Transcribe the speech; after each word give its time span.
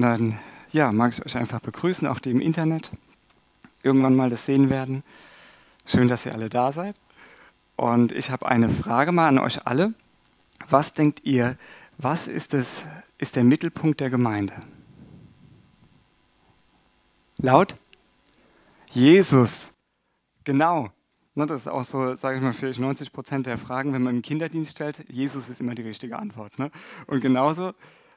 Und 0.00 0.06
dann 0.06 0.38
ja, 0.70 0.92
mag 0.92 1.12
ich 1.12 1.26
euch 1.26 1.36
einfach 1.36 1.60
begrüßen, 1.60 2.08
auch 2.08 2.20
die 2.20 2.30
im 2.30 2.40
Internet 2.40 2.90
irgendwann 3.82 4.16
mal 4.16 4.30
das 4.30 4.46
sehen 4.46 4.70
werden. 4.70 5.02
Schön, 5.84 6.08
dass 6.08 6.24
ihr 6.24 6.32
alle 6.32 6.48
da 6.48 6.72
seid. 6.72 6.98
Und 7.76 8.10
ich 8.10 8.30
habe 8.30 8.48
eine 8.48 8.70
Frage 8.70 9.12
mal 9.12 9.28
an 9.28 9.38
euch 9.38 9.66
alle. 9.66 9.92
Was 10.66 10.94
denkt 10.94 11.20
ihr, 11.24 11.58
was 11.98 12.28
ist, 12.28 12.54
das, 12.54 12.86
ist 13.18 13.36
der 13.36 13.44
Mittelpunkt 13.44 14.00
der 14.00 14.08
Gemeinde? 14.08 14.54
Laut? 17.36 17.76
Jesus. 18.92 19.74
Genau. 20.44 20.88
Das 21.34 21.50
ist 21.50 21.68
auch 21.68 21.84
so, 21.84 22.16
sage 22.16 22.38
ich 22.38 22.42
mal, 22.42 22.54
vielleicht 22.54 22.80
90 22.80 23.12
Prozent 23.12 23.44
der 23.44 23.58
Fragen, 23.58 23.92
wenn 23.92 24.02
man 24.02 24.16
im 24.16 24.22
Kinderdienst 24.22 24.70
stellt, 24.70 25.04
Jesus 25.10 25.50
ist 25.50 25.60
immer 25.60 25.74
die 25.74 25.82
richtige 25.82 26.18
Antwort. 26.18 26.58
Ne? 26.58 26.70
Und 27.06 27.20
genauso 27.20 27.74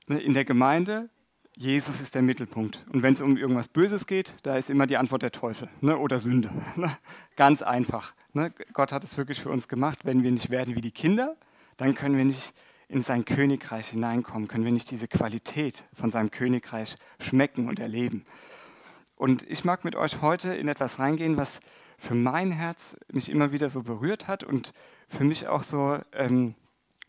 ne, 0.07 0.21
in 0.21 0.33
der 0.33 0.45
Gemeinde, 0.45 1.09
Jesus 1.55 2.01
ist 2.01 2.15
der 2.15 2.23
Mittelpunkt. 2.23 2.83
Und 2.91 3.03
wenn 3.03 3.13
es 3.13 3.21
um 3.21 3.37
irgendwas 3.37 3.69
Böses 3.69 4.07
geht, 4.07 4.33
da 4.43 4.57
ist 4.57 4.69
immer 4.69 4.87
die 4.87 4.97
Antwort 4.97 5.21
der 5.21 5.31
Teufel 5.31 5.69
ne? 5.81 5.97
oder 5.97 6.19
Sünde. 6.19 6.49
Ne? 6.75 6.97
Ganz 7.35 7.61
einfach. 7.61 8.13
Ne? 8.33 8.51
Gott 8.73 8.91
hat 8.91 9.03
es 9.03 9.17
wirklich 9.17 9.41
für 9.41 9.49
uns 9.49 9.67
gemacht. 9.67 9.99
Wenn 10.03 10.23
wir 10.23 10.31
nicht 10.31 10.49
werden 10.49 10.75
wie 10.75 10.81
die 10.81 10.91
Kinder, 10.91 11.35
dann 11.77 11.93
können 11.93 12.17
wir 12.17 12.25
nicht 12.25 12.53
in 12.87 13.03
sein 13.03 13.25
Königreich 13.25 13.89
hineinkommen, 13.89 14.47
können 14.47 14.65
wir 14.65 14.71
nicht 14.71 14.91
diese 14.91 15.07
Qualität 15.07 15.83
von 15.93 16.09
seinem 16.09 16.31
Königreich 16.31 16.95
schmecken 17.19 17.67
und 17.67 17.79
erleben. 17.79 18.25
Und 19.15 19.43
ich 19.49 19.63
mag 19.63 19.83
mit 19.83 19.95
euch 19.95 20.21
heute 20.21 20.53
in 20.53 20.67
etwas 20.67 20.99
reingehen, 20.99 21.37
was 21.37 21.59
für 21.97 22.15
mein 22.15 22.51
Herz 22.51 22.97
mich 23.11 23.29
immer 23.29 23.51
wieder 23.51 23.69
so 23.69 23.83
berührt 23.83 24.27
hat 24.27 24.43
und 24.43 24.73
für 25.07 25.23
mich 25.23 25.47
auch 25.47 25.63
so, 25.63 25.99
ähm, 26.11 26.55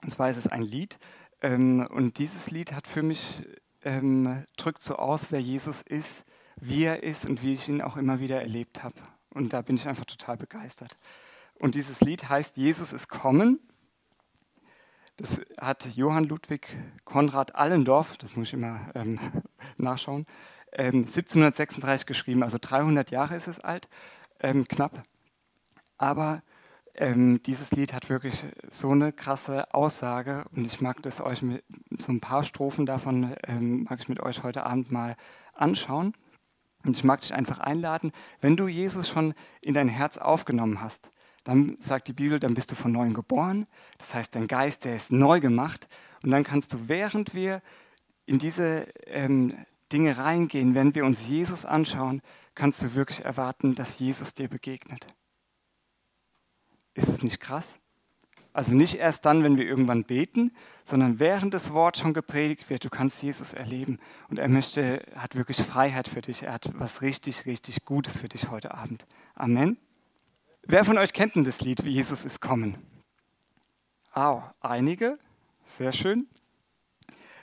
und 0.02 0.10
zwar 0.10 0.30
ist 0.30 0.36
es 0.36 0.46
ein 0.46 0.62
Lied, 0.62 0.98
ähm, 1.42 1.86
und 1.90 2.18
dieses 2.18 2.50
Lied 2.50 2.72
hat 2.72 2.86
für 2.86 3.02
mich, 3.02 3.42
ähm, 3.84 4.44
drückt 4.56 4.82
so 4.82 4.96
aus, 4.96 5.30
wer 5.30 5.40
Jesus 5.40 5.82
ist, 5.82 6.24
wie 6.56 6.84
er 6.84 7.02
ist 7.02 7.26
und 7.26 7.42
wie 7.42 7.54
ich 7.54 7.68
ihn 7.68 7.82
auch 7.82 7.96
immer 7.96 8.20
wieder 8.20 8.41
erlebt 8.41 8.82
habe. 8.82 8.96
Und 9.30 9.52
da 9.52 9.62
bin 9.62 9.76
ich 9.76 9.88
einfach 9.88 10.04
total 10.04 10.36
begeistert. 10.36 10.96
Und 11.54 11.74
dieses 11.74 12.00
Lied 12.00 12.28
heißt 12.28 12.56
Jesus 12.56 12.92
ist 12.92 13.08
kommen. 13.08 13.60
Das 15.16 15.41
hat 15.60 15.86
Johann 15.94 16.24
Ludwig 16.24 16.76
Konrad 17.04 17.54
Allendorf, 17.54 18.16
das 18.16 18.34
muss 18.34 18.48
ich 18.48 18.54
immer 18.54 18.91
ähm, 18.94 19.20
nachschauen, 19.76 20.26
1736 20.76 22.02
ähm, 22.02 22.06
geschrieben, 22.06 22.42
also 22.42 22.58
300 22.60 23.12
Jahre 23.12 23.36
ist 23.36 23.46
es 23.46 23.60
alt 23.60 23.88
ähm, 24.41 24.66
knapp. 24.66 25.04
Aber 25.98 26.42
ähm, 26.97 27.42
dieses 27.42 27.70
Lied 27.73 27.92
hat 27.92 28.09
wirklich 28.09 28.47
so 28.70 28.91
eine 28.91 29.12
krasse 29.12 29.73
Aussage 29.75 30.45
und 30.55 30.64
ich 30.64 30.81
mag 30.81 31.03
das 31.03 31.20
euch 31.20 31.42
mit 31.42 31.64
so 31.98 32.12
ein 32.12 32.20
paar 32.20 32.45
Strophen 32.45 32.87
davon 32.87 33.34
ähm, 33.47 33.84
mag 33.84 34.00
ich 34.00 34.09
mit 34.09 34.20
euch 34.20 34.42
heute 34.42 34.64
Abend 34.64 34.92
mal 34.92 35.17
anschauen. 35.55 36.15
Und 36.84 36.97
ich 36.97 37.05
mag 37.05 37.22
dich 37.22 37.33
einfach 37.33 37.61
einladen, 37.61 38.12
wenn 38.41 38.56
du 38.56 38.69
Jesus 38.69 39.09
schon 39.09 39.34
in 39.62 39.72
dein 39.72 39.89
Herz 39.89 40.19
aufgenommen 40.19 40.83
hast, 40.83 41.11
dann 41.42 41.77
sagt 41.81 42.09
die 42.09 42.12
Bibel, 42.12 42.39
dann 42.39 42.55
bist 42.55 42.70
du 42.70 42.75
von 42.75 42.92
neuem 42.92 43.15
geboren. 43.15 43.67
Das 43.98 44.15
heißt, 44.15 44.34
dein 44.34 44.48
Geist, 44.48 44.84
der 44.84 44.97
ist 44.97 45.11
neu 45.11 45.41
gemacht. 45.41 45.89
Und 46.22 46.31
dann 46.31 46.45
kannst 46.45 46.72
du, 46.72 46.89
während 46.89 47.34
wir 47.34 47.62
in 48.27 48.39
diese 48.39 48.87
ähm, 49.06 49.55
Dinge 49.92 50.19
reingehen, 50.19 50.75
wenn 50.75 50.95
wir 50.95 51.05
uns 51.05 51.28
Jesus 51.28 51.65
anschauen, 51.65 52.22
kannst 52.55 52.83
du 52.83 52.95
wirklich 52.95 53.25
erwarten, 53.25 53.75
dass 53.75 53.98
Jesus 53.98 54.34
dir 54.34 54.48
begegnet. 54.48 55.06
Ist 56.95 57.09
es 57.09 57.23
nicht 57.23 57.41
krass? 57.41 57.78
Also 58.55 58.73
nicht 58.73 58.95
erst 58.95 59.25
dann, 59.25 59.42
wenn 59.42 59.59
wir 59.59 59.67
irgendwann 59.67 60.05
beten, 60.05 60.53
sondern 60.84 61.19
während 61.19 61.53
das 61.55 61.73
Wort 61.73 61.98
schon 61.98 62.14
gepredigt 62.14 62.70
wird, 62.70 62.84
du 62.84 62.89
kannst 62.89 63.20
Jesus 63.20 63.53
erleben. 63.53 63.98
Und 64.28 64.39
er 64.39 64.48
möchte, 64.48 65.05
hat 65.17 65.34
wirklich 65.34 65.56
Freiheit 65.56 66.06
für 66.06 66.20
dich. 66.20 66.45
Er 66.45 66.53
hat 66.53 66.70
was 66.75 67.03
richtig, 67.03 67.47
richtig 67.47 67.84
Gutes 67.84 68.19
für 68.19 68.28
dich 68.28 68.50
heute 68.50 68.72
Abend. 68.72 69.06
Amen. 69.34 69.77
Wer 70.62 70.84
von 70.84 70.97
euch 70.98 71.12
kennt 71.12 71.34
denn 71.34 71.42
das 71.42 71.62
Lied, 71.62 71.84
wie 71.84 71.91
Jesus 71.91 72.25
ist 72.25 72.41
kommen? 72.41 72.77
Au, 74.12 74.44
einige. 74.60 75.19
Sehr 75.66 75.91
schön. 75.91 76.28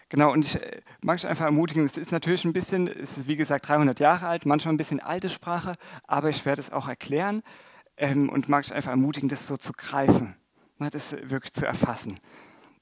Genau, 0.08 0.32
und 0.32 0.46
ich 0.46 0.56
äh, 0.56 0.82
mag 1.02 1.16
euch 1.16 1.28
einfach 1.28 1.46
ermutigen, 1.46 1.84
es 1.86 1.98
ist 1.98 2.12
natürlich 2.12 2.46
ein 2.46 2.54
bisschen, 2.54 2.88
es 2.88 3.18
ist 3.18 3.28
wie 3.28 3.36
gesagt 3.36 3.68
300 3.68 4.00
Jahre 4.00 4.28
alt, 4.28 4.46
manchmal 4.46 4.74
ein 4.74 4.78
bisschen 4.78 5.00
alte 5.00 5.30
Sprache, 5.30 5.76
aber 6.08 6.30
ich 6.30 6.46
werde 6.46 6.62
es 6.62 6.72
auch 6.72 6.88
erklären 6.88 7.44
ähm, 8.02 8.30
und 8.30 8.50
mag 8.50 8.66
euch 8.66 8.74
einfach 8.74 8.92
ermutigen, 8.92 9.30
das 9.30 9.48
so 9.48 9.56
zu 9.56 9.74
greifen, 9.74 10.36
ne, 10.80 10.90
das 10.90 11.14
wirklich 11.30 11.54
zu 11.54 11.66
erfassen. 11.66 12.20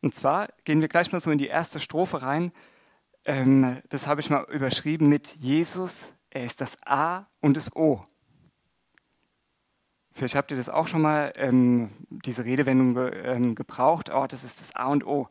Und 0.01 0.15
zwar 0.15 0.47
gehen 0.63 0.81
wir 0.81 0.87
gleich 0.87 1.11
mal 1.11 1.19
so 1.19 1.29
in 1.29 1.37
die 1.37 1.47
erste 1.47 1.79
Strophe 1.79 2.21
rein. 2.21 2.53
Ähm, 3.25 3.81
das 3.89 4.07
habe 4.07 4.21
ich 4.21 4.29
mal 4.29 4.45
überschrieben 4.49 5.09
mit 5.09 5.35
Jesus, 5.35 6.13
er 6.29 6.45
ist 6.45 6.61
das 6.61 6.77
A 6.85 7.27
und 7.41 7.57
das 7.57 7.75
O. 7.75 8.05
Vielleicht 10.13 10.35
habt 10.35 10.51
ihr 10.51 10.57
das 10.57 10.69
auch 10.69 10.87
schon 10.87 11.01
mal, 11.01 11.33
ähm, 11.35 11.91
diese 12.09 12.45
Redewendung 12.45 12.97
ähm, 13.23 13.55
gebraucht, 13.55 14.09
oh, 14.13 14.25
das 14.25 14.43
ist 14.43 14.61
das 14.61 14.75
A 14.75 14.87
und 14.87 15.05
O. 15.05 15.27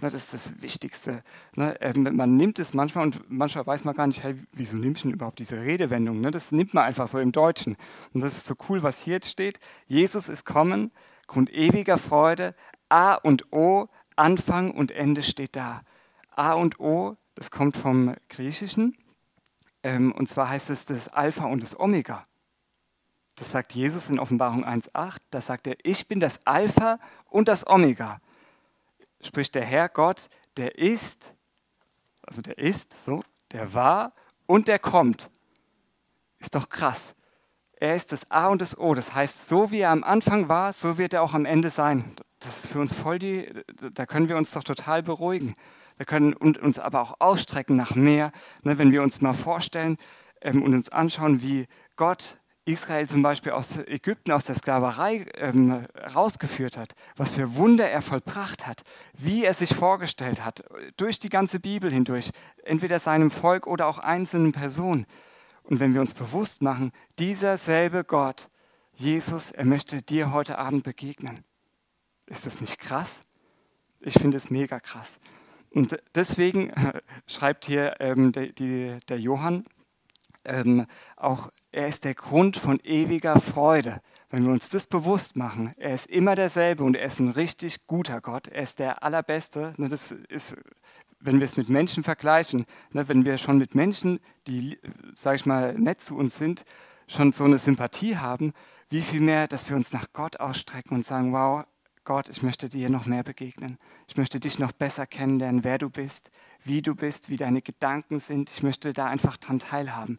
Ne, 0.00 0.08
das 0.08 0.24
ist 0.24 0.34
das 0.34 0.62
Wichtigste. 0.62 1.22
Ne, 1.56 1.76
ähm, 1.80 2.16
man 2.16 2.36
nimmt 2.36 2.58
es 2.58 2.72
manchmal 2.72 3.04
und 3.04 3.30
manchmal 3.30 3.66
weiß 3.66 3.84
man 3.84 3.94
gar 3.94 4.06
nicht, 4.06 4.22
hey, 4.22 4.34
wieso 4.52 4.78
nimmt 4.78 5.04
denn 5.04 5.10
überhaupt 5.10 5.38
diese 5.38 5.60
Redewendung? 5.60 6.20
Ne, 6.20 6.30
das 6.30 6.52
nimmt 6.52 6.72
man 6.72 6.84
einfach 6.84 7.06
so 7.06 7.18
im 7.18 7.32
Deutschen. 7.32 7.76
Und 8.14 8.22
das 8.22 8.36
ist 8.36 8.46
so 8.46 8.54
cool, 8.68 8.82
was 8.82 9.02
hier 9.02 9.14
jetzt 9.14 9.30
steht. 9.30 9.60
Jesus 9.86 10.28
ist 10.28 10.46
kommen, 10.46 10.90
Grund 11.26 11.52
ewiger 11.52 11.98
Freude. 11.98 12.54
A 12.88 13.14
und 13.14 13.52
O, 13.52 13.88
Anfang 14.16 14.70
und 14.70 14.90
Ende 14.90 15.22
steht 15.22 15.54
da. 15.54 15.82
A 16.34 16.54
und 16.54 16.80
O, 16.80 17.16
das 17.34 17.50
kommt 17.50 17.76
vom 17.76 18.14
Griechischen. 18.28 18.96
Ähm, 19.82 20.12
und 20.12 20.28
zwar 20.28 20.48
heißt 20.48 20.70
es 20.70 20.86
das 20.86 21.08
Alpha 21.08 21.44
und 21.44 21.62
das 21.62 21.78
Omega. 21.78 22.26
Das 23.36 23.52
sagt 23.52 23.74
Jesus 23.74 24.08
in 24.08 24.18
Offenbarung 24.18 24.64
1.8. 24.64 25.18
Da 25.30 25.40
sagt 25.40 25.66
er, 25.66 25.76
ich 25.82 26.08
bin 26.08 26.20
das 26.20 26.46
Alpha 26.46 26.98
und 27.28 27.48
das 27.48 27.66
Omega 27.66 28.20
spricht 29.22 29.54
der 29.54 29.64
Herr 29.64 29.88
Gott, 29.88 30.28
der 30.56 30.78
ist, 30.78 31.34
also 32.22 32.42
der 32.42 32.58
ist, 32.58 33.04
so, 33.04 33.22
der 33.52 33.74
war 33.74 34.12
und 34.46 34.68
der 34.68 34.78
kommt. 34.78 35.30
Ist 36.38 36.54
doch 36.54 36.68
krass. 36.68 37.14
Er 37.76 37.96
ist 37.96 38.12
das 38.12 38.30
A 38.30 38.48
und 38.48 38.60
das 38.60 38.78
O. 38.78 38.94
Das 38.94 39.14
heißt, 39.14 39.48
so 39.48 39.70
wie 39.70 39.80
er 39.80 39.90
am 39.90 40.04
Anfang 40.04 40.48
war, 40.48 40.72
so 40.72 40.98
wird 40.98 41.14
er 41.14 41.22
auch 41.22 41.34
am 41.34 41.46
Ende 41.46 41.70
sein. 41.70 42.14
Das 42.40 42.64
ist 42.64 42.68
für 42.68 42.80
uns 42.80 42.94
voll 42.94 43.18
die, 43.18 43.50
da 43.92 44.06
können 44.06 44.28
wir 44.28 44.36
uns 44.36 44.52
doch 44.52 44.64
total 44.64 45.02
beruhigen. 45.02 45.54
Wir 45.96 46.06
können 46.06 46.32
uns 46.32 46.78
aber 46.78 47.02
auch 47.02 47.16
ausstrecken 47.18 47.76
nach 47.76 47.94
mehr, 47.94 48.32
ne, 48.62 48.78
wenn 48.78 48.90
wir 48.92 49.02
uns 49.02 49.20
mal 49.20 49.34
vorstellen 49.34 49.98
ähm, 50.40 50.62
und 50.62 50.72
uns 50.72 50.88
anschauen, 50.88 51.42
wie 51.42 51.66
Gott 51.96 52.39
Israel 52.64 53.08
zum 53.08 53.22
Beispiel 53.22 53.52
aus 53.52 53.78
Ägypten, 53.78 54.32
aus 54.32 54.44
der 54.44 54.54
Sklaverei 54.54 55.26
ähm, 55.34 55.86
rausgeführt 56.14 56.76
hat, 56.76 56.94
was 57.16 57.34
für 57.34 57.54
Wunder 57.54 57.88
er 57.88 58.02
vollbracht 58.02 58.66
hat, 58.66 58.82
wie 59.14 59.44
er 59.44 59.54
sich 59.54 59.74
vorgestellt 59.74 60.44
hat, 60.44 60.64
durch 60.96 61.18
die 61.18 61.30
ganze 61.30 61.58
Bibel 61.58 61.90
hindurch, 61.90 62.30
entweder 62.64 62.98
seinem 62.98 63.30
Volk 63.30 63.66
oder 63.66 63.86
auch 63.86 63.98
einzelnen 63.98 64.52
Personen. 64.52 65.06
Und 65.62 65.80
wenn 65.80 65.94
wir 65.94 66.00
uns 66.00 66.14
bewusst 66.14 66.62
machen, 66.62 66.92
dieser 67.18 67.56
selbe 67.56 68.04
Gott, 68.04 68.48
Jesus, 68.94 69.50
er 69.50 69.64
möchte 69.64 70.02
dir 70.02 70.32
heute 70.32 70.58
Abend 70.58 70.84
begegnen. 70.84 71.44
Ist 72.26 72.46
das 72.46 72.60
nicht 72.60 72.78
krass? 72.78 73.22
Ich 74.00 74.14
finde 74.14 74.36
es 74.36 74.50
mega 74.50 74.80
krass. 74.80 75.18
Und 75.70 75.98
deswegen 76.14 76.72
schreibt 77.26 77.64
hier 77.64 77.96
ähm, 78.00 78.32
der, 78.32 78.46
die, 78.46 78.96
der 79.08 79.18
Johann 79.18 79.64
ähm, 80.44 80.86
auch 81.16 81.50
er 81.72 81.86
ist 81.86 82.04
der 82.04 82.14
Grund 82.14 82.56
von 82.56 82.80
ewiger 82.80 83.40
Freude. 83.40 84.00
Wenn 84.28 84.44
wir 84.44 84.52
uns 84.52 84.68
das 84.68 84.86
bewusst 84.86 85.36
machen, 85.36 85.72
er 85.76 85.94
ist 85.94 86.06
immer 86.06 86.34
derselbe 86.34 86.84
und 86.84 86.96
er 86.96 87.06
ist 87.06 87.18
ein 87.18 87.30
richtig 87.30 87.86
guter 87.86 88.20
Gott. 88.20 88.48
Er 88.48 88.62
ist 88.62 88.78
der 88.78 89.02
Allerbeste. 89.02 89.72
Ne, 89.76 89.88
das 89.88 90.12
ist, 90.12 90.56
wenn 91.18 91.40
wir 91.40 91.44
es 91.44 91.56
mit 91.56 91.68
Menschen 91.68 92.04
vergleichen, 92.04 92.66
ne, 92.92 93.08
wenn 93.08 93.24
wir 93.24 93.38
schon 93.38 93.58
mit 93.58 93.74
Menschen, 93.74 94.20
die, 94.46 94.78
sage 95.14 95.36
ich 95.36 95.46
mal, 95.46 95.74
nett 95.74 96.00
zu 96.00 96.16
uns 96.16 96.36
sind, 96.36 96.64
schon 97.08 97.32
so 97.32 97.44
eine 97.44 97.58
Sympathie 97.58 98.16
haben, 98.16 98.52
wie 98.88 99.02
viel 99.02 99.20
mehr, 99.20 99.48
dass 99.48 99.68
wir 99.68 99.76
uns 99.76 99.92
nach 99.92 100.12
Gott 100.12 100.38
ausstrecken 100.38 100.96
und 100.96 101.04
sagen, 101.04 101.32
wow, 101.32 101.64
Gott, 102.04 102.28
ich 102.28 102.42
möchte 102.42 102.68
dir 102.68 102.88
noch 102.88 103.06
mehr 103.06 103.22
begegnen. 103.22 103.78
Ich 104.08 104.16
möchte 104.16 104.40
dich 104.40 104.58
noch 104.58 104.72
besser 104.72 105.06
kennenlernen, 105.06 105.64
wer 105.64 105.78
du 105.78 105.90
bist, 105.90 106.30
wie 106.64 106.82
du 106.82 106.94
bist, 106.94 107.30
wie 107.30 107.36
deine 107.36 107.62
Gedanken 107.62 108.20
sind. 108.20 108.50
Ich 108.50 108.62
möchte 108.62 108.92
da 108.92 109.06
einfach 109.06 109.36
dran 109.36 109.58
teilhaben. 109.58 110.18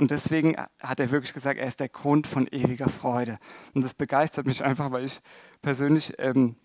Und 0.00 0.10
deswegen 0.10 0.56
hat 0.78 0.98
er 0.98 1.10
wirklich 1.10 1.34
gesagt, 1.34 1.60
er 1.60 1.66
ist 1.66 1.78
der 1.78 1.90
Grund 1.90 2.26
von 2.26 2.46
ewiger 2.46 2.88
Freude. 2.88 3.38
Und 3.74 3.84
das 3.84 3.92
begeistert 3.92 4.46
mich 4.46 4.64
einfach, 4.64 4.92
weil 4.92 5.04
ich 5.04 5.20
persönlich, 5.60 6.14
ähm, 6.16 6.56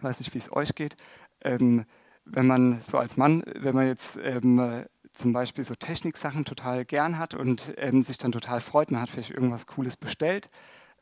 weiß 0.00 0.20
nicht, 0.20 0.32
wie 0.32 0.38
es 0.38 0.50
euch 0.50 0.74
geht, 0.74 0.96
ähm, 1.44 1.84
wenn 2.24 2.46
man 2.46 2.80
so 2.80 2.96
als 2.96 3.18
Mann, 3.18 3.42
wenn 3.56 3.74
man 3.74 3.88
jetzt 3.88 4.18
ähm, 4.22 4.86
zum 5.12 5.34
Beispiel 5.34 5.64
so 5.64 5.74
Techniksachen 5.74 6.46
total 6.46 6.86
gern 6.86 7.18
hat 7.18 7.34
und 7.34 7.74
ähm, 7.76 8.00
sich 8.00 8.16
dann 8.16 8.32
total 8.32 8.62
freut, 8.62 8.90
man 8.90 9.02
hat 9.02 9.10
vielleicht 9.10 9.32
irgendwas 9.32 9.66
Cooles 9.66 9.98
bestellt, 9.98 10.48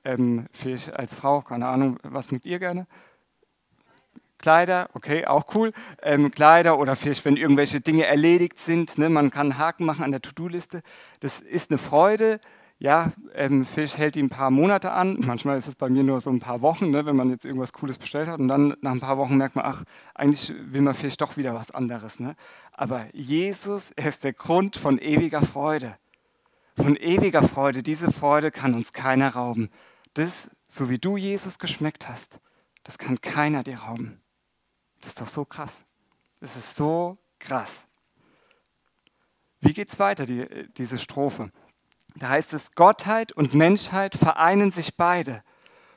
ähm, 0.02 0.48
vielleicht 0.50 0.98
als 0.98 1.14
Frau, 1.14 1.40
keine 1.40 1.68
Ahnung, 1.68 2.00
was 2.02 2.32
mögt 2.32 2.46
ihr 2.46 2.58
gerne? 2.58 2.88
Kleider, 4.38 4.90
okay, 4.94 5.26
auch 5.26 5.54
cool. 5.54 5.72
Ähm, 6.02 6.30
Kleider 6.30 6.78
oder 6.78 6.96
vielleicht, 6.96 7.24
wenn 7.24 7.36
irgendwelche 7.36 7.80
Dinge 7.80 8.06
erledigt 8.06 8.58
sind, 8.58 8.98
ne, 8.98 9.08
man 9.08 9.30
kann 9.30 9.52
einen 9.52 9.58
Haken 9.58 9.84
machen 9.84 10.04
an 10.04 10.10
der 10.10 10.20
To-Do-Liste. 10.20 10.82
Das 11.20 11.40
ist 11.40 11.70
eine 11.70 11.78
Freude. 11.78 12.38
Ja, 12.78 13.12
ähm, 13.34 13.64
vielleicht 13.64 13.96
hält 13.96 14.16
die 14.16 14.22
ein 14.22 14.28
paar 14.28 14.50
Monate 14.50 14.92
an. 14.92 15.18
Manchmal 15.20 15.56
ist 15.56 15.66
es 15.66 15.76
bei 15.76 15.88
mir 15.88 16.02
nur 16.02 16.20
so 16.20 16.28
ein 16.28 16.40
paar 16.40 16.60
Wochen, 16.60 16.90
ne, 16.90 17.06
wenn 17.06 17.16
man 17.16 17.30
jetzt 17.30 17.46
irgendwas 17.46 17.72
Cooles 17.72 17.96
bestellt 17.96 18.28
hat. 18.28 18.38
Und 18.38 18.48
dann 18.48 18.76
nach 18.82 18.92
ein 18.92 19.00
paar 19.00 19.16
Wochen 19.16 19.38
merkt 19.38 19.56
man, 19.56 19.64
ach, 19.64 19.84
eigentlich 20.14 20.52
will 20.58 20.82
man 20.82 20.92
vielleicht 20.92 21.22
doch 21.22 21.38
wieder 21.38 21.54
was 21.54 21.70
anderes. 21.70 22.20
Ne? 22.20 22.36
Aber 22.72 23.06
Jesus, 23.12 23.92
er 23.92 24.10
ist 24.10 24.24
der 24.24 24.34
Grund 24.34 24.76
von 24.76 24.98
ewiger 24.98 25.40
Freude. 25.40 25.96
Von 26.76 26.96
ewiger 26.96 27.42
Freude. 27.42 27.82
Diese 27.82 28.12
Freude 28.12 28.50
kann 28.50 28.74
uns 28.74 28.92
keiner 28.92 29.30
rauben. 29.30 29.70
Das, 30.12 30.50
so 30.68 30.90
wie 30.90 30.98
du 30.98 31.16
Jesus 31.16 31.58
geschmeckt 31.58 32.06
hast, 32.06 32.40
das 32.84 32.98
kann 32.98 33.22
keiner 33.22 33.62
dir 33.62 33.78
rauben. 33.78 34.20
Das 35.06 35.12
ist 35.12 35.20
doch 35.20 35.28
so 35.28 35.44
krass. 35.44 35.84
Das 36.40 36.56
ist 36.56 36.74
so 36.74 37.16
krass. 37.38 37.86
Wie 39.60 39.72
geht's 39.72 40.00
weiter, 40.00 40.26
die, 40.26 40.68
diese 40.76 40.98
Strophe? 40.98 41.52
Da 42.16 42.30
heißt 42.30 42.52
es, 42.54 42.72
Gottheit 42.72 43.30
und 43.30 43.54
Menschheit 43.54 44.16
vereinen 44.16 44.72
sich 44.72 44.96
beide. 44.96 45.44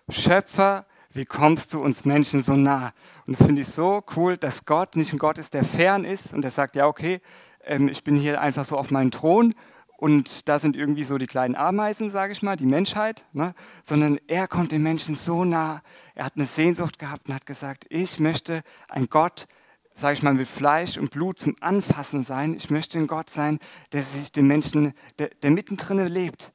Schöpfer, 0.09 0.85
wie 1.09 1.25
kommst 1.25 1.73
du 1.73 1.81
uns 1.81 2.05
Menschen 2.05 2.41
so 2.41 2.55
nah? 2.55 2.93
Und 3.25 3.39
das 3.39 3.47
finde 3.47 3.63
ich 3.63 3.69
so 3.69 4.03
cool, 4.15 4.37
dass 4.37 4.65
Gott 4.65 4.95
nicht 4.95 5.11
ein 5.11 5.17
Gott 5.17 5.39
ist, 5.39 5.55
der 5.55 5.63
fern 5.63 6.05
ist 6.05 6.31
und 6.31 6.43
der 6.43 6.51
sagt, 6.51 6.75
ja, 6.75 6.85
okay, 6.85 7.19
ähm, 7.63 7.87
ich 7.87 8.03
bin 8.03 8.15
hier 8.15 8.39
einfach 8.39 8.63
so 8.63 8.77
auf 8.77 8.91
meinem 8.91 9.09
Thron 9.09 9.55
und 9.99 10.47
da 10.47 10.59
sind 10.59 10.77
irgendwie 10.77 11.03
so 11.03 11.17
die 11.17 11.27
kleinen 11.27 11.55
Ameisen, 11.55 12.09
sage 12.09 12.31
ich 12.31 12.41
mal, 12.41 12.55
die 12.55 12.65
Menschheit, 12.65 13.25
ne? 13.33 13.53
sondern 13.83 14.17
er 14.27 14.47
kommt 14.47 14.71
den 14.71 14.81
Menschen 14.81 15.13
so 15.13 15.43
nah. 15.43 15.81
Er 16.19 16.25
hat 16.25 16.35
eine 16.35 16.47
Sehnsucht 16.47 16.99
gehabt 16.99 17.29
und 17.29 17.33
hat 17.33 17.45
gesagt, 17.45 17.85
ich 17.87 18.19
möchte 18.19 18.63
ein 18.89 19.07
Gott, 19.07 19.47
sage 19.93 20.15
ich 20.15 20.21
mal, 20.21 20.33
mit 20.33 20.49
Fleisch 20.49 20.97
und 20.97 21.11
Blut 21.11 21.39
zum 21.39 21.55
Anfassen 21.61 22.23
sein. 22.23 22.55
Ich 22.55 22.69
möchte 22.69 22.99
ein 22.99 23.07
Gott 23.07 23.29
sein, 23.29 23.57
der 23.93 24.03
sich 24.03 24.29
den 24.33 24.45
Menschen, 24.45 24.93
der, 25.17 25.29
der 25.29 25.49
mittendrin 25.49 26.05
lebt, 26.07 26.51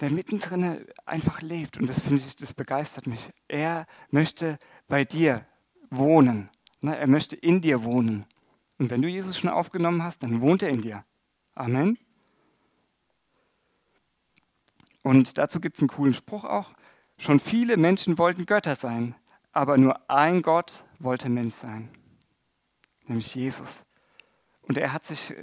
der 0.00 0.10
mittendrin 0.10 0.86
einfach 1.06 1.42
lebt. 1.42 1.76
Und 1.78 1.88
das 1.88 1.98
finde 1.98 2.18
ich, 2.18 2.36
das 2.36 2.54
begeistert 2.54 3.08
mich. 3.08 3.32
Er 3.48 3.84
möchte 4.12 4.60
bei 4.86 5.04
dir 5.04 5.44
wohnen. 5.90 6.48
Ne? 6.80 6.96
Er 6.96 7.08
möchte 7.08 7.34
in 7.34 7.60
dir 7.60 7.82
wohnen. 7.82 8.26
Und 8.78 8.90
wenn 8.90 9.02
du 9.02 9.08
Jesus 9.08 9.36
schon 9.36 9.50
aufgenommen 9.50 10.04
hast, 10.04 10.22
dann 10.22 10.40
wohnt 10.40 10.62
er 10.62 10.68
in 10.68 10.82
dir. 10.82 11.04
Amen. 11.56 11.98
Und 15.02 15.36
dazu 15.36 15.58
gibt 15.58 15.78
es 15.78 15.82
einen 15.82 15.88
coolen 15.88 16.14
Spruch 16.14 16.44
auch. 16.44 16.74
Schon 17.18 17.40
viele 17.40 17.76
Menschen 17.76 18.16
wollten 18.16 18.46
Götter 18.46 18.76
sein, 18.76 19.16
aber 19.52 19.76
nur 19.76 20.08
ein 20.08 20.40
Gott 20.40 20.84
wollte 21.00 21.28
Mensch 21.28 21.54
sein, 21.54 21.90
nämlich 23.06 23.34
Jesus. 23.34 23.84
Und 24.62 24.76
er 24.76 24.92
hat 24.92 25.04
sich 25.04 25.34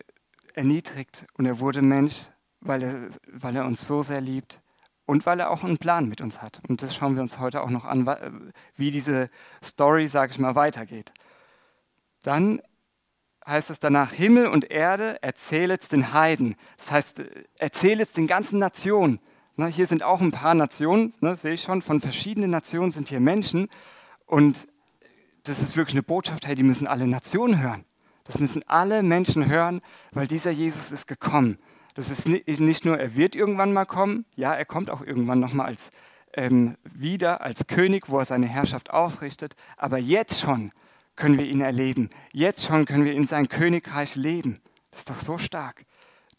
erniedrigt 0.54 1.26
und 1.34 1.46
er 1.46 1.60
wurde 1.60 1.82
Mensch, 1.82 2.30
weil 2.62 2.82
er, 2.82 3.10
weil 3.28 3.56
er 3.58 3.66
uns 3.66 3.86
so 3.86 4.04
sehr 4.04 4.22
liebt 4.22 4.62
und 5.06 5.26
weil 5.26 5.40
er 5.42 5.52
auch 5.52 5.64
einen 5.64 5.78
Plan 5.78 6.08
mit 6.08 6.22
uns 6.22 6.42
hat. 6.42 6.62
Und 6.68 6.82
das 6.82 6.96
schauen 6.96 7.16
wir 7.16 7.22
uns 7.22 7.40
heute 7.40 7.62
auch 7.62 7.70
noch 7.70 7.84
an, 7.86 8.54
wie 8.76 8.92
diese 8.92 9.28
Story, 9.62 10.08
sage 10.08 10.32
ich 10.32 10.40
mal, 10.40 10.56
weitergeht. 10.56 11.12
Dann 12.24 12.62
heißt 13.46 13.70
es 13.70 13.80
danach, 13.80 14.12
Himmel 14.12 14.48
und 14.48 14.72
Erde 14.72 15.22
erzählet 15.22 15.92
den 15.92 16.14
Heiden. 16.14 16.56
Das 16.78 16.92
heißt, 16.92 17.22
erzählet 17.60 18.16
den 18.16 18.28
ganzen 18.28 18.60
Nationen. 18.60 19.20
Ne, 19.58 19.68
hier 19.68 19.88
sind 19.88 20.04
auch 20.04 20.22
ein 20.22 20.32
paar 20.32 20.54
Nationen, 20.54 21.14
ne, 21.22 21.36
sehe 21.38 21.54
ich 21.54 21.64
schon, 21.64 21.82
von 21.82 22.02
verschiedenen 22.02 22.50
Nationen 22.50 22.90
sind 22.90 23.10
hier 23.10 23.20
Menschen. 23.20 23.70
Und 24.26 24.68
das 25.44 25.62
ist 25.62 25.78
wirklich 25.78 25.96
eine 25.96 26.04
Botschaft, 26.04 26.46
hey, 26.46 26.56
die 26.56 26.64
müssen 26.64 26.88
alle 26.88 27.08
Nationen 27.08 27.62
hören. 27.62 27.86
Das 28.26 28.40
müssen 28.40 28.64
alle 28.68 29.04
Menschen 29.04 29.48
hören, 29.48 29.82
weil 30.12 30.28
dieser 30.28 30.52
Jesus 30.52 30.92
ist 30.92 31.08
gekommen. 31.08 31.60
Das 31.94 32.10
ist 32.10 32.28
nicht 32.28 32.86
nur, 32.86 33.00
er 33.00 33.16
wird 33.16 33.36
irgendwann 33.36 33.72
mal 33.72 33.86
kommen, 33.86 34.26
ja, 34.36 34.54
er 34.54 34.66
kommt 34.66 34.90
auch 34.90 35.02
irgendwann 35.02 35.40
nochmal 35.40 35.68
als 35.68 35.92
ähm, 36.36 36.76
wieder 36.84 37.42
als 37.42 37.68
König, 37.68 38.10
wo 38.10 38.20
er 38.20 38.26
seine 38.26 38.48
Herrschaft 38.48 38.92
aufrichtet, 38.92 39.56
aber 39.78 39.98
jetzt 39.98 40.40
schon 40.40 40.72
können 41.16 41.38
wir 41.38 41.46
ihn 41.46 41.62
erleben. 41.62 42.10
Jetzt 42.34 42.66
schon 42.66 42.86
können 42.86 43.06
wir 43.06 43.14
in 43.14 43.26
sein 43.26 43.48
Königreich 43.48 44.16
leben. 44.16 44.60
Das 44.92 45.02
ist 45.02 45.10
doch 45.10 45.20
so 45.20 45.38
stark. 45.38 45.86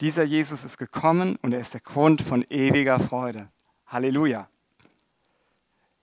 Dieser 0.01 0.23
Jesus 0.23 0.63
ist 0.63 0.77
gekommen 0.77 1.37
und 1.41 1.53
er 1.53 1.59
ist 1.59 1.73
der 1.73 1.81
Grund 1.81 2.21
von 2.21 2.43
ewiger 2.49 2.99
Freude. 2.99 3.49
Halleluja. 3.87 4.47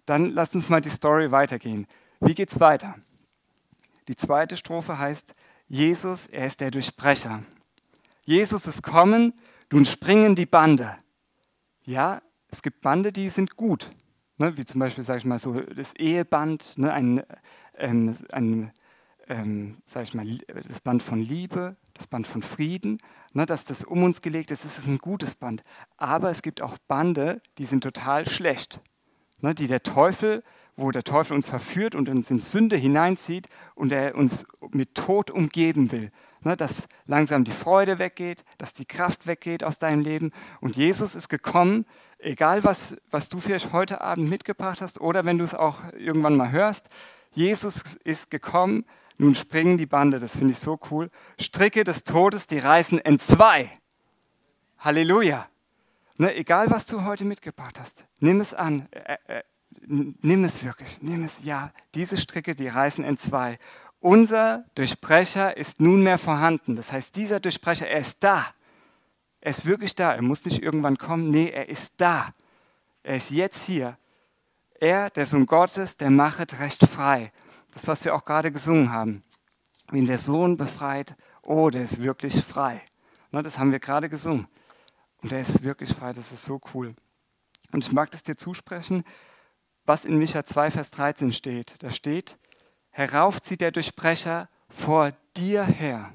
Dann 0.05 0.31
lasst 0.31 0.55
uns 0.55 0.69
mal 0.69 0.81
die 0.81 0.91
Story 0.91 1.31
weitergehen. 1.31 1.87
Wie 2.21 2.35
geht's 2.35 2.59
weiter? 2.59 2.97
Die 4.09 4.17
zweite 4.17 4.57
Strophe 4.57 4.99
heißt, 4.99 5.35
Jesus, 5.69 6.27
er 6.27 6.47
ist 6.47 6.61
der 6.61 6.71
Durchbrecher. 6.71 7.43
Jesus 8.25 8.67
ist 8.67 8.83
kommen, 8.83 9.33
nun 9.73 9.85
springen 9.85 10.35
die 10.35 10.47
Bande. 10.47 10.97
Ja, 11.85 12.21
es 12.49 12.63
gibt 12.63 12.81
Bande, 12.81 13.13
die 13.13 13.29
sind 13.29 13.57
gut. 13.57 13.91
Ne, 14.37 14.57
wie 14.57 14.65
zum 14.65 14.81
Beispiel, 14.81 15.05
sage 15.05 15.19
ich 15.19 15.25
mal, 15.25 15.39
so 15.39 15.61
das 15.61 15.95
Eheband, 15.95 16.77
ne, 16.77 16.93
ein, 16.93 17.23
ähm, 17.77 18.17
ein 18.33 18.73
ähm, 19.29 19.79
sag 19.85 20.05
ich 20.05 20.15
mal, 20.15 20.27
das 20.69 20.81
Band 20.81 21.03
von 21.03 21.21
Liebe, 21.21 21.77
das 21.95 22.07
Band 22.07 22.27
von 22.27 22.43
Frieden, 22.43 22.99
ne, 23.35 23.45
dass 23.45 23.65
das 23.65 23.85
um 23.85 24.03
uns 24.03 24.23
gelegt 24.23 24.51
ist, 24.51 24.65
ist 24.65 24.87
ein 24.87 24.99
gutes 24.99 25.35
Band. 25.35 25.63
Aber 25.97 26.31
es 26.31 26.43
gibt 26.43 26.63
auch 26.63 26.79
Bande, 26.89 27.43
die 27.59 27.67
sind 27.67 27.83
total 27.83 28.29
schlecht, 28.29 28.81
ne, 29.41 29.55
die 29.55 29.67
der 29.67 29.83
Teufel, 29.83 30.43
wo 30.77 30.91
der 30.91 31.05
Teufel 31.05 31.35
uns 31.35 31.47
verführt 31.47 31.95
und 31.95 32.09
uns 32.09 32.31
in 32.31 32.41
Sünde 32.41 32.77
hineinzieht 32.77 33.49
und 33.75 33.93
er 33.93 34.17
uns 34.17 34.47
mit 34.71 34.95
Tod 34.95 35.31
umgeben 35.31 35.93
will. 35.93 36.11
Ne, 36.41 36.57
dass 36.57 36.89
langsam 37.07 37.45
die 37.45 37.53
Freude 37.53 37.99
weggeht, 37.99 38.45
dass 38.59 38.75
die 38.75 38.85
Kraft 38.85 39.27
weggeht 39.27 39.65
aus 39.65 39.79
deinem 39.79 40.01
Leben. 40.01 40.31
Und 40.61 40.77
Jesus 40.77 41.15
ist 41.15 41.29
gekommen, 41.29 41.87
egal 42.19 42.65
was, 42.65 42.97
was 43.11 43.29
du 43.31 43.41
vielleicht 43.41 43.73
heute 43.73 44.03
Abend 44.03 44.29
mitgebracht 44.29 44.83
hast 44.83 45.01
oder 45.01 45.25
wenn 45.25 45.39
du 45.39 45.45
es 45.45 45.55
auch 45.55 45.81
irgendwann 45.97 46.37
mal 46.37 46.51
hörst, 46.51 46.89
Jesus 47.33 47.95
ist 47.95 48.31
gekommen, 48.31 48.85
nun 49.17 49.35
springen 49.35 49.79
die 49.79 49.87
Bande, 49.87 50.19
das 50.19 50.37
finde 50.37 50.53
ich 50.53 50.59
so 50.59 50.79
cool. 50.91 51.11
Stricke 51.39 51.85
des 51.85 52.05
Todes, 52.05 52.47
die 52.47 52.59
reißen 52.59 52.99
in 52.99 53.19
zwei. 53.19 53.71
Halleluja. 54.79 55.49
Ne, 56.17 56.35
egal, 56.37 56.71
was 56.71 56.87
du 56.87 57.05
heute 57.05 57.25
mitgebracht 57.25 57.79
hast, 57.79 58.05
nimm 58.21 58.41
es 58.41 58.55
an. 58.55 58.89
Äh, 58.93 59.17
äh, 59.27 59.43
nimm 59.87 60.45
es 60.45 60.65
wirklich. 60.65 61.03
Nimm 61.03 61.25
es, 61.25 61.45
ja. 61.45 61.73
Diese 61.95 62.17
Stricke, 62.17 62.55
die 62.55 62.69
reißen 62.69 63.05
in 63.05 63.19
zwei. 63.19 63.59
Unser 64.01 64.65
Durchbrecher 64.75 65.57
ist 65.57 65.81
nunmehr 65.81 66.19
vorhanden. 66.19 66.77
Das 66.77 66.93
heißt, 66.93 67.17
dieser 67.17 67.41
Durchbrecher, 67.41 67.89
er 67.89 68.01
ist 68.01 68.23
da. 68.23 68.47
Er 69.41 69.51
ist 69.51 69.65
wirklich 69.67 69.95
da. 69.95 70.15
Er 70.15 70.23
muss 70.23 70.45
nicht 70.45 70.63
irgendwann 70.63 70.99
kommen. 70.99 71.31
Nee, 71.31 71.51
er 71.51 71.69
ist 71.69 72.01
da. 72.01 72.35
Er 73.03 73.17
ist 73.17 73.31
jetzt 73.31 73.65
hier. 73.65 73.97
Er, 74.79 75.11
der 75.11 75.27
Sohn 75.27 75.47
Gottes, 75.47 75.97
der 75.97 76.11
machet 76.11 76.61
recht 76.61 76.87
frei. 76.87 77.33
Das, 77.75 77.89
was 77.89 78.05
wir 78.05 78.15
auch 78.15 78.25
gerade 78.25 78.53
gesungen 78.53 78.91
haben. 78.91 79.23
Wenn 79.89 80.07
der 80.07 80.19
Sohn 80.19 80.57
befreit, 80.57 81.17
oh, 81.43 81.71
der 81.71 81.83
ist 81.83 82.01
wirklich 82.01 82.43
frei. 82.43 82.81
Ne, 83.33 83.43
das 83.43 83.59
haben 83.59 83.73
wir 83.73 83.81
gerade 83.81 84.09
gesungen. 84.09 84.47
Und 85.23 85.33
der 85.33 85.41
ist 85.41 85.63
wirklich 85.63 85.93
frei, 85.93 86.13
das 86.13 86.33
ist 86.33 86.45
so 86.45 86.61
cool. 86.73 86.95
Und 87.73 87.85
ich 87.85 87.93
mag 87.93 88.11
das 88.13 88.23
dir 88.23 88.37
zusprechen, 88.37 89.05
was 89.85 90.05
in 90.05 90.19
Micha 90.19 90.45
2, 90.45 90.71
Vers 90.71 90.91
13 90.93 91.33
steht. 91.33 91.83
Da 91.83 91.91
steht, 91.91 92.39
heraufzieht 92.91 93.61
der 93.61 93.73
Durchbrecher 93.73 94.49
vor 94.69 95.13
dir 95.37 95.65
her. 95.65 96.13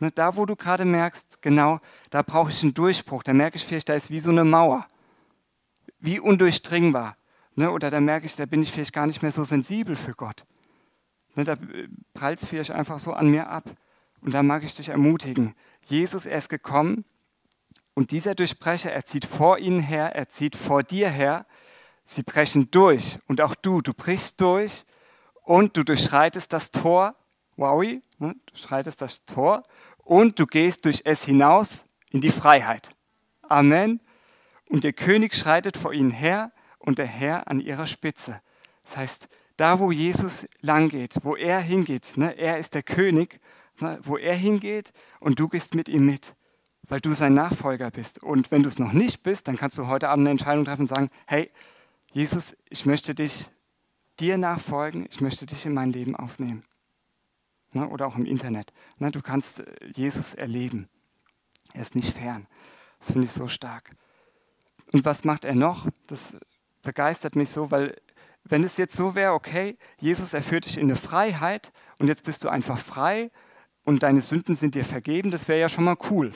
Ne, 0.00 0.10
da, 0.10 0.36
wo 0.36 0.44
du 0.44 0.56
gerade 0.56 0.84
merkst, 0.84 1.40
genau, 1.40 1.78
da 2.10 2.22
brauche 2.22 2.50
ich 2.50 2.62
einen 2.62 2.74
Durchbruch. 2.74 3.22
Da 3.22 3.32
merke 3.32 3.56
ich 3.56 3.64
vielleicht, 3.64 3.88
da 3.88 3.94
ist 3.94 4.10
wie 4.10 4.20
so 4.20 4.30
eine 4.30 4.44
Mauer. 4.44 4.86
Wie 6.00 6.18
undurchdringbar. 6.18 7.16
Ne, 7.54 7.70
oder 7.70 7.90
da 7.90 8.00
merke 8.00 8.26
ich, 8.26 8.34
da 8.34 8.44
bin 8.44 8.62
ich 8.62 8.72
vielleicht 8.72 8.92
gar 8.92 9.06
nicht 9.06 9.22
mehr 9.22 9.30
so 9.30 9.44
sensibel 9.44 9.94
für 9.94 10.14
Gott. 10.14 10.44
Ne, 11.34 11.44
da 11.44 11.56
prallt 12.14 12.40
es 12.40 12.46
vielleicht 12.46 12.70
einfach 12.70 12.98
so 12.98 13.12
an 13.12 13.28
mir 13.28 13.48
ab. 13.48 13.64
Und 14.20 14.34
da 14.34 14.42
mag 14.42 14.62
ich 14.62 14.74
dich 14.74 14.88
ermutigen. 14.88 15.54
Jesus, 15.82 16.26
er 16.26 16.38
ist 16.38 16.48
gekommen 16.48 17.04
und 17.94 18.10
dieser 18.10 18.34
Durchbrecher, 18.34 18.92
er 18.92 19.04
zieht 19.04 19.24
vor 19.24 19.58
ihnen 19.58 19.80
her, 19.80 20.14
er 20.14 20.28
zieht 20.28 20.56
vor 20.56 20.82
dir 20.82 21.08
her. 21.08 21.46
Sie 22.04 22.22
brechen 22.22 22.70
durch 22.70 23.18
und 23.28 23.40
auch 23.40 23.54
du, 23.54 23.80
du 23.80 23.94
brichst 23.94 24.40
durch 24.40 24.84
und 25.42 25.76
du 25.76 25.84
durchschreitest 25.84 26.52
das 26.52 26.70
Tor. 26.70 27.14
Wowi, 27.56 28.02
ne, 28.18 28.34
du 28.46 28.56
schreitest 28.56 29.00
das 29.00 29.24
Tor 29.24 29.62
und 29.98 30.40
du 30.40 30.46
gehst 30.46 30.86
durch 30.86 31.02
es 31.04 31.24
hinaus 31.24 31.84
in 32.10 32.20
die 32.20 32.32
Freiheit. 32.32 32.90
Amen. 33.42 34.00
Und 34.68 34.82
der 34.82 34.92
König 34.92 35.34
schreitet 35.36 35.76
vor 35.76 35.92
ihnen 35.92 36.10
her 36.10 36.50
und 36.80 36.98
der 36.98 37.06
Herr 37.06 37.46
an 37.48 37.60
ihrer 37.60 37.86
Spitze. 37.86 38.40
Das 38.82 38.96
heißt, 38.96 39.28
da 39.56 39.78
wo 39.78 39.92
Jesus 39.92 40.46
lang 40.60 40.88
geht, 40.88 41.16
wo 41.22 41.36
er 41.36 41.60
hingeht, 41.60 42.16
ne, 42.16 42.36
er 42.36 42.58
ist 42.58 42.74
der 42.74 42.82
König, 42.82 43.40
ne, 43.80 44.00
wo 44.02 44.16
er 44.16 44.34
hingeht 44.34 44.92
und 45.20 45.38
du 45.38 45.48
gehst 45.48 45.74
mit 45.74 45.88
ihm 45.88 46.06
mit, 46.06 46.34
weil 46.88 47.00
du 47.00 47.12
sein 47.12 47.34
Nachfolger 47.34 47.90
bist. 47.90 48.22
Und 48.22 48.50
wenn 48.50 48.62
du 48.62 48.68
es 48.68 48.78
noch 48.78 48.92
nicht 48.92 49.22
bist, 49.22 49.48
dann 49.48 49.56
kannst 49.56 49.78
du 49.78 49.86
heute 49.86 50.08
Abend 50.08 50.24
eine 50.24 50.30
Entscheidung 50.30 50.64
treffen 50.64 50.82
und 50.82 50.88
sagen, 50.88 51.10
hey, 51.26 51.50
Jesus, 52.12 52.56
ich 52.68 52.86
möchte 52.86 53.14
dich 53.14 53.50
dir 54.20 54.38
nachfolgen, 54.38 55.06
ich 55.10 55.20
möchte 55.20 55.46
dich 55.46 55.66
in 55.66 55.74
mein 55.74 55.92
Leben 55.92 56.14
aufnehmen. 56.14 56.64
Ne? 57.72 57.88
Oder 57.88 58.06
auch 58.06 58.16
im 58.16 58.26
Internet. 58.26 58.72
Ne? 58.98 59.10
Du 59.10 59.20
kannst 59.20 59.60
äh, 59.60 59.66
Jesus 59.94 60.34
erleben. 60.34 60.88
Er 61.72 61.82
ist 61.82 61.96
nicht 61.96 62.16
fern. 62.16 62.46
Das 63.00 63.12
finde 63.12 63.26
ich 63.26 63.32
so 63.32 63.48
stark. 63.48 63.90
Und 64.92 65.04
was 65.04 65.24
macht 65.24 65.44
er 65.44 65.56
noch? 65.56 65.88
Das 66.06 66.36
begeistert 66.82 67.34
mich 67.34 67.50
so, 67.50 67.70
weil 67.70 67.96
wenn 68.44 68.62
es 68.62 68.76
jetzt 68.76 68.96
so 68.96 69.14
wäre, 69.14 69.32
okay, 69.32 69.76
Jesus 69.98 70.34
erführt 70.34 70.66
dich 70.66 70.76
in 70.76 70.84
eine 70.84 70.96
Freiheit 70.96 71.72
und 71.98 72.08
jetzt 72.08 72.24
bist 72.24 72.44
du 72.44 72.48
einfach 72.48 72.78
frei 72.78 73.30
und 73.84 74.02
deine 74.02 74.20
Sünden 74.20 74.54
sind 74.54 74.74
dir 74.74 74.84
vergeben, 74.84 75.30
das 75.30 75.48
wäre 75.48 75.60
ja 75.60 75.68
schon 75.68 75.84
mal 75.84 75.96
cool, 76.10 76.32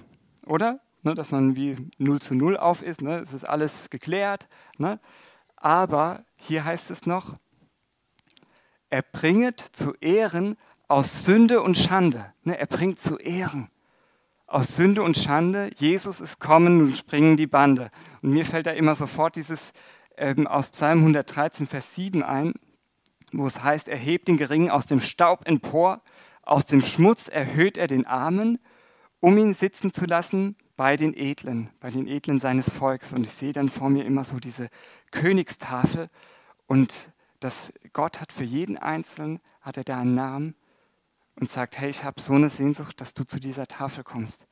oder? 0.46 0.80
Ne, 1.02 1.14
dass 1.14 1.30
man 1.30 1.54
wie 1.54 1.76
0 1.98 2.20
zu 2.20 2.34
0 2.34 2.56
auf 2.56 2.82
ist, 2.82 3.02
ne? 3.02 3.18
es 3.18 3.32
ist 3.32 3.44
alles 3.44 3.88
geklärt. 3.88 4.48
Ne? 4.78 4.98
Aber 5.54 6.24
hier 6.34 6.64
heißt 6.64 6.90
es 6.90 7.06
noch, 7.06 7.36
er 8.90 9.02
bringet 9.02 9.60
zu 9.60 9.94
Ehren 10.00 10.56
aus 10.88 11.24
Sünde 11.24 11.62
und 11.62 11.76
Schande. 11.76 12.32
Ne? 12.42 12.58
Er 12.58 12.66
bringt 12.66 12.98
zu 12.98 13.16
Ehren 13.18 13.70
aus 14.48 14.74
Sünde 14.74 15.02
und 15.02 15.16
Schande. 15.16 15.70
Jesus 15.76 16.20
ist 16.20 16.40
kommen 16.40 16.80
und 16.80 16.96
springen 16.96 17.36
die 17.36 17.46
Bande. 17.46 17.90
Und 18.22 18.30
mir 18.30 18.44
fällt 18.44 18.66
da 18.66 18.72
immer 18.72 18.94
sofort 18.94 19.36
dieses 19.36 19.72
aus 20.46 20.70
Psalm 20.70 20.98
113, 21.00 21.66
Vers 21.66 21.94
7 21.94 22.22
ein, 22.22 22.54
wo 23.32 23.46
es 23.46 23.62
heißt, 23.62 23.88
er 23.88 23.96
hebt 23.96 24.28
den 24.28 24.36
Geringen 24.36 24.70
aus 24.70 24.86
dem 24.86 25.00
Staub 25.00 25.46
empor, 25.46 26.02
aus 26.42 26.64
dem 26.66 26.80
Schmutz 26.80 27.28
erhöht 27.28 27.76
er 27.76 27.86
den 27.86 28.06
Armen, 28.06 28.58
um 29.20 29.36
ihn 29.36 29.52
sitzen 29.52 29.92
zu 29.92 30.06
lassen 30.06 30.56
bei 30.76 30.96
den 30.96 31.14
Edlen, 31.14 31.70
bei 31.80 31.90
den 31.90 32.06
Edlen 32.06 32.38
seines 32.38 32.70
Volks. 32.70 33.12
Und 33.12 33.24
ich 33.24 33.32
sehe 33.32 33.52
dann 33.52 33.68
vor 33.68 33.90
mir 33.90 34.04
immer 34.04 34.24
so 34.24 34.38
diese 34.38 34.68
Königstafel 35.10 36.08
und 36.66 36.94
dass 37.40 37.72
Gott 37.92 38.20
hat 38.20 38.32
für 38.32 38.44
jeden 38.44 38.78
Einzelnen, 38.78 39.40
hat 39.60 39.76
er 39.76 39.84
da 39.84 40.00
einen 40.00 40.14
Namen 40.14 40.54
und 41.36 41.50
sagt, 41.50 41.78
hey, 41.78 41.90
ich 41.90 42.04
habe 42.04 42.20
so 42.20 42.34
eine 42.34 42.48
Sehnsucht, 42.48 43.00
dass 43.00 43.14
du 43.14 43.24
zu 43.24 43.38
dieser 43.40 43.66
Tafel 43.66 44.04
kommst, 44.04 44.46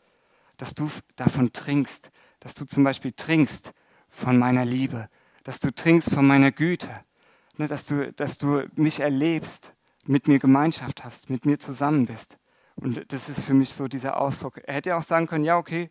dass 0.56 0.74
du 0.74 0.90
davon 1.16 1.52
trinkst, 1.52 2.10
dass 2.40 2.54
du 2.54 2.64
zum 2.64 2.84
Beispiel 2.84 3.12
trinkst 3.12 3.72
von 4.08 4.38
meiner 4.38 4.64
Liebe, 4.64 5.08
dass 5.46 5.60
du 5.60 5.72
trinkst 5.72 6.12
von 6.12 6.26
meiner 6.26 6.50
Güte, 6.50 6.90
ne, 7.56 7.68
dass, 7.68 7.86
du, 7.86 8.12
dass 8.12 8.36
du 8.36 8.64
mich 8.74 8.98
erlebst, 8.98 9.74
mit 10.04 10.26
mir 10.26 10.40
Gemeinschaft 10.40 11.04
hast, 11.04 11.30
mit 11.30 11.46
mir 11.46 11.60
zusammen 11.60 12.06
bist. 12.06 12.36
Und 12.74 13.12
das 13.12 13.28
ist 13.28 13.44
für 13.44 13.54
mich 13.54 13.72
so 13.72 13.86
dieser 13.86 14.20
Ausdruck. 14.20 14.58
Er 14.64 14.74
hätte 14.74 14.88
ja 14.88 14.98
auch 14.98 15.04
sagen 15.04 15.28
können, 15.28 15.44
ja, 15.44 15.56
okay, 15.56 15.88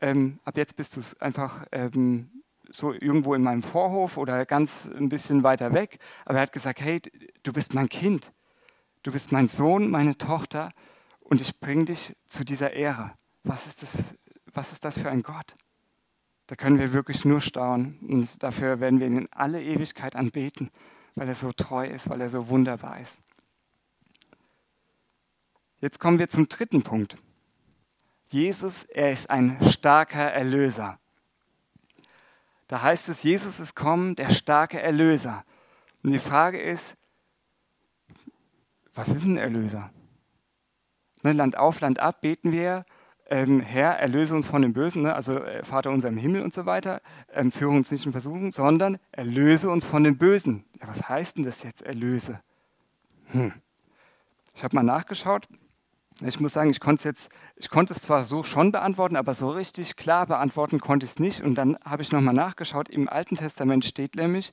ähm, 0.00 0.40
ab 0.44 0.56
jetzt 0.56 0.76
bist 0.76 0.96
du 0.96 1.02
einfach 1.20 1.64
ähm, 1.70 2.42
so 2.68 2.92
irgendwo 2.92 3.34
in 3.34 3.42
meinem 3.42 3.62
Vorhof 3.62 4.16
oder 4.16 4.44
ganz 4.44 4.90
ein 4.92 5.08
bisschen 5.08 5.44
weiter 5.44 5.72
weg. 5.72 6.00
Aber 6.24 6.38
er 6.38 6.42
hat 6.42 6.52
gesagt, 6.52 6.80
hey, 6.80 7.00
du 7.44 7.52
bist 7.52 7.74
mein 7.74 7.88
Kind. 7.88 8.32
Du 9.04 9.12
bist 9.12 9.30
mein 9.30 9.46
Sohn, 9.46 9.88
meine 9.88 10.18
Tochter 10.18 10.72
und 11.20 11.40
ich 11.40 11.60
bringe 11.60 11.84
dich 11.84 12.16
zu 12.26 12.44
dieser 12.44 12.72
Ehre. 12.72 13.12
Was 13.44 13.68
ist 13.68 13.84
das, 13.84 14.16
was 14.52 14.72
ist 14.72 14.84
das 14.84 14.98
für 14.98 15.10
ein 15.10 15.22
Gott? 15.22 15.54
Da 16.46 16.54
können 16.54 16.78
wir 16.78 16.92
wirklich 16.92 17.24
nur 17.24 17.40
staunen 17.40 17.98
und 18.08 18.42
dafür 18.42 18.78
werden 18.80 19.00
wir 19.00 19.06
ihn 19.06 19.18
in 19.18 19.32
alle 19.32 19.62
Ewigkeit 19.62 20.14
anbeten, 20.14 20.70
weil 21.14 21.28
er 21.28 21.34
so 21.34 21.52
treu 21.52 21.86
ist, 21.86 22.08
weil 22.08 22.20
er 22.20 22.30
so 22.30 22.48
wunderbar 22.48 23.00
ist. 23.00 23.18
Jetzt 25.80 25.98
kommen 25.98 26.18
wir 26.18 26.28
zum 26.28 26.48
dritten 26.48 26.82
Punkt. 26.82 27.16
Jesus, 28.28 28.84
er 28.84 29.12
ist 29.12 29.28
ein 29.30 29.58
starker 29.70 30.32
Erlöser. 30.32 30.98
Da 32.68 32.82
heißt 32.82 33.08
es, 33.08 33.22
Jesus 33.22 33.60
ist 33.60 33.74
kommen, 33.74 34.16
der 34.16 34.30
starke 34.30 34.80
Erlöser. 34.80 35.44
Und 36.02 36.12
die 36.12 36.18
Frage 36.18 36.60
ist, 36.60 36.96
was 38.94 39.08
ist 39.08 39.24
ein 39.24 39.36
Erlöser? 39.36 39.90
Ne, 41.22 41.32
Land 41.32 41.56
auf, 41.56 41.80
Land 41.80 41.98
ab 41.98 42.20
beten 42.20 42.50
wir, 42.50 42.84
ähm, 43.28 43.60
Herr, 43.60 43.98
erlöse 43.98 44.34
uns 44.34 44.46
von 44.46 44.62
dem 44.62 44.72
Bösen, 44.72 45.02
ne? 45.02 45.14
also 45.14 45.34
äh, 45.34 45.64
Vater 45.64 45.90
unser 45.90 46.08
im 46.08 46.16
Himmel 46.16 46.42
und 46.42 46.54
so 46.54 46.66
weiter, 46.66 47.00
ähm, 47.32 47.50
führe 47.50 47.72
uns 47.72 47.90
nicht 47.90 48.06
in 48.06 48.12
Versuchung, 48.12 48.50
sondern 48.50 48.98
erlöse 49.12 49.68
uns 49.70 49.84
von 49.86 50.04
dem 50.04 50.16
Bösen. 50.16 50.64
Ja, 50.80 50.88
was 50.88 51.08
heißt 51.08 51.36
denn 51.36 51.44
das 51.44 51.62
jetzt, 51.62 51.82
erlöse? 51.82 52.40
Hm. 53.26 53.52
Ich 54.54 54.64
habe 54.64 54.76
mal 54.76 54.82
nachgeschaut, 54.82 55.48
ich 56.22 56.40
muss 56.40 56.54
sagen, 56.54 56.70
ich 56.70 56.80
konnte 56.80 57.06
jetzt, 57.06 57.28
ich 57.56 57.68
konnte 57.68 57.92
es 57.92 58.00
zwar 58.00 58.24
so 58.24 58.42
schon 58.42 58.72
beantworten, 58.72 59.16
aber 59.16 59.34
so 59.34 59.50
richtig 59.50 59.96
klar 59.96 60.26
beantworten 60.26 60.80
konnte 60.80 61.04
ich 61.04 61.12
es 61.12 61.18
nicht. 61.18 61.42
Und 61.42 61.56
dann 61.56 61.76
habe 61.84 62.02
ich 62.02 62.10
nochmal 62.10 62.32
nachgeschaut. 62.32 62.88
Im 62.88 63.08
Alten 63.08 63.36
Testament 63.36 63.84
steht 63.84 64.16
nämlich, 64.16 64.52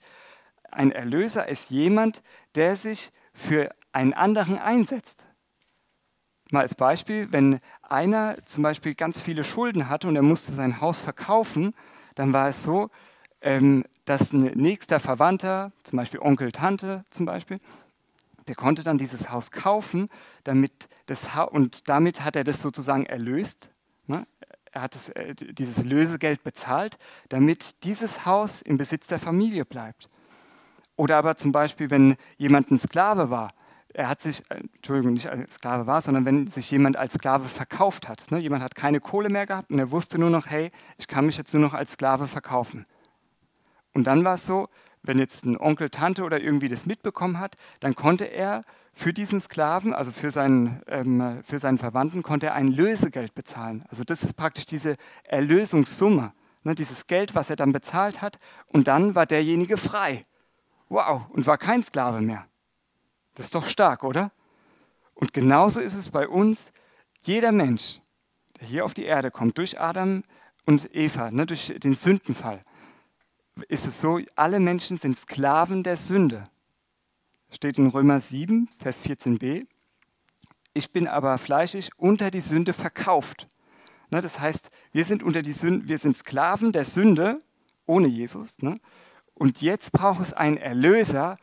ein 0.72 0.92
Erlöser 0.92 1.48
ist 1.48 1.70
jemand, 1.70 2.22
der 2.56 2.76
sich 2.76 3.12
für 3.34 3.70
einen 3.94 4.14
anderen 4.14 4.58
einsetzt. 4.58 5.26
Mal 6.54 6.62
als 6.62 6.76
Beispiel, 6.76 7.32
wenn 7.32 7.60
einer 7.82 8.38
zum 8.46 8.62
Beispiel 8.62 8.94
ganz 8.94 9.20
viele 9.20 9.44
Schulden 9.44 9.90
hatte 9.90 10.08
und 10.08 10.16
er 10.16 10.22
musste 10.22 10.52
sein 10.52 10.82
Haus 10.82 11.00
verkaufen, 11.00 11.74
dann 12.14 12.32
war 12.32 12.48
es 12.48 12.62
so, 12.62 12.92
ähm, 13.42 13.86
dass 14.06 14.34
ein 14.34 14.52
nächster 14.54 15.00
Verwandter, 15.00 15.72
zum 15.82 15.98
Beispiel 15.98 16.20
Onkel, 16.20 16.52
Tante 16.52 17.06
zum 17.10 17.26
Beispiel, 17.26 17.60
der 18.48 18.54
konnte 18.54 18.84
dann 18.84 19.00
dieses 19.00 19.32
Haus 19.32 19.50
kaufen, 19.50 20.10
damit 20.44 20.90
das 21.08 21.34
ha 21.34 21.42
und 21.42 21.90
damit 21.90 22.24
hat 22.24 22.36
er 22.36 22.44
das 22.44 22.62
sozusagen 22.62 23.08
erlöst. 23.08 23.72
Ne? 24.06 24.28
Er 24.72 24.84
hat 24.84 24.94
das, 24.94 25.10
äh, 25.10 25.34
dieses 25.34 25.84
Lösegeld 25.84 26.44
bezahlt, 26.44 27.00
damit 27.30 27.84
dieses 27.84 28.28
Haus 28.28 28.62
im 28.62 28.78
Besitz 28.78 29.08
der 29.08 29.18
Familie 29.18 29.66
bleibt. 29.66 30.08
Oder 30.98 31.18
aber 31.18 31.36
zum 31.36 31.52
Beispiel, 31.52 31.90
wenn 31.90 32.16
jemand 32.38 32.70
ein 32.70 32.78
Sklave 32.78 33.32
war, 33.32 33.56
er 33.94 34.10
hat 34.10 34.22
sich, 34.22 34.42
äh, 34.50 34.62
Entschuldigung, 34.76 35.14
nicht 35.14 35.30
als 35.30 35.56
Sklave 35.56 35.88
war, 35.88 36.02
sondern 36.02 36.26
wenn 36.26 36.48
sich 36.48 36.70
jemand 36.72 36.98
als 36.98 37.14
Sklave 37.14 37.48
verkauft 37.48 38.10
hat. 38.10 38.30
Ne? 38.32 38.40
Jemand 38.40 38.64
hat 38.64 38.76
keine 38.76 39.00
Kohle 39.00 39.30
mehr 39.30 39.46
gehabt 39.46 39.72
und 39.72 39.80
er 39.80 39.92
wusste 39.92 40.20
nur 40.20 40.30
noch, 40.30 40.48
hey, 40.48 40.72
ich 40.98 41.08
kann 41.08 41.26
mich 41.26 41.38
jetzt 41.38 41.54
nur 41.54 41.62
noch 41.62 41.74
als 41.74 41.94
Sklave 41.94 42.28
verkaufen. 42.28 42.86
Und 43.94 44.06
dann 44.06 44.24
war 44.24 44.36
es 44.36 44.46
so, 44.46 44.68
wenn 45.04 45.20
jetzt 45.20 45.46
ein 45.46 45.58
Onkel, 45.58 45.90
Tante 45.90 46.24
oder 46.24 46.42
irgendwie 46.42 46.70
das 46.70 46.86
mitbekommen 46.86 47.40
hat, 47.40 47.56
dann 47.80 47.96
konnte 47.96 48.26
er 48.26 48.64
für 48.94 49.14
diesen 49.14 49.40
Sklaven, 49.40 49.94
also 49.94 50.12
für 50.12 50.32
seinen, 50.32 50.82
ähm, 50.88 51.42
für 51.44 51.60
seinen 51.60 51.78
Verwandten, 51.78 52.24
konnte 52.24 52.48
er 52.48 52.54
ein 52.54 52.68
Lösegeld 52.68 53.36
bezahlen. 53.36 53.84
Also 53.90 54.04
das 54.04 54.24
ist 54.24 54.34
praktisch 54.34 54.66
diese 54.66 54.96
Erlösungssumme, 55.28 56.32
ne, 56.64 56.76
dieses 56.76 57.08
Geld, 57.08 57.36
was 57.36 57.50
er 57.50 57.56
dann 57.56 57.74
bezahlt 57.74 58.22
hat. 58.22 58.40
Und 58.68 58.88
dann 58.88 59.16
war 59.16 59.26
derjenige 59.26 59.78
frei. 59.78 60.26
Wow, 60.90 61.24
und 61.30 61.46
war 61.48 61.58
kein 61.58 61.82
Sklave 61.82 62.22
mehr. 62.22 62.46
Das 63.36 63.48
ist 63.48 63.56
doch 63.56 63.68
stark, 63.68 64.04
oder? 64.04 64.32
Und 65.16 65.34
genauso 65.34 65.80
ist 65.80 65.96
es 65.96 66.10
bei 66.10 66.28
uns. 66.28 66.72
Jeder 67.24 67.52
Mensch, 67.52 68.02
der 68.60 68.68
hier 68.68 68.86
auf 68.86 68.94
die 68.94 69.06
Erde 69.06 69.32
kommt, 69.32 69.58
durch 69.58 69.80
Adam 69.80 70.24
und 70.66 70.94
Eva, 70.96 71.32
ne, 71.32 71.46
durch 71.46 71.74
den 71.78 71.94
Sündenfall, 71.94 72.64
ist 73.68 73.86
es 73.86 74.00
so, 74.00 74.20
alle 74.36 74.60
Menschen 74.60 74.98
sind 74.98 75.18
Sklaven 75.18 75.84
der 75.84 75.98
Sünde. 75.98 76.44
Steht 77.52 77.78
in 77.78 77.88
Römer 77.88 78.20
7, 78.20 78.68
Vers 78.80 79.04
14b. 79.04 79.68
Ich 80.74 80.92
bin 80.92 81.08
aber 81.08 81.38
fleischig 81.38 81.92
unter 81.98 82.32
die 82.32 82.42
Sünde 82.42 82.74
verkauft. 82.74 83.48
Ne, 84.10 84.22
das 84.22 84.40
heißt, 84.40 84.72
wir 84.92 85.06
sind, 85.06 85.24
unter 85.24 85.42
die 85.42 85.54
Sünde, 85.54 85.88
wir 85.88 86.00
sind 86.00 86.18
Sklaven 86.18 86.72
der 86.72 86.86
Sünde 86.86 87.42
ohne 87.86 88.08
Jesus. 88.08 88.62
Ne? 88.62 88.80
Und 89.34 89.62
jetzt 89.62 89.92
braucht 89.92 90.22
es 90.22 90.34
einen 90.34 90.58
Erlöser, 90.58 91.38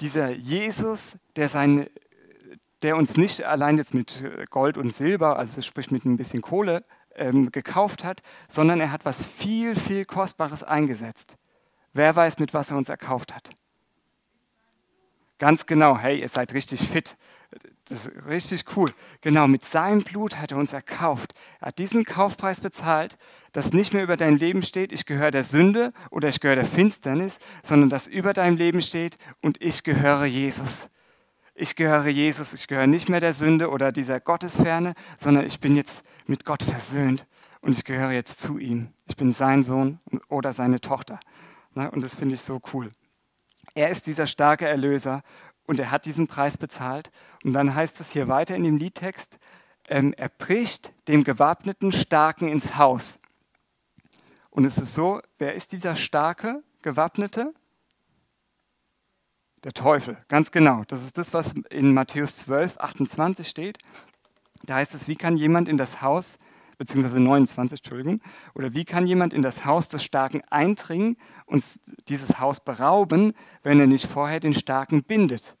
dieser 0.00 0.30
Jesus, 0.30 1.18
der, 1.36 1.48
sein, 1.48 1.88
der 2.82 2.96
uns 2.96 3.16
nicht 3.16 3.44
allein 3.44 3.78
jetzt 3.78 3.94
mit 3.94 4.24
Gold 4.50 4.78
und 4.78 4.94
Silber, 4.94 5.38
also 5.38 5.60
sprich 5.62 5.90
mit 5.90 6.04
ein 6.04 6.16
bisschen 6.16 6.42
Kohle, 6.42 6.84
ähm, 7.14 7.50
gekauft 7.50 8.04
hat, 8.04 8.22
sondern 8.48 8.80
er 8.80 8.92
hat 8.92 9.04
was 9.04 9.24
viel, 9.24 9.74
viel 9.74 10.04
Kostbares 10.04 10.62
eingesetzt. 10.62 11.36
Wer 11.92 12.14
weiß, 12.14 12.38
mit 12.38 12.52
was 12.52 12.70
er 12.70 12.76
uns 12.76 12.88
erkauft 12.88 13.34
hat? 13.34 13.50
Ganz 15.38 15.66
genau, 15.66 15.98
hey, 15.98 16.20
ihr 16.20 16.28
seid 16.28 16.54
richtig 16.54 16.80
fit. 16.86 17.16
Das 17.88 18.06
ist 18.06 18.26
richtig 18.26 18.64
cool. 18.76 18.92
Genau, 19.20 19.46
mit 19.46 19.64
seinem 19.64 20.02
Blut 20.02 20.36
hat 20.36 20.50
er 20.50 20.58
uns 20.58 20.72
erkauft. 20.72 21.34
Er 21.60 21.68
hat 21.68 21.78
diesen 21.78 22.04
Kaufpreis 22.04 22.60
bezahlt, 22.60 23.16
dass 23.56 23.72
nicht 23.72 23.94
mehr 23.94 24.02
über 24.02 24.18
dein 24.18 24.36
Leben 24.36 24.60
steht, 24.60 24.92
ich 24.92 25.06
gehöre 25.06 25.30
der 25.30 25.42
Sünde 25.42 25.94
oder 26.10 26.28
ich 26.28 26.40
gehöre 26.40 26.56
der 26.56 26.66
Finsternis, 26.66 27.38
sondern 27.62 27.88
dass 27.88 28.06
über 28.06 28.34
deinem 28.34 28.58
Leben 28.58 28.82
steht 28.82 29.16
und 29.40 29.62
ich 29.62 29.82
gehöre 29.82 30.26
Jesus. 30.26 30.90
Ich 31.54 31.74
gehöre 31.74 32.08
Jesus, 32.08 32.52
ich 32.52 32.66
gehöre 32.68 32.86
nicht 32.86 33.08
mehr 33.08 33.20
der 33.20 33.32
Sünde 33.32 33.70
oder 33.70 33.92
dieser 33.92 34.20
Gottesferne, 34.20 34.92
sondern 35.16 35.46
ich 35.46 35.58
bin 35.58 35.74
jetzt 35.74 36.06
mit 36.26 36.44
Gott 36.44 36.62
versöhnt 36.64 37.26
und 37.62 37.72
ich 37.72 37.84
gehöre 37.84 38.10
jetzt 38.10 38.42
zu 38.42 38.58
ihm. 38.58 38.92
Ich 39.06 39.16
bin 39.16 39.32
sein 39.32 39.62
Sohn 39.62 40.00
oder 40.28 40.52
seine 40.52 40.78
Tochter. 40.78 41.18
Und 41.74 42.04
das 42.04 42.14
finde 42.14 42.34
ich 42.34 42.42
so 42.42 42.60
cool. 42.74 42.90
Er 43.74 43.88
ist 43.88 44.06
dieser 44.06 44.26
starke 44.26 44.68
Erlöser 44.68 45.22
und 45.66 45.78
er 45.78 45.90
hat 45.90 46.04
diesen 46.04 46.26
Preis 46.26 46.58
bezahlt. 46.58 47.10
Und 47.42 47.54
dann 47.54 47.74
heißt 47.74 48.02
es 48.02 48.10
hier 48.10 48.28
weiter 48.28 48.54
in 48.54 48.64
dem 48.64 48.76
Liedtext, 48.76 49.38
ähm, 49.88 50.12
er 50.14 50.28
bricht 50.28 50.92
dem 51.08 51.24
gewappneten 51.24 51.90
Starken 51.90 52.48
ins 52.48 52.76
Haus. 52.76 53.18
Und 54.56 54.64
es 54.64 54.78
ist 54.78 54.94
so, 54.94 55.20
wer 55.36 55.52
ist 55.52 55.72
dieser 55.72 55.96
starke 55.96 56.64
Gewappnete? 56.80 57.52
Der 59.64 59.74
Teufel, 59.74 60.16
ganz 60.28 60.50
genau. 60.50 60.82
Das 60.88 61.04
ist 61.04 61.18
das, 61.18 61.34
was 61.34 61.52
in 61.68 61.92
Matthäus 61.92 62.36
12, 62.36 62.78
28 62.78 63.46
steht. 63.46 63.76
Da 64.62 64.76
heißt 64.76 64.94
es, 64.94 65.08
wie 65.08 65.16
kann 65.16 65.36
jemand 65.36 65.68
in 65.68 65.76
das 65.76 66.00
Haus, 66.00 66.38
beziehungsweise 66.78 67.20
29, 67.20 67.80
Entschuldigung, 67.80 68.22
oder 68.54 68.72
wie 68.72 68.86
kann 68.86 69.06
jemand 69.06 69.34
in 69.34 69.42
das 69.42 69.66
Haus 69.66 69.88
des 69.88 70.02
Starken 70.02 70.40
eindringen 70.48 71.18
und 71.44 71.62
dieses 72.08 72.40
Haus 72.40 72.58
berauben, 72.58 73.34
wenn 73.62 73.78
er 73.78 73.86
nicht 73.86 74.06
vorher 74.06 74.40
den 74.40 74.54
Starken 74.54 75.02
bindet? 75.02 75.54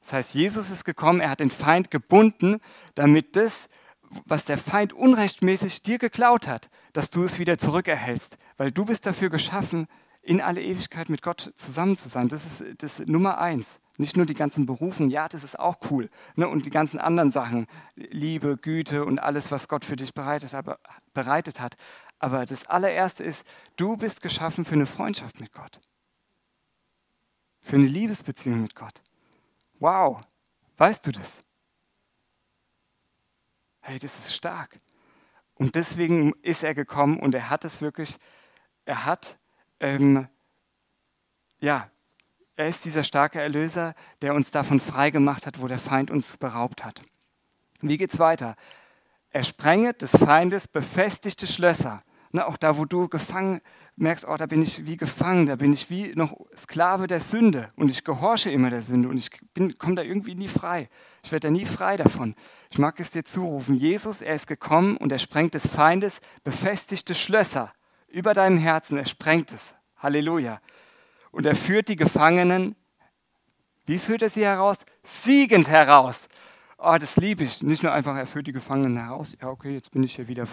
Das 0.00 0.12
heißt, 0.12 0.34
Jesus 0.34 0.70
ist 0.70 0.84
gekommen, 0.84 1.20
er 1.20 1.30
hat 1.30 1.38
den 1.38 1.50
Feind 1.50 1.92
gebunden, 1.92 2.58
damit 2.96 3.36
das, 3.36 3.68
was 4.24 4.46
der 4.46 4.58
Feind 4.58 4.92
unrechtmäßig 4.92 5.82
dir 5.82 5.98
geklaut 5.98 6.48
hat, 6.48 6.70
dass 6.96 7.10
du 7.10 7.24
es 7.24 7.38
wieder 7.38 7.58
zurückerhältst, 7.58 8.38
weil 8.56 8.72
du 8.72 8.86
bist 8.86 9.04
dafür 9.04 9.28
geschaffen, 9.28 9.86
in 10.22 10.40
alle 10.40 10.62
Ewigkeit 10.62 11.10
mit 11.10 11.20
Gott 11.20 11.52
zusammen 11.54 11.94
zu 11.94 12.08
sein. 12.08 12.28
Das 12.28 12.46
ist 12.46 12.82
das 12.82 13.00
Nummer 13.00 13.36
eins. 13.36 13.78
Nicht 13.98 14.16
nur 14.16 14.24
die 14.24 14.32
ganzen 14.32 14.64
Berufen, 14.64 15.10
ja, 15.10 15.28
das 15.28 15.44
ist 15.44 15.58
auch 15.58 15.76
cool. 15.90 16.08
Ne? 16.36 16.48
Und 16.48 16.64
die 16.64 16.70
ganzen 16.70 16.98
anderen 16.98 17.30
Sachen, 17.30 17.66
Liebe, 17.96 18.56
Güte 18.56 19.04
und 19.04 19.18
alles, 19.18 19.50
was 19.50 19.68
Gott 19.68 19.84
für 19.84 19.96
dich 19.96 20.14
bereitet, 20.14 20.54
aber, 20.54 20.78
bereitet 21.12 21.60
hat. 21.60 21.76
Aber 22.18 22.46
das 22.46 22.66
allererste 22.66 23.24
ist, 23.24 23.46
du 23.76 23.98
bist 23.98 24.22
geschaffen 24.22 24.64
für 24.64 24.74
eine 24.74 24.86
Freundschaft 24.86 25.38
mit 25.38 25.52
Gott. 25.52 25.82
Für 27.60 27.76
eine 27.76 27.86
Liebesbeziehung 27.86 28.62
mit 28.62 28.74
Gott. 28.74 29.02
Wow, 29.80 30.22
weißt 30.78 31.06
du 31.06 31.12
das? 31.12 31.40
Hey, 33.80 33.98
das 33.98 34.18
ist 34.18 34.34
stark. 34.34 34.80
Und 35.56 35.74
deswegen 35.74 36.32
ist 36.42 36.62
er 36.62 36.74
gekommen 36.74 37.18
und 37.18 37.34
er 37.34 37.50
hat 37.50 37.64
es 37.64 37.80
wirklich, 37.80 38.18
er 38.84 39.04
hat 39.04 39.38
ähm, 39.80 40.28
ja, 41.60 41.90
er 42.56 42.68
ist 42.68 42.84
dieser 42.84 43.04
starke 43.04 43.40
Erlöser, 43.40 43.94
der 44.22 44.34
uns 44.34 44.50
davon 44.50 44.80
frei 44.80 45.10
gemacht 45.10 45.46
hat, 45.46 45.60
wo 45.60 45.68
der 45.68 45.78
Feind 45.78 46.10
uns 46.10 46.38
beraubt 46.38 46.84
hat. 46.84 47.02
Wie 47.80 47.98
geht's 47.98 48.18
weiter? 48.18 48.56
Er 49.30 49.44
sprenget 49.44 50.00
des 50.00 50.12
Feindes 50.12 50.68
befestigte 50.68 51.46
Schlösser. 51.46 52.02
Ne, 52.36 52.46
auch 52.46 52.58
da, 52.58 52.76
wo 52.76 52.84
du 52.84 53.08
gefangen 53.08 53.62
merkst, 53.96 54.28
oh, 54.28 54.36
da 54.36 54.44
bin 54.44 54.60
ich 54.60 54.84
wie 54.84 54.98
gefangen, 54.98 55.46
da 55.46 55.56
bin 55.56 55.72
ich 55.72 55.88
wie 55.88 56.12
noch 56.14 56.36
Sklave 56.54 57.06
der 57.06 57.20
Sünde 57.20 57.72
und 57.76 57.88
ich 57.88 58.04
gehorche 58.04 58.50
immer 58.50 58.68
der 58.68 58.82
Sünde 58.82 59.08
und 59.08 59.16
ich 59.16 59.30
komme 59.78 59.94
da 59.94 60.02
irgendwie 60.02 60.34
nie 60.34 60.46
frei. 60.46 60.90
Ich 61.22 61.32
werde 61.32 61.46
da 61.46 61.50
nie 61.50 61.64
frei 61.64 61.96
davon. 61.96 62.34
Ich 62.70 62.76
mag 62.76 63.00
es 63.00 63.10
dir 63.10 63.24
zurufen. 63.24 63.74
Jesus, 63.74 64.20
er 64.20 64.34
ist 64.34 64.48
gekommen 64.48 64.98
und 64.98 65.12
er 65.12 65.18
sprengt 65.18 65.54
des 65.54 65.66
Feindes 65.66 66.20
befestigte 66.44 67.14
Schlösser 67.14 67.72
über 68.08 68.34
deinem 68.34 68.58
Herzen, 68.58 68.98
er 68.98 69.06
sprengt 69.06 69.50
es. 69.50 69.72
Halleluja. 69.96 70.60
Und 71.30 71.46
er 71.46 71.54
führt 71.54 71.88
die 71.88 71.96
Gefangenen, 71.96 72.76
wie 73.86 73.98
führt 73.98 74.20
er 74.20 74.28
sie 74.28 74.44
heraus? 74.44 74.84
Siegend 75.04 75.70
heraus. 75.70 76.28
Oh, 76.78 76.96
das 76.98 77.16
liebe 77.16 77.44
ich. 77.44 77.62
Nicht 77.62 77.82
nur 77.82 77.92
einfach, 77.92 78.14
er 78.16 78.26
führt 78.26 78.46
die 78.46 78.52
Gefangenen 78.52 78.98
heraus. 78.98 79.34
Ja, 79.40 79.48
okay, 79.48 79.72
jetzt 79.72 79.90
bin 79.92 80.02
ich 80.02 80.16
hier 80.16 80.28
wieder. 80.28 80.46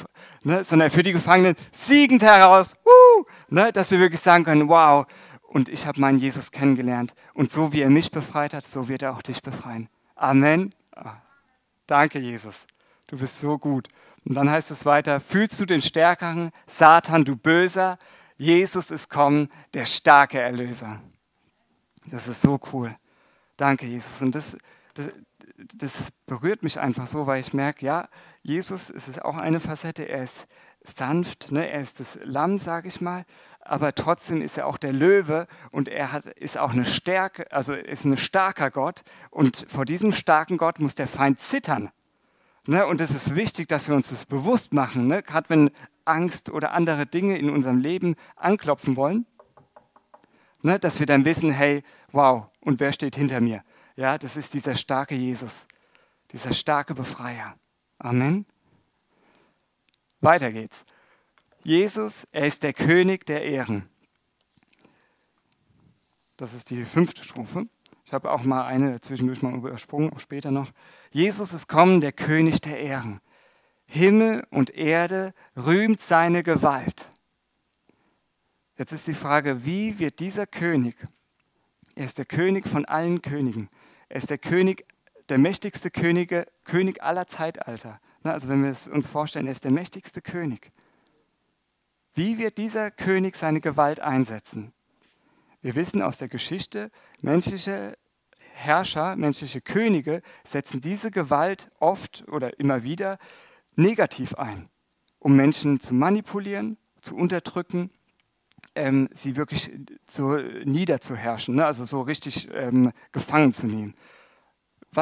Ne? 0.43 0.63
Sondern 0.63 0.87
er 0.87 0.91
führt 0.91 1.05
die 1.05 1.13
Gefangenen 1.13 1.55
siegend 1.71 2.23
heraus. 2.23 2.75
Uh! 2.85 3.23
Ne? 3.49 3.73
Dass 3.73 3.91
wir 3.91 3.99
wirklich 3.99 4.21
sagen 4.21 4.45
können, 4.45 4.69
wow, 4.69 5.05
und 5.53 5.69
ich 5.69 5.85
habe 5.85 5.99
meinen 5.99 6.17
Jesus 6.17 6.51
kennengelernt. 6.51 7.13
Und 7.33 7.51
so 7.51 7.73
wie 7.73 7.81
er 7.81 7.89
mich 7.89 8.09
befreit 8.09 8.53
hat, 8.53 8.67
so 8.67 8.87
wird 8.87 9.03
er 9.03 9.13
auch 9.13 9.21
dich 9.21 9.43
befreien. 9.43 9.89
Amen. 10.15 10.69
Ah, 10.95 11.17
danke, 11.85 12.19
Jesus. 12.19 12.65
Du 13.07 13.17
bist 13.17 13.39
so 13.39 13.57
gut. 13.57 13.89
Und 14.25 14.35
dann 14.35 14.49
heißt 14.49 14.71
es 14.71 14.85
weiter, 14.85 15.19
fühlst 15.19 15.59
du 15.59 15.65
den 15.65 15.81
Stärkeren, 15.81 16.49
Satan, 16.65 17.25
du 17.25 17.35
Böser? 17.35 17.99
Jesus 18.37 18.89
ist 18.89 19.09
kommen, 19.09 19.49
der 19.73 19.85
starke 19.85 20.39
Erlöser. 20.39 21.01
Das 22.05 22.27
ist 22.27 22.41
so 22.41 22.59
cool. 22.71 22.95
Danke, 23.57 23.85
Jesus. 23.85 24.21
Und 24.21 24.33
das, 24.33 24.57
das, 24.95 25.11
das 25.57 26.11
berührt 26.25 26.63
mich 26.63 26.79
einfach 26.79 27.07
so, 27.07 27.27
weil 27.27 27.41
ich 27.41 27.53
merke, 27.53 27.85
ja, 27.85 28.07
Jesus 28.41 28.89
es 28.89 29.07
ist 29.07 29.23
auch 29.23 29.37
eine 29.37 29.59
Facette, 29.59 30.03
er 30.03 30.23
ist 30.23 30.47
sanft, 30.83 31.51
ne? 31.51 31.69
er 31.69 31.81
ist 31.81 31.99
das 31.99 32.19
Lamm, 32.23 32.57
sage 32.57 32.87
ich 32.87 32.99
mal, 33.01 33.25
aber 33.61 33.95
trotzdem 33.95 34.41
ist 34.41 34.57
er 34.57 34.67
auch 34.67 34.77
der 34.77 34.91
Löwe 34.91 35.47
und 35.71 35.87
er 35.87 36.11
hat, 36.11 36.25
ist 36.25 36.57
auch 36.57 36.71
eine 36.71 36.85
Stärke, 36.85 37.49
also 37.51 37.73
ist 37.73 38.03
ein 38.03 38.17
starker 38.17 38.71
Gott 38.71 39.03
und 39.29 39.65
vor 39.69 39.85
diesem 39.85 40.11
starken 40.11 40.57
Gott 40.57 40.79
muss 40.79 40.95
der 40.95 41.07
Feind 41.07 41.39
zittern. 41.39 41.91
Ne, 42.65 42.87
und 42.87 43.01
es 43.01 43.11
ist 43.11 43.35
wichtig, 43.35 43.67
dass 43.67 43.89
wir 43.89 43.95
uns 43.95 44.09
das 44.09 44.25
bewusst 44.25 44.73
machen, 44.73 45.07
ne? 45.07 45.21
gerade 45.21 45.49
wenn 45.49 45.71
Angst 46.05 46.49
oder 46.49 46.73
andere 46.73 47.05
Dinge 47.05 47.37
in 47.37 47.49
unserem 47.49 47.77
Leben 47.77 48.15
anklopfen 48.37 48.95
wollen, 48.95 49.25
ne? 50.61 50.79
dass 50.79 50.99
wir 50.99 51.05
dann 51.05 51.25
wissen, 51.25 51.51
hey, 51.51 51.83
wow, 52.11 52.45
und 52.61 52.79
wer 52.79 52.93
steht 52.93 53.17
hinter 53.17 53.41
mir? 53.41 53.63
Ja, 53.95 54.17
das 54.17 54.37
ist 54.37 54.53
dieser 54.53 54.75
starke 54.75 55.15
Jesus, 55.15 55.67
dieser 56.31 56.53
starke 56.53 56.95
Befreier. 56.95 57.55
Amen. 57.99 58.45
Weiter 60.19 60.51
geht's. 60.51 60.83
Jesus, 61.63 62.27
er 62.31 62.47
ist 62.47 62.63
der 62.63 62.73
König 62.73 63.25
der 63.25 63.43
Ehren. 63.43 63.89
Das 66.37 66.53
ist 66.53 66.71
die 66.71 66.83
fünfte 66.85 67.23
Strophe. 67.23 67.67
Ich 68.05 68.13
habe 68.13 68.31
auch 68.31 68.43
mal 68.43 68.65
eine 68.65 68.99
zwischendurch 68.99 69.41
mal 69.41 69.53
übersprungen, 69.53 70.11
auch 70.11 70.19
später 70.19 70.51
noch. 70.51 70.71
Jesus 71.11 71.53
ist 71.53 71.67
kommen, 71.67 72.01
der 72.01 72.11
König 72.11 72.61
der 72.61 72.79
Ehren. 72.79 73.21
Himmel 73.87 74.45
und 74.49 74.71
Erde 74.71 75.33
rühmt 75.55 76.01
seine 76.01 76.43
Gewalt. 76.43 77.11
Jetzt 78.77 78.91
ist 78.91 79.07
die 79.07 79.13
Frage, 79.13 79.65
wie 79.65 79.99
wird 79.99 80.19
dieser 80.19 80.47
König, 80.47 80.95
er 81.95 82.05
ist 82.05 82.17
der 82.17 82.25
König 82.25 82.67
von 82.67 82.85
allen 82.85 83.21
Königen, 83.21 83.69
er 84.09 84.17
ist 84.17 84.29
der 84.29 84.37
König, 84.37 84.85
der 85.29 85.37
mächtigste 85.37 85.89
Könige, 85.89 86.47
König 86.63 87.03
aller 87.03 87.27
Zeitalter. 87.27 87.99
Also 88.23 88.49
wenn 88.49 88.63
wir 88.63 88.69
es 88.69 88.87
uns 88.87 89.07
vorstellen, 89.07 89.47
er 89.47 89.51
ist 89.51 89.63
der 89.63 89.71
mächtigste 89.71 90.21
König. 90.21 90.71
Wie 92.13 92.37
wird 92.37 92.57
dieser 92.57 92.91
König 92.91 93.35
seine 93.35 93.59
Gewalt 93.59 93.99
einsetzen? 93.99 94.73
Wir 95.61 95.75
wissen 95.75 96.01
aus 96.01 96.17
der 96.17 96.27
Geschichte, 96.27 96.91
menschliche 97.21 97.97
Herrscher, 98.53 99.15
menschliche 99.15 99.61
Könige 99.61 100.21
setzen 100.43 100.79
diese 100.79 101.09
Gewalt 101.09 101.71
oft 101.79 102.23
oder 102.27 102.59
immer 102.59 102.83
wieder 102.83 103.17
negativ 103.75 104.35
ein, 104.35 104.69
um 105.19 105.35
Menschen 105.35 105.79
zu 105.79 105.95
manipulieren, 105.95 106.77
zu 107.01 107.15
unterdrücken, 107.15 107.89
ähm, 108.75 109.09
sie 109.13 109.35
wirklich 109.35 109.71
so 110.09 110.37
niederzuherrschen, 110.37 111.55
ne? 111.55 111.65
also 111.65 111.85
so 111.85 112.01
richtig 112.01 112.49
ähm, 112.53 112.91
gefangen 113.11 113.53
zu 113.53 113.67
nehmen. 113.67 113.95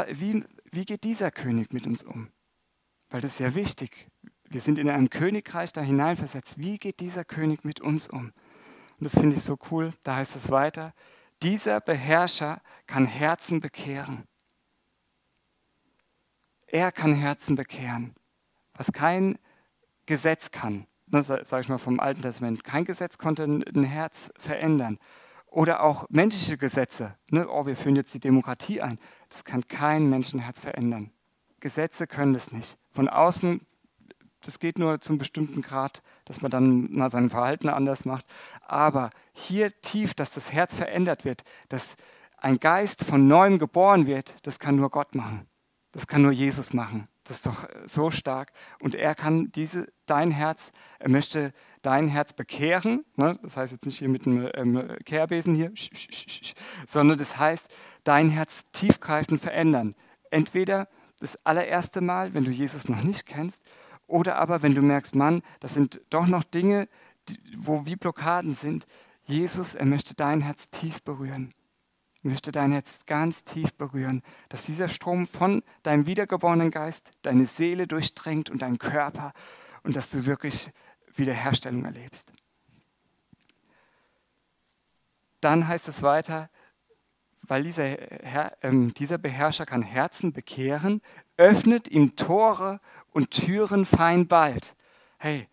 Wie, 0.10 0.44
wie 0.72 0.86
geht 0.86 1.04
dieser 1.04 1.32
König 1.32 1.74
mit 1.74 1.86
uns 1.86 2.04
um? 2.04 2.30
Weil 3.10 3.22
das 3.22 3.34
ist 3.34 3.40
ja 3.40 3.56
wichtig. 3.56 4.08
Wir 4.50 4.62
sind 4.62 4.80
in 4.80 4.90
einem 4.90 5.10
Königreich 5.10 5.74
da 5.74 5.82
hineinversetzt. 5.82 6.60
Wie 6.60 6.78
geht 6.78 7.00
dieser 7.00 7.26
König 7.26 7.64
mit 7.64 7.82
uns 7.82 8.08
um? 8.08 8.32
Und 9.00 9.06
das 9.06 9.14
finde 9.14 9.36
ich 9.36 9.42
so 9.42 9.58
cool. 9.70 9.94
Da 10.04 10.18
heißt 10.18 10.36
es 10.36 10.50
weiter, 10.50 10.94
dieser 11.42 11.82
Beherrscher 11.82 12.62
kann 12.88 13.06
Herzen 13.06 13.60
bekehren. 13.60 14.28
Er 16.68 16.92
kann 16.92 17.14
Herzen 17.14 17.56
bekehren, 17.56 18.16
was 18.74 18.94
kein 18.94 19.38
Gesetz 20.06 20.52
kann. 20.52 20.88
Ne, 21.12 21.24
sage 21.24 21.62
ich 21.62 21.70
mal 21.70 21.78
vom 21.78 22.00
Alten 22.00 22.22
Testament. 22.22 22.64
Kein 22.64 22.86
Gesetz 22.86 23.18
konnte 23.18 23.44
ein 23.44 23.84
Herz 23.84 24.32
verändern. 24.38 24.98
Oder 25.48 25.84
auch 25.84 26.06
menschliche 26.10 26.58
Gesetze. 26.58 27.16
Ne? 27.30 27.48
Oh, 27.50 27.66
wir 27.66 27.76
führen 27.76 27.98
jetzt 27.98 28.14
die 28.14 28.22
Demokratie 28.22 28.82
ein. 28.82 28.98
Das 29.28 29.44
kann 29.44 29.68
kein 29.68 30.10
Menschenherz 30.10 30.62
verändern. 30.62 31.12
Gesetze 31.60 32.08
können 32.08 32.34
das 32.34 32.54
nicht. 32.54 32.78
Von 32.92 33.10
außen 33.10 33.60
das 34.44 34.60
geht 34.60 34.80
nur 34.80 35.00
zum 35.02 35.18
bestimmten 35.18 35.62
Grad, 35.62 36.02
dass 36.26 36.42
man 36.42 36.52
dann 36.52 36.92
mal 36.92 37.10
sein 37.10 37.30
Verhalten 37.30 37.70
anders 37.70 38.06
macht. 38.06 38.26
Aber 38.68 39.12
hier 39.34 39.72
tief, 39.82 40.14
dass 40.14 40.32
das 40.32 40.52
Herz 40.52 40.76
verändert 40.76 41.26
wird, 41.26 41.44
dass 41.70 41.96
ein 42.38 42.58
Geist 42.58 43.04
von 43.04 43.28
neuem 43.28 43.60
geboren 43.60 44.08
wird, 44.08 44.36
das 44.44 44.58
kann 44.58 44.76
nur 44.76 44.90
Gott 44.90 45.14
machen. 45.14 45.48
Das 45.92 46.08
kann 46.08 46.24
nur 46.24 46.32
Jesus 46.32 46.74
machen. 46.74 47.08
Das 47.32 47.38
ist 47.38 47.46
doch 47.46 47.66
so 47.86 48.12
stark. 48.12 48.52
Und 48.82 48.94
er 48.94 49.16
kann 49.16 49.54
diese, 49.54 49.88
dein 50.06 50.32
Herz, 50.32 50.74
er 51.00 51.10
möchte 51.10 51.54
dein 51.82 52.10
Herz 52.10 52.34
bekehren. 52.34 53.06
Ne? 53.16 53.40
Das 53.42 53.56
heißt 53.56 53.72
jetzt 53.72 53.86
nicht 53.86 54.00
hier 54.00 54.10
mit 54.10 54.28
einem 54.28 54.50
ähm, 54.54 54.98
Kehrbesen 55.06 55.56
hier, 55.56 55.72
sondern 56.90 57.18
das 57.18 57.38
heißt, 57.38 57.70
dein 58.04 58.28
Herz 58.28 58.70
tiefgreifend 58.74 59.40
verändern. 59.40 59.96
Entweder 60.30 60.90
das 61.22 61.40
allererste 61.46 62.02
Mal, 62.02 62.34
wenn 62.34 62.44
du 62.44 62.52
Jesus 62.52 62.90
noch 62.90 63.02
nicht 63.02 63.26
kennst, 63.26 63.64
oder 64.08 64.36
aber, 64.36 64.62
wenn 64.62 64.76
du 64.76 64.82
merkst, 64.82 65.16
Mann, 65.16 65.42
das 65.62 65.76
sind 65.76 66.02
doch 66.10 66.28
noch 66.28 66.44
Dinge, 66.44 66.90
wo 67.56 67.86
wie 67.86 67.96
Blockaden 67.96 68.56
sind, 68.56 68.88
Jesus, 69.24 69.74
er 69.74 69.86
möchte 69.86 70.16
dein 70.16 70.42
Herz 70.42 70.70
tief 70.70 71.02
berühren. 71.02 71.54
Er 72.24 72.30
möchte 72.30 72.52
dein 72.52 72.72
Herz 72.72 73.06
ganz 73.06 73.44
tief 73.44 73.74
berühren, 73.74 74.22
dass 74.50 74.66
dieser 74.66 74.90
Strom 74.90 75.26
von 75.26 75.64
deinem 75.84 76.06
wiedergeborenen 76.06 76.70
Geist 76.70 77.12
deine 77.24 77.48
Seele 77.48 77.88
durchdrängt 77.88 78.50
und 78.50 78.62
deinen 78.62 78.78
Körper 78.78 79.34
und 79.84 79.96
dass 79.96 80.12
du 80.12 80.26
wirklich 80.26 80.70
Wiederherstellung 81.16 81.84
erlebst. 81.84 82.32
Dann 85.42 85.68
heißt 85.68 85.88
es 85.88 86.04
weiter, 86.04 86.50
weil 87.48 87.64
dieser, 87.64 87.86
Herr, 87.86 88.56
ähm, 88.62 88.94
dieser 88.94 89.18
Beherrscher 89.18 89.66
kann 89.66 89.82
Herzen 89.82 90.32
bekehren, 90.32 91.02
öffnet 91.38 91.88
ihm 91.88 92.16
Tore 92.16 92.80
und 93.10 93.32
Türen 93.32 93.86
fein 93.86 94.28
bald. 94.28 94.76
Hey, 95.18 95.48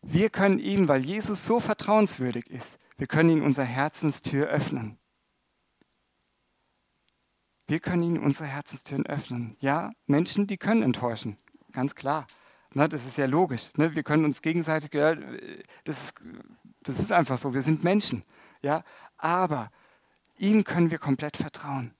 wir 0.00 0.30
können 0.30 0.60
ihm, 0.60 0.86
weil 0.86 1.04
Jesus 1.04 1.44
so 1.44 1.58
vertrauenswürdig 1.58 2.48
ist, 2.48 2.78
wir 2.96 3.08
können 3.08 3.30
ihm 3.30 3.42
unsere 3.42 3.66
Herzenstür 3.66 4.46
öffnen. 4.46 4.98
Wir 7.66 7.80
können 7.80 8.02
ihnen 8.02 8.18
unsere 8.18 8.46
Herzenstüren 8.46 9.06
öffnen. 9.06 9.56
Ja, 9.60 9.92
Menschen, 10.06 10.46
die 10.46 10.58
können 10.58 10.82
enttäuschen, 10.82 11.38
ganz 11.72 11.94
klar. 11.94 12.26
Na, 12.74 12.88
das 12.88 13.06
ist 13.06 13.16
ja 13.16 13.26
logisch. 13.26 13.70
Ne? 13.76 13.94
Wir 13.94 14.02
können 14.02 14.24
uns 14.24 14.42
gegenseitig, 14.42 14.92
ja, 14.92 15.14
das, 15.84 16.04
ist, 16.04 16.14
das 16.82 16.98
ist 16.98 17.12
einfach 17.12 17.38
so, 17.38 17.54
wir 17.54 17.62
sind 17.62 17.84
Menschen. 17.84 18.24
Ja? 18.62 18.82
Aber 19.16 19.70
ihm 20.36 20.64
können 20.64 20.90
wir 20.90 20.98
komplett 20.98 21.36
vertrauen. 21.36 21.94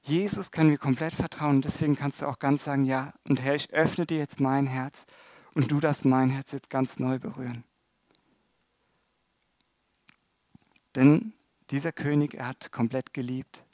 Jesus 0.00 0.50
können 0.50 0.70
wir 0.70 0.78
komplett 0.78 1.14
vertrauen. 1.14 1.60
Deswegen 1.60 1.94
kannst 1.94 2.22
du 2.22 2.26
auch 2.26 2.38
ganz 2.38 2.64
sagen, 2.64 2.82
ja, 2.82 3.12
und 3.24 3.42
Herr, 3.42 3.54
ich 3.54 3.70
öffne 3.74 4.06
dir 4.06 4.16
jetzt 4.16 4.40
mein 4.40 4.66
Herz 4.66 5.04
und 5.54 5.70
du 5.70 5.78
darfst 5.78 6.06
mein 6.06 6.30
Herz 6.30 6.52
jetzt 6.52 6.70
ganz 6.70 6.98
neu 6.98 7.18
berühren. 7.18 7.64
Denn 10.94 11.34
dieser 11.70 11.92
König, 11.92 12.34
er 12.34 12.48
hat 12.48 12.72
komplett 12.72 13.12
geliebt. 13.12 13.64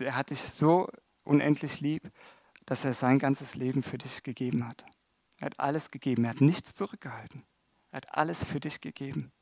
Er 0.00 0.16
hat 0.16 0.30
dich 0.30 0.42
so 0.42 0.88
unendlich 1.24 1.80
lieb, 1.80 2.10
dass 2.66 2.84
er 2.84 2.94
sein 2.94 3.18
ganzes 3.18 3.54
Leben 3.54 3.82
für 3.82 3.98
dich 3.98 4.22
gegeben 4.22 4.66
hat. 4.66 4.84
Er 5.38 5.46
hat 5.46 5.60
alles 5.60 5.90
gegeben, 5.90 6.24
er 6.24 6.30
hat 6.30 6.40
nichts 6.40 6.74
zurückgehalten. 6.74 7.44
Er 7.90 7.98
hat 7.98 8.14
alles 8.14 8.44
für 8.44 8.60
dich 8.60 8.80
gegeben. 8.80 9.32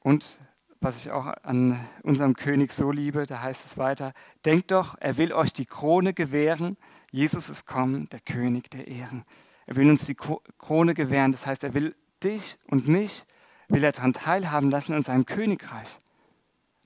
Und 0.00 0.38
was 0.80 0.98
ich 0.98 1.10
auch 1.10 1.26
an 1.26 1.80
unserem 2.02 2.34
König 2.34 2.70
so 2.70 2.92
liebe, 2.92 3.24
da 3.24 3.40
heißt 3.40 3.64
es 3.64 3.78
weiter, 3.78 4.12
denkt 4.44 4.70
doch, 4.70 4.96
er 5.00 5.16
will 5.16 5.32
euch 5.32 5.52
die 5.52 5.64
Krone 5.64 6.12
gewähren. 6.12 6.76
Jesus 7.10 7.48
ist 7.48 7.66
kommen, 7.66 8.08
der 8.10 8.20
König 8.20 8.70
der 8.70 8.86
Ehren. 8.86 9.24
Er 9.66 9.76
will 9.76 9.88
uns 9.88 10.04
die 10.04 10.14
Krone 10.14 10.92
gewähren, 10.92 11.32
das 11.32 11.46
heißt, 11.46 11.64
er 11.64 11.72
will 11.72 11.96
dich 12.22 12.58
und 12.68 12.86
mich, 12.86 13.24
will 13.68 13.82
er 13.82 13.92
daran 13.92 14.12
teilhaben 14.12 14.70
lassen 14.70 14.92
in 14.92 15.02
seinem 15.02 15.24
Königreich. 15.24 15.98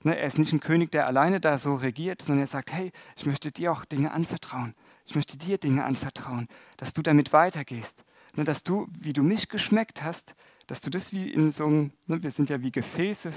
Ne, 0.03 0.17
er 0.17 0.27
ist 0.27 0.37
nicht 0.37 0.53
ein 0.53 0.61
König, 0.61 0.91
der 0.91 1.07
alleine 1.07 1.41
da 1.41 1.57
so 1.57 1.75
regiert, 1.75 2.21
sondern 2.21 2.43
er 2.43 2.47
sagt, 2.47 2.71
hey, 2.71 2.91
ich 3.17 3.25
möchte 3.25 3.51
dir 3.51 3.71
auch 3.71 3.83
Dinge 3.83 4.11
anvertrauen. 4.11 4.73
Ich 5.05 5.15
möchte 5.15 5.37
dir 5.37 5.57
Dinge 5.57 5.83
anvertrauen, 5.83 6.47
dass 6.77 6.93
du 6.93 7.01
damit 7.01 7.33
weitergehst. 7.33 8.05
Ne, 8.35 8.43
dass 8.43 8.63
du, 8.63 8.87
wie 8.91 9.13
du 9.13 9.23
mich 9.23 9.49
geschmeckt 9.49 10.03
hast, 10.03 10.35
dass 10.67 10.81
du 10.81 10.89
das 10.89 11.11
wie 11.11 11.29
in 11.29 11.51
so 11.51 11.65
einem, 11.65 11.91
ne, 12.07 12.23
wir 12.23 12.31
sind 12.31 12.49
ja 12.49 12.61
wie 12.61 12.71
Gefäße 12.71 13.33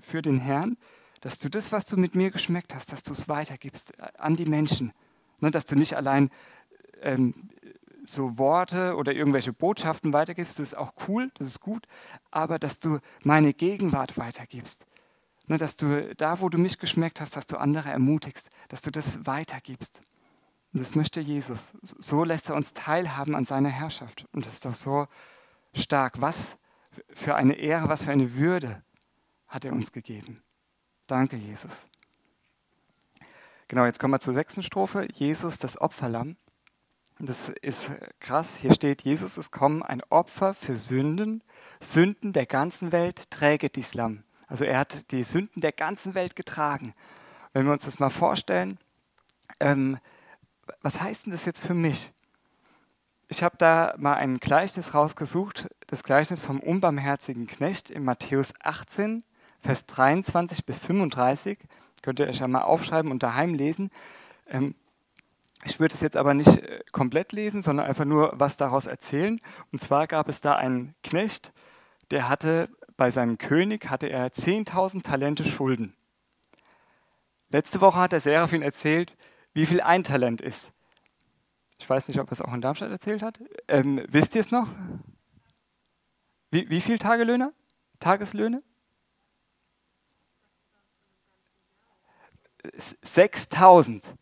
für 0.00 0.20
den 0.20 0.38
Herrn, 0.38 0.76
dass 1.20 1.38
du 1.38 1.48
das, 1.48 1.72
was 1.72 1.86
du 1.86 1.96
mit 1.96 2.14
mir 2.14 2.30
geschmeckt 2.30 2.74
hast, 2.74 2.92
dass 2.92 3.02
du 3.02 3.12
es 3.12 3.28
weitergibst 3.28 3.98
äh, 3.98 4.08
an 4.18 4.36
die 4.36 4.46
Menschen. 4.46 4.92
Dass 5.40 5.66
du 5.66 5.74
nicht 5.74 5.96
allein 5.96 6.30
ähm, 7.00 7.34
so 8.04 8.38
Worte 8.38 8.96
oder 8.96 9.12
irgendwelche 9.12 9.52
Botschaften 9.52 10.12
weitergibst, 10.12 10.58
das 10.58 10.68
ist 10.68 10.74
auch 10.76 10.92
cool, 11.08 11.30
das 11.34 11.48
ist 11.48 11.60
gut, 11.60 11.86
aber 12.30 12.58
dass 12.58 12.78
du 12.78 12.98
meine 13.22 13.52
Gegenwart 13.52 14.18
weitergibst. 14.18 14.86
Ne, 15.46 15.58
dass 15.58 15.76
du 15.76 16.14
da, 16.14 16.40
wo 16.40 16.48
du 16.48 16.58
mich 16.58 16.78
geschmeckt 16.78 17.20
hast, 17.20 17.36
dass 17.36 17.46
du 17.46 17.56
andere 17.56 17.90
ermutigst, 17.90 18.50
dass 18.68 18.80
du 18.80 18.90
das 18.90 19.26
weitergibst. 19.26 20.00
Und 20.72 20.80
das 20.80 20.94
möchte 20.94 21.20
Jesus. 21.20 21.72
So 21.82 22.24
lässt 22.24 22.48
er 22.48 22.56
uns 22.56 22.72
teilhaben 22.72 23.34
an 23.34 23.44
seiner 23.44 23.68
Herrschaft. 23.68 24.26
Und 24.32 24.46
das 24.46 24.54
ist 24.54 24.64
doch 24.64 24.74
so 24.74 25.06
stark. 25.74 26.20
Was 26.20 26.56
für 27.14 27.34
eine 27.34 27.54
Ehre, 27.54 27.88
was 27.88 28.04
für 28.04 28.10
eine 28.10 28.34
Würde 28.34 28.82
hat 29.48 29.64
er 29.64 29.72
uns 29.72 29.92
gegeben. 29.92 30.42
Danke, 31.06 31.36
Jesus. 31.36 31.86
Genau, 33.68 33.84
jetzt 33.84 33.98
kommen 33.98 34.14
wir 34.14 34.20
zur 34.20 34.34
sechsten 34.34 34.62
Strophe. 34.62 35.08
Jesus, 35.12 35.58
das 35.58 35.80
Opferlamm. 35.80 36.36
Das 37.18 37.48
ist 37.48 37.90
krass. 38.20 38.56
Hier 38.56 38.72
steht, 38.72 39.02
Jesus 39.02 39.38
ist 39.38 39.50
kommen, 39.50 39.82
ein 39.82 40.02
Opfer 40.08 40.54
für 40.54 40.76
Sünden. 40.76 41.44
Sünden 41.80 42.32
der 42.32 42.46
ganzen 42.46 42.92
Welt 42.92 43.30
trägt 43.30 43.76
dies 43.76 43.94
Lamm. 43.94 44.24
Also 44.52 44.64
er 44.64 44.80
hat 44.80 45.10
die 45.12 45.22
Sünden 45.22 45.62
der 45.62 45.72
ganzen 45.72 46.14
Welt 46.14 46.36
getragen. 46.36 46.92
Wenn 47.54 47.64
wir 47.64 47.72
uns 47.72 47.86
das 47.86 48.00
mal 48.00 48.10
vorstellen, 48.10 48.78
ähm, 49.60 49.96
was 50.82 51.00
heißt 51.00 51.24
denn 51.24 51.32
das 51.32 51.46
jetzt 51.46 51.66
für 51.66 51.72
mich? 51.72 52.12
Ich 53.28 53.42
habe 53.42 53.56
da 53.56 53.94
mal 53.96 54.12
ein 54.16 54.36
Gleichnis 54.36 54.92
rausgesucht, 54.92 55.70
das 55.86 56.04
Gleichnis 56.04 56.42
vom 56.42 56.60
unbarmherzigen 56.60 57.46
Knecht 57.46 57.88
in 57.88 58.04
Matthäus 58.04 58.52
18, 58.62 59.24
Vers 59.62 59.86
23 59.86 60.66
bis 60.66 60.80
35. 60.80 61.58
Könnt 62.02 62.20
ihr 62.20 62.28
euch 62.28 62.40
ja 62.40 62.46
mal 62.46 62.60
aufschreiben 62.60 63.10
und 63.10 63.22
daheim 63.22 63.54
lesen. 63.54 63.90
Ähm, 64.50 64.74
ich 65.64 65.80
würde 65.80 65.94
es 65.94 66.02
jetzt 66.02 66.18
aber 66.18 66.34
nicht 66.34 66.58
äh, 66.58 66.80
komplett 66.92 67.32
lesen, 67.32 67.62
sondern 67.62 67.86
einfach 67.86 68.04
nur 68.04 68.34
was 68.34 68.58
daraus 68.58 68.84
erzählen. 68.84 69.40
Und 69.72 69.80
zwar 69.80 70.06
gab 70.06 70.28
es 70.28 70.42
da 70.42 70.56
einen 70.56 70.94
Knecht, 71.02 71.54
der 72.10 72.28
hatte 72.28 72.68
bei 73.02 73.10
seinem 73.10 73.36
König 73.36 73.90
hatte 73.90 74.06
er 74.06 74.28
10.000 74.28 75.02
Talente 75.02 75.44
Schulden. 75.44 75.92
Letzte 77.48 77.80
Woche 77.80 77.98
hat 77.98 78.12
der 78.12 78.20
Seraphim 78.20 78.62
erzählt, 78.62 79.16
wie 79.54 79.66
viel 79.66 79.80
ein 79.80 80.04
Talent 80.04 80.40
ist. 80.40 80.70
Ich 81.80 81.90
weiß 81.90 82.06
nicht, 82.06 82.20
ob 82.20 82.28
er 82.28 82.32
es 82.34 82.40
auch 82.40 82.54
in 82.54 82.60
Darmstadt 82.60 82.92
erzählt 82.92 83.22
hat. 83.22 83.40
Ähm, 83.66 84.04
wisst 84.06 84.36
ihr 84.36 84.40
es 84.40 84.52
noch? 84.52 84.68
Wie, 86.52 86.70
wie 86.70 86.80
viel 86.80 87.00
Tagelöhne? 87.00 87.52
Tageslöhne? 87.98 88.62
6000. 92.72 94.14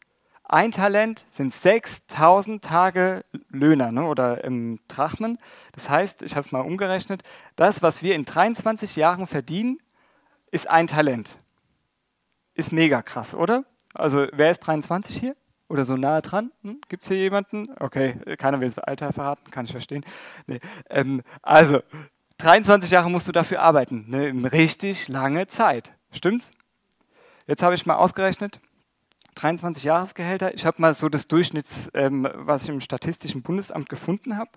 Ein 0.53 0.73
Talent 0.73 1.27
sind 1.31 1.55
6000 1.55 2.65
Tage 2.65 3.25
Löhner 3.51 3.93
ne, 3.93 4.05
oder 4.05 4.43
im 4.43 4.81
Drachmen. 4.89 5.39
Das 5.71 5.89
heißt, 5.89 6.23
ich 6.23 6.33
habe 6.33 6.41
es 6.41 6.51
mal 6.51 6.63
umgerechnet, 6.63 7.23
das, 7.55 7.83
was 7.83 8.03
wir 8.03 8.17
in 8.17 8.25
23 8.25 8.97
Jahren 8.97 9.29
verdienen, 9.29 9.79
ist 10.51 10.69
ein 10.69 10.89
Talent. 10.89 11.39
Ist 12.55 12.73
mega 12.73 13.01
krass, 13.01 13.33
oder? 13.33 13.65
Also 13.95 14.27
wer 14.33 14.51
ist 14.51 14.59
23 14.59 15.17
hier? 15.17 15.37
Oder 15.69 15.85
so 15.85 15.97
nahe 15.97 16.21
dran? 16.21 16.51
Hm? 16.63 16.81
Gibt 16.89 17.05
es 17.05 17.09
hier 17.09 17.19
jemanden? 17.19 17.69
Okay, 17.79 18.15
keiner 18.37 18.59
will 18.59 18.67
das 18.67 18.81
Alter 18.81 19.13
verraten, 19.13 19.53
kann 19.53 19.67
ich 19.67 19.71
verstehen. 19.71 20.05
Nee. 20.49 20.59
Ähm, 20.89 21.23
also, 21.43 21.81
23 22.39 22.91
Jahre 22.91 23.09
musst 23.09 23.29
du 23.29 23.33
dafür 23.33 23.63
arbeiten. 23.63 24.13
Eine 24.13 24.51
richtig 24.51 25.07
lange 25.07 25.47
Zeit. 25.47 25.93
Stimmt's? 26.11 26.51
Jetzt 27.47 27.63
habe 27.63 27.77
ich 27.77 27.87
mal 27.87 27.95
ausgerechnet, 27.95 28.61
23 29.41 29.85
Jahresgehälter. 29.85 30.55
Ich 30.55 30.67
habe 30.67 30.81
mal 30.81 30.95
so 30.95 31.09
das 31.09 31.29
Durchschnitts, 31.29 31.91
ähm, 31.95 32.29
was 32.35 32.65
ich 32.65 32.69
im 32.69 32.81
Statistischen 32.81 33.43
Bundesamt 33.43 33.89
gefunden 33.89 34.37
habe 34.37 34.51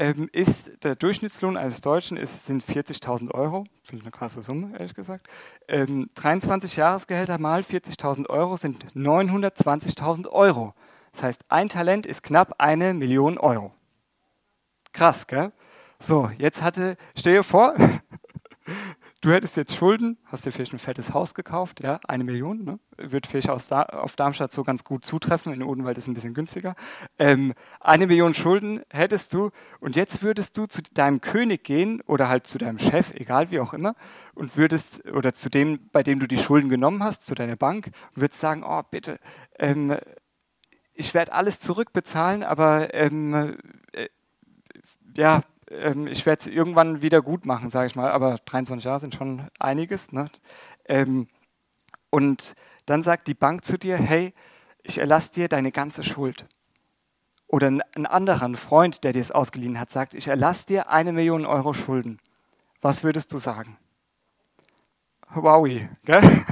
ähm, 0.00 0.30
ist 0.32 0.82
der 0.82 0.96
Durchschnittslohn 0.96 1.58
eines 1.58 1.82
Deutschen 1.82 2.16
ist, 2.16 2.46
sind 2.46 2.64
40.000 2.64 3.32
Euro. 3.32 3.66
Das 3.84 3.94
ist 3.94 4.02
eine 4.02 4.10
krasse 4.10 4.42
Summe, 4.42 4.72
ehrlich 4.72 4.94
gesagt. 4.94 5.26
Ähm, 5.68 6.08
23 6.14 6.76
Jahresgehälter 6.76 7.38
mal 7.38 7.60
40.000 7.60 8.28
Euro 8.30 8.56
sind 8.56 8.82
920.000 8.94 10.28
Euro. 10.28 10.74
Das 11.12 11.22
heißt, 11.22 11.44
ein 11.48 11.68
Talent 11.68 12.06
ist 12.06 12.22
knapp 12.22 12.54
eine 12.58 12.94
Million 12.94 13.36
Euro. 13.36 13.72
Krass, 14.92 15.26
gell? 15.26 15.52
So, 15.98 16.30
jetzt 16.38 16.62
hatte, 16.62 16.96
dir 17.22 17.42
vor, 17.42 17.74
du 19.20 19.32
hättest 19.32 19.56
jetzt 19.56 19.74
Schulden, 19.74 20.18
hast 20.26 20.46
dir 20.46 20.52
vielleicht 20.52 20.72
ein 20.72 20.78
fettes 20.78 21.12
Haus 21.12 21.34
gekauft, 21.34 21.82
ja, 21.82 22.00
eine 22.08 22.24
Million, 22.24 22.64
ne? 22.64 22.78
wird 22.96 23.26
vielleicht 23.26 23.50
aus 23.50 23.68
da 23.68 23.82
auf 23.82 24.16
Darmstadt 24.16 24.52
so 24.52 24.62
ganz 24.62 24.84
gut 24.84 25.04
zutreffen, 25.04 25.52
in 25.52 25.62
Odenwald 25.62 25.98
ist 25.98 26.06
ein 26.06 26.14
bisschen 26.14 26.34
günstiger. 26.34 26.74
Ähm, 27.18 27.54
eine 27.80 28.06
Million 28.06 28.34
Schulden 28.34 28.82
hättest 28.90 29.34
du 29.34 29.50
und 29.80 29.96
jetzt 29.96 30.22
würdest 30.22 30.56
du 30.56 30.66
zu 30.66 30.82
deinem 30.82 31.20
König 31.20 31.64
gehen 31.64 32.00
oder 32.06 32.28
halt 32.28 32.46
zu 32.46 32.58
deinem 32.58 32.78
Chef, 32.78 33.12
egal 33.14 33.50
wie 33.50 33.60
auch 33.60 33.74
immer, 33.74 33.94
und 34.34 34.56
würdest, 34.56 35.04
oder 35.06 35.34
zu 35.34 35.50
dem, 35.50 35.90
bei 35.92 36.02
dem 36.02 36.18
du 36.18 36.26
die 36.26 36.38
Schulden 36.38 36.68
genommen 36.68 37.02
hast, 37.02 37.26
zu 37.26 37.34
deiner 37.34 37.56
Bank, 37.56 37.90
und 38.14 38.22
würdest 38.22 38.40
sagen, 38.40 38.64
oh 38.64 38.82
bitte, 38.90 39.18
ähm, 39.58 39.96
ich 40.94 41.14
werde 41.14 41.32
alles 41.32 41.60
zurückbezahlen, 41.60 42.42
aber 42.42 42.92
ähm, 42.94 43.56
äh, 43.92 44.08
ja, 45.16 45.42
ähm, 45.70 46.06
ich 46.06 46.26
werde 46.26 46.40
es 46.40 46.46
irgendwann 46.46 47.02
wieder 47.02 47.22
gut 47.22 47.46
machen, 47.46 47.70
sage 47.70 47.86
ich 47.86 47.96
mal, 47.96 48.10
aber 48.10 48.36
23 48.44 48.84
Jahre 48.84 49.00
sind 49.00 49.14
schon 49.14 49.48
einiges. 49.58 50.12
Ne? 50.12 50.30
Ähm, 50.86 51.28
und 52.10 52.54
dann 52.86 53.02
sagt 53.02 53.28
die 53.28 53.34
Bank 53.34 53.64
zu 53.64 53.78
dir, 53.78 53.96
hey, 53.96 54.34
ich 54.82 54.98
erlasse 54.98 55.32
dir 55.32 55.48
deine 55.48 55.72
ganze 55.72 56.04
Schuld. 56.04 56.46
Oder 57.46 57.68
ein 57.68 58.06
anderer, 58.06 58.46
ein 58.46 58.56
Freund, 58.56 59.02
der 59.04 59.12
dir 59.12 59.20
es 59.20 59.32
ausgeliehen 59.32 59.78
hat, 59.78 59.90
sagt, 59.90 60.14
ich 60.14 60.28
erlasse 60.28 60.66
dir 60.66 60.88
eine 60.88 61.12
Million 61.12 61.44
Euro 61.44 61.72
Schulden. 61.72 62.20
Was 62.80 63.02
würdest 63.02 63.32
du 63.32 63.38
sagen? 63.38 63.76
Gell? 66.04 66.22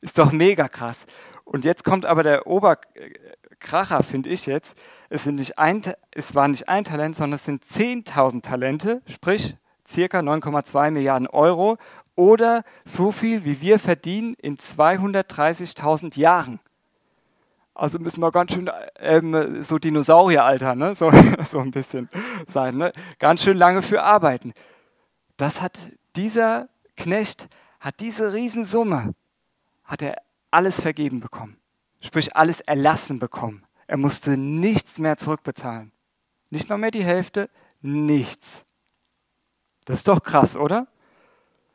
Ist 0.00 0.18
doch 0.18 0.32
mega 0.32 0.68
krass. 0.68 1.06
Und 1.44 1.64
jetzt 1.64 1.84
kommt 1.84 2.06
aber 2.06 2.22
der 2.22 2.46
Oberkracher, 2.46 4.02
finde 4.02 4.30
ich 4.30 4.46
jetzt. 4.46 4.76
Es, 5.12 5.24
sind 5.24 5.34
nicht 5.34 5.58
ein, 5.58 5.82
es 6.12 6.34
war 6.34 6.48
nicht 6.48 6.70
ein 6.70 6.84
Talent, 6.84 7.16
sondern 7.16 7.36
es 7.36 7.44
sind 7.44 7.62
10.000 7.62 8.40
Talente, 8.40 9.02
sprich 9.06 9.58
circa 9.86 10.20
9,2 10.20 10.90
Milliarden 10.90 11.28
Euro. 11.28 11.76
oder 12.14 12.64
so 12.86 13.12
viel, 13.12 13.44
wie 13.44 13.60
wir 13.60 13.78
verdienen 13.78 14.34
in 14.40 14.56
230.000 14.56 16.18
Jahren. 16.18 16.60
Also 17.74 17.98
müssen 17.98 18.22
wir 18.22 18.30
ganz 18.30 18.54
schön 18.54 18.70
ähm, 19.00 19.62
so 19.62 19.78
Dinosaurieralter, 19.78 20.74
ne? 20.76 20.94
so, 20.94 21.12
so 21.50 21.58
ein 21.58 21.72
bisschen 21.72 22.08
sein, 22.48 22.78
ne? 22.78 22.90
ganz 23.18 23.42
schön 23.42 23.58
lange 23.58 23.82
für 23.82 24.02
arbeiten. 24.02 24.54
Das 25.36 25.60
hat 25.60 25.78
dieser 26.16 26.70
Knecht, 26.96 27.50
hat 27.80 28.00
diese 28.00 28.32
Riesensumme, 28.32 29.14
hat 29.84 30.00
er 30.00 30.16
alles 30.50 30.80
vergeben 30.80 31.20
bekommen. 31.20 31.58
Sprich, 32.00 32.34
alles 32.34 32.60
erlassen 32.60 33.18
bekommen. 33.18 33.62
Er 33.92 33.98
musste 33.98 34.38
nichts 34.38 34.98
mehr 34.98 35.18
zurückbezahlen. 35.18 35.92
Nicht 36.48 36.70
mal 36.70 36.78
mehr 36.78 36.90
die 36.90 37.04
Hälfte, 37.04 37.50
nichts. 37.82 38.64
Das 39.84 39.98
ist 39.98 40.08
doch 40.08 40.22
krass, 40.22 40.56
oder? 40.56 40.88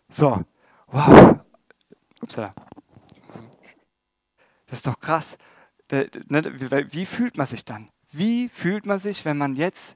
So, 0.10 0.43
wow. 0.88 1.39
Upsala. 2.19 2.56
Das 4.65 4.80
ist 4.80 4.88
doch 4.88 4.99
krass. 4.99 5.38
Ne, 5.91 6.88
wie 6.91 7.06
fühlt 7.06 7.38
man 7.38 7.45
sich 7.45 7.63
dann? 7.65 7.88
Wie 8.10 8.49
fühlt 8.49 8.88
man 8.88 8.97
sich, 8.97 9.23
wenn 9.23 9.38
man 9.38 9.56
jetzt 9.56 9.95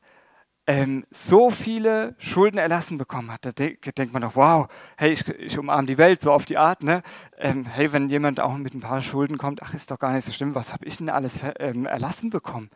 ähm, 0.71 1.05
so 1.11 1.49
viele 1.49 2.15
Schulden 2.17 2.57
erlassen 2.57 2.97
bekommen 2.97 3.29
hat? 3.29 3.45
Da 3.45 3.51
denkt 3.51 4.13
man 4.13 4.21
doch, 4.21 4.37
wow, 4.37 4.67
hey, 4.95 5.11
ich, 5.11 5.27
ich 5.27 5.59
umarme 5.59 5.85
die 5.85 5.97
Welt, 5.97 6.21
so 6.21 6.31
auf 6.31 6.45
die 6.45 6.57
Art. 6.57 6.81
Ne? 6.81 7.03
Ähm, 7.37 7.65
hey, 7.65 7.91
wenn 7.91 8.07
jemand 8.07 8.39
auch 8.39 8.55
mit 8.55 8.73
ein 8.73 8.79
paar 8.79 9.01
Schulden 9.01 9.37
kommt, 9.37 9.61
ach, 9.63 9.73
ist 9.73 9.91
doch 9.91 9.99
gar 9.99 10.13
nicht 10.13 10.23
so 10.23 10.31
schlimm, 10.31 10.55
was 10.55 10.71
habe 10.71 10.85
ich 10.85 10.95
denn 10.95 11.09
alles 11.09 11.41
ähm, 11.59 11.85
erlassen 11.85 12.29
bekommen? 12.29 12.69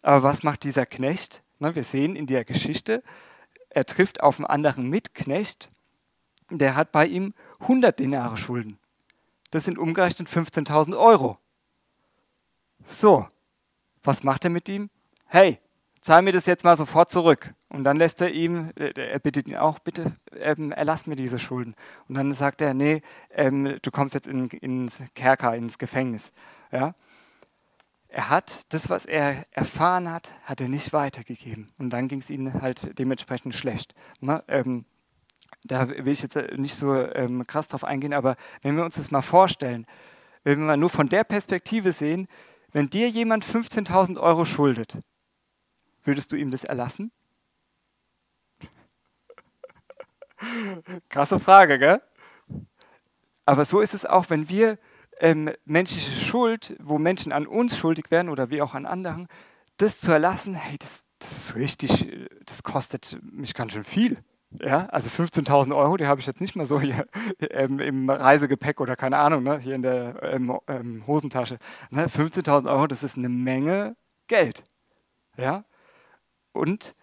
Aber 0.00 0.22
was 0.22 0.42
macht 0.44 0.64
dieser 0.64 0.86
Knecht? 0.86 1.42
Ne, 1.58 1.74
wir 1.74 1.84
sehen 1.84 2.16
in 2.16 2.26
der 2.26 2.46
Geschichte, 2.46 3.02
er 3.68 3.84
trifft 3.84 4.22
auf 4.22 4.38
einen 4.38 4.46
anderen 4.46 4.88
Mitknecht, 4.88 5.70
der 6.48 6.74
hat 6.74 6.90
bei 6.90 7.06
ihm 7.06 7.34
100 7.60 8.00
Denare 8.00 8.38
Schulden. 8.38 8.78
Das 9.50 9.64
sind 9.64 9.78
umgerechnet 9.78 10.26
15.000 10.26 10.98
Euro. 10.98 11.36
So, 12.82 13.28
was 14.02 14.22
macht 14.22 14.44
er 14.44 14.50
mit 14.50 14.70
ihm? 14.70 14.88
Hey, 15.26 15.60
zahl 16.00 16.22
mir 16.22 16.32
das 16.32 16.46
jetzt 16.46 16.64
mal 16.64 16.76
sofort 16.76 17.10
zurück. 17.10 17.54
Und 17.68 17.84
dann 17.84 17.96
lässt 17.96 18.20
er 18.20 18.30
ihm, 18.30 18.70
er 18.76 19.18
bittet 19.18 19.48
ihn 19.48 19.56
auch, 19.56 19.78
bitte 19.78 20.16
ähm, 20.34 20.72
erlass 20.72 21.06
mir 21.06 21.16
diese 21.16 21.38
Schulden. 21.38 21.74
Und 22.08 22.14
dann 22.16 22.32
sagt 22.32 22.60
er, 22.60 22.74
nee, 22.74 23.02
ähm, 23.30 23.78
du 23.82 23.90
kommst 23.90 24.14
jetzt 24.14 24.26
in, 24.26 24.48
ins 24.48 25.02
Kerker, 25.14 25.54
ins 25.54 25.78
Gefängnis. 25.78 26.32
Ja? 26.72 26.94
Er 28.08 28.28
hat 28.28 28.72
das, 28.72 28.90
was 28.90 29.04
er 29.04 29.46
erfahren 29.52 30.10
hat, 30.10 30.32
hat 30.44 30.60
er 30.60 30.68
nicht 30.68 30.92
weitergegeben. 30.92 31.72
Und 31.78 31.90
dann 31.90 32.08
ging 32.08 32.18
es 32.18 32.30
ihm 32.30 32.52
halt 32.60 32.98
dementsprechend 32.98 33.54
schlecht. 33.54 33.94
Ne? 34.20 34.42
Ähm, 34.48 34.84
da 35.62 35.88
will 35.88 36.08
ich 36.08 36.22
jetzt 36.22 36.36
nicht 36.56 36.74
so 36.74 36.94
ähm, 36.94 37.46
krass 37.46 37.68
drauf 37.68 37.84
eingehen, 37.84 38.14
aber 38.14 38.36
wenn 38.62 38.76
wir 38.76 38.84
uns 38.84 38.96
das 38.96 39.10
mal 39.10 39.22
vorstellen, 39.22 39.86
wenn 40.42 40.58
wir 40.58 40.66
mal 40.66 40.76
nur 40.76 40.90
von 40.90 41.08
der 41.08 41.22
Perspektive 41.22 41.92
sehen, 41.92 42.28
wenn 42.72 42.88
dir 42.88 43.08
jemand 43.08 43.44
15.000 43.44 44.18
Euro 44.18 44.44
schuldet, 44.44 44.98
würdest 46.04 46.32
du 46.32 46.36
ihm 46.36 46.50
das 46.50 46.64
erlassen? 46.64 47.12
Krasse 51.08 51.38
Frage, 51.38 51.78
gell? 51.78 52.00
Aber 53.46 53.64
so 53.64 53.80
ist 53.80 53.94
es 53.94 54.06
auch, 54.06 54.30
wenn 54.30 54.48
wir 54.48 54.78
ähm, 55.18 55.50
menschliche 55.64 56.18
Schuld, 56.20 56.76
wo 56.80 56.98
Menschen 56.98 57.32
an 57.32 57.46
uns 57.46 57.76
schuldig 57.76 58.10
werden 58.10 58.28
oder 58.28 58.50
wie 58.50 58.62
auch 58.62 58.74
an 58.74 58.86
anderen, 58.86 59.28
das 59.76 60.00
zu 60.00 60.12
erlassen, 60.12 60.54
hey, 60.54 60.78
das, 60.78 61.04
das 61.18 61.36
ist 61.36 61.56
richtig, 61.56 62.28
das 62.46 62.62
kostet 62.62 63.18
mich 63.22 63.54
ganz 63.54 63.72
schön 63.72 63.84
viel. 63.84 64.18
Ja, 64.58 64.86
also 64.86 65.08
15.000 65.10 65.76
Euro, 65.76 65.96
die 65.96 66.06
habe 66.06 66.20
ich 66.20 66.26
jetzt 66.26 66.40
nicht 66.40 66.56
mal 66.56 66.66
so 66.66 66.80
hier 66.80 67.06
ähm, 67.50 67.78
im 67.78 68.10
Reisegepäck 68.10 68.80
oder 68.80 68.96
keine 68.96 69.18
Ahnung, 69.18 69.44
ne, 69.44 69.58
hier 69.60 69.76
in 69.76 69.82
der 69.82 70.20
ähm, 70.24 70.58
ähm, 70.66 71.06
Hosentasche. 71.06 71.58
Ne, 71.90 72.06
15.000 72.06 72.68
Euro, 72.68 72.88
das 72.88 73.04
ist 73.04 73.16
eine 73.16 73.28
Menge 73.28 73.96
Geld. 74.26 74.64
Ja, 75.36 75.64
und 76.52 76.94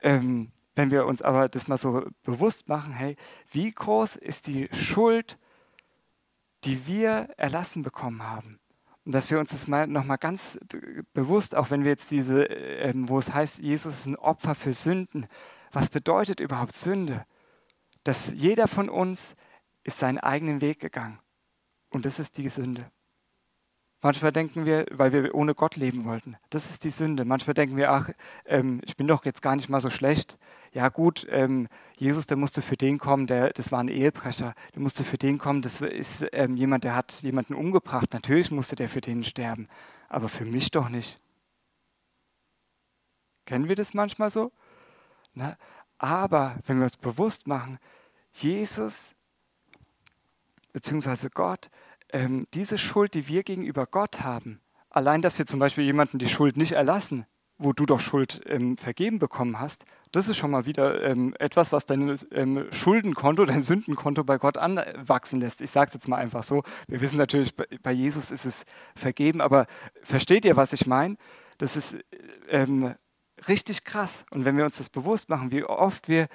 ähm, 0.00 0.52
wenn 0.74 0.90
wir 0.90 1.06
uns 1.06 1.22
aber 1.22 1.48
das 1.48 1.66
mal 1.66 1.76
so 1.76 2.06
bewusst 2.22 2.68
machen, 2.68 2.92
hey, 2.92 3.16
wie 3.50 3.72
groß 3.72 4.16
ist 4.16 4.46
die 4.46 4.68
Schuld, 4.72 5.38
die 6.64 6.86
wir 6.86 7.30
erlassen 7.36 7.82
bekommen 7.82 8.22
haben? 8.22 8.60
Und 9.04 9.12
dass 9.12 9.30
wir 9.30 9.40
uns 9.40 9.50
das 9.50 9.66
mal 9.66 9.86
nochmal 9.86 10.18
ganz 10.18 10.58
bewusst, 11.14 11.56
auch 11.56 11.70
wenn 11.70 11.82
wir 11.82 11.90
jetzt 11.90 12.10
diese, 12.10 12.44
ähm, 12.44 13.08
wo 13.08 13.18
es 13.18 13.32
heißt, 13.32 13.58
Jesus 13.58 14.00
ist 14.00 14.06
ein 14.06 14.16
Opfer 14.16 14.54
für 14.54 14.72
Sünden, 14.72 15.26
was 15.72 15.90
bedeutet 15.90 16.40
überhaupt 16.40 16.76
Sünde? 16.76 17.24
Dass 18.04 18.32
jeder 18.32 18.68
von 18.68 18.88
uns 18.88 19.34
ist 19.82 19.98
seinen 19.98 20.18
eigenen 20.18 20.60
Weg 20.60 20.78
gegangen. 20.78 21.18
Und 21.90 22.04
das 22.04 22.18
ist 22.18 22.38
die 22.38 22.48
Sünde. 22.50 22.90
Manchmal 24.00 24.30
denken 24.30 24.64
wir, 24.64 24.86
weil 24.92 25.12
wir 25.12 25.34
ohne 25.34 25.54
Gott 25.54 25.74
leben 25.74 26.04
wollten, 26.04 26.36
das 26.50 26.70
ist 26.70 26.84
die 26.84 26.90
Sünde. 26.90 27.24
Manchmal 27.24 27.54
denken 27.54 27.76
wir, 27.76 27.90
ach, 27.90 28.10
ähm, 28.44 28.80
ich 28.84 28.96
bin 28.96 29.08
doch 29.08 29.24
jetzt 29.24 29.42
gar 29.42 29.56
nicht 29.56 29.68
mal 29.68 29.80
so 29.80 29.90
schlecht. 29.90 30.38
Ja 30.72 30.88
gut, 30.88 31.26
ähm, 31.30 31.66
Jesus, 31.96 32.26
der 32.26 32.36
musste 32.36 32.62
für 32.62 32.76
den 32.76 32.98
kommen, 32.98 33.26
der, 33.26 33.50
das 33.50 33.72
war 33.72 33.80
ein 33.80 33.88
Ehebrecher. 33.88 34.54
Der 34.74 34.82
musste 34.82 35.02
für 35.02 35.18
den 35.18 35.38
kommen, 35.38 35.62
das 35.62 35.80
ist 35.80 36.24
ähm, 36.32 36.56
jemand, 36.56 36.84
der 36.84 36.94
hat 36.94 37.22
jemanden 37.22 37.54
umgebracht. 37.54 38.12
Natürlich 38.12 38.52
musste 38.52 38.76
der 38.76 38.88
für 38.88 39.00
den 39.00 39.24
sterben, 39.24 39.68
aber 40.08 40.28
für 40.28 40.44
mich 40.44 40.70
doch 40.70 40.88
nicht. 40.88 41.16
Kennen 43.46 43.68
wir 43.68 43.74
das 43.74 43.94
manchmal 43.94 44.30
so? 44.30 44.52
Ne? 45.34 45.56
Aber 45.98 46.56
wenn 46.66 46.76
wir 46.76 46.84
uns 46.84 46.96
bewusst 46.96 47.48
machen, 47.48 47.78
Jesus 48.32 49.14
bzw. 50.72 51.28
Gott, 51.34 51.68
ähm, 52.12 52.46
diese 52.54 52.78
Schuld, 52.78 53.14
die 53.14 53.28
wir 53.28 53.42
gegenüber 53.42 53.86
Gott 53.86 54.22
haben, 54.22 54.60
allein, 54.90 55.22
dass 55.22 55.38
wir 55.38 55.46
zum 55.46 55.60
Beispiel 55.60 55.84
jemanden 55.84 56.18
die 56.18 56.28
Schuld 56.28 56.56
nicht 56.56 56.72
erlassen, 56.72 57.26
wo 57.58 57.72
du 57.72 57.86
doch 57.86 58.00
Schuld 58.00 58.40
ähm, 58.46 58.76
vergeben 58.76 59.18
bekommen 59.18 59.58
hast, 59.58 59.84
das 60.12 60.28
ist 60.28 60.36
schon 60.36 60.50
mal 60.50 60.64
wieder 60.64 61.02
ähm, 61.02 61.34
etwas, 61.38 61.72
was 61.72 61.84
dein 61.86 62.16
ähm, 62.30 62.66
Schuldenkonto, 62.70 63.44
dein 63.46 63.62
Sündenkonto 63.62 64.24
bei 64.24 64.38
Gott 64.38 64.56
anwachsen 64.56 65.40
lässt. 65.40 65.60
Ich 65.60 65.70
sage 65.70 65.88
es 65.88 65.94
jetzt 65.94 66.08
mal 66.08 66.16
einfach 66.16 66.42
so. 66.42 66.62
Wir 66.86 67.00
wissen 67.00 67.18
natürlich, 67.18 67.54
bei 67.54 67.92
Jesus 67.92 68.30
ist 68.30 68.44
es 68.44 68.64
vergeben, 68.94 69.40
aber 69.40 69.66
versteht 70.02 70.44
ihr, 70.44 70.56
was 70.56 70.72
ich 70.72 70.86
meine? 70.86 71.16
Das 71.58 71.76
ist 71.76 71.96
ähm, 72.48 72.94
richtig 73.48 73.84
krass. 73.84 74.24
Und 74.30 74.44
wenn 74.44 74.56
wir 74.56 74.64
uns 74.64 74.78
das 74.78 74.88
bewusst 74.88 75.28
machen, 75.28 75.52
wie 75.52 75.64
oft 75.64 76.08
wir 76.08 76.28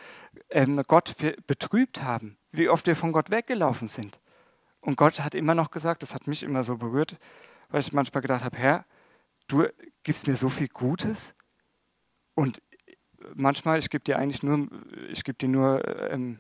ähm, 0.49 0.81
Gott 0.87 1.15
betrübt 1.47 2.03
haben, 2.03 2.37
wie 2.51 2.69
oft 2.69 2.85
wir 2.85 2.95
von 2.95 3.11
Gott 3.11 3.31
weggelaufen 3.31 3.87
sind. 3.87 4.19
Und 4.83 4.97
Gott 4.97 5.21
hat 5.21 5.33
immer 5.33 5.55
noch 5.55 5.71
gesagt, 5.71 6.03
das 6.03 6.13
hat 6.13 6.27
mich 6.27 6.43
immer 6.43 6.63
so 6.63 6.77
berührt, 6.77 7.17
weil 7.69 7.79
ich 7.79 7.93
manchmal 7.93 8.21
gedacht 8.21 8.43
habe, 8.43 8.57
Herr, 8.57 8.85
du 9.47 9.65
gibst 10.03 10.27
mir 10.27 10.35
so 10.35 10.49
viel 10.49 10.67
Gutes 10.67 11.33
und 12.35 12.61
manchmal, 13.33 13.79
ich 13.79 13.89
gebe 13.89 14.03
dir 14.03 14.19
eigentlich 14.19 14.43
nur, 14.43 14.67
ich 15.09 15.23
gebe 15.23 15.37
dir 15.37 15.47
nur 15.47 16.11
ähm, 16.11 16.39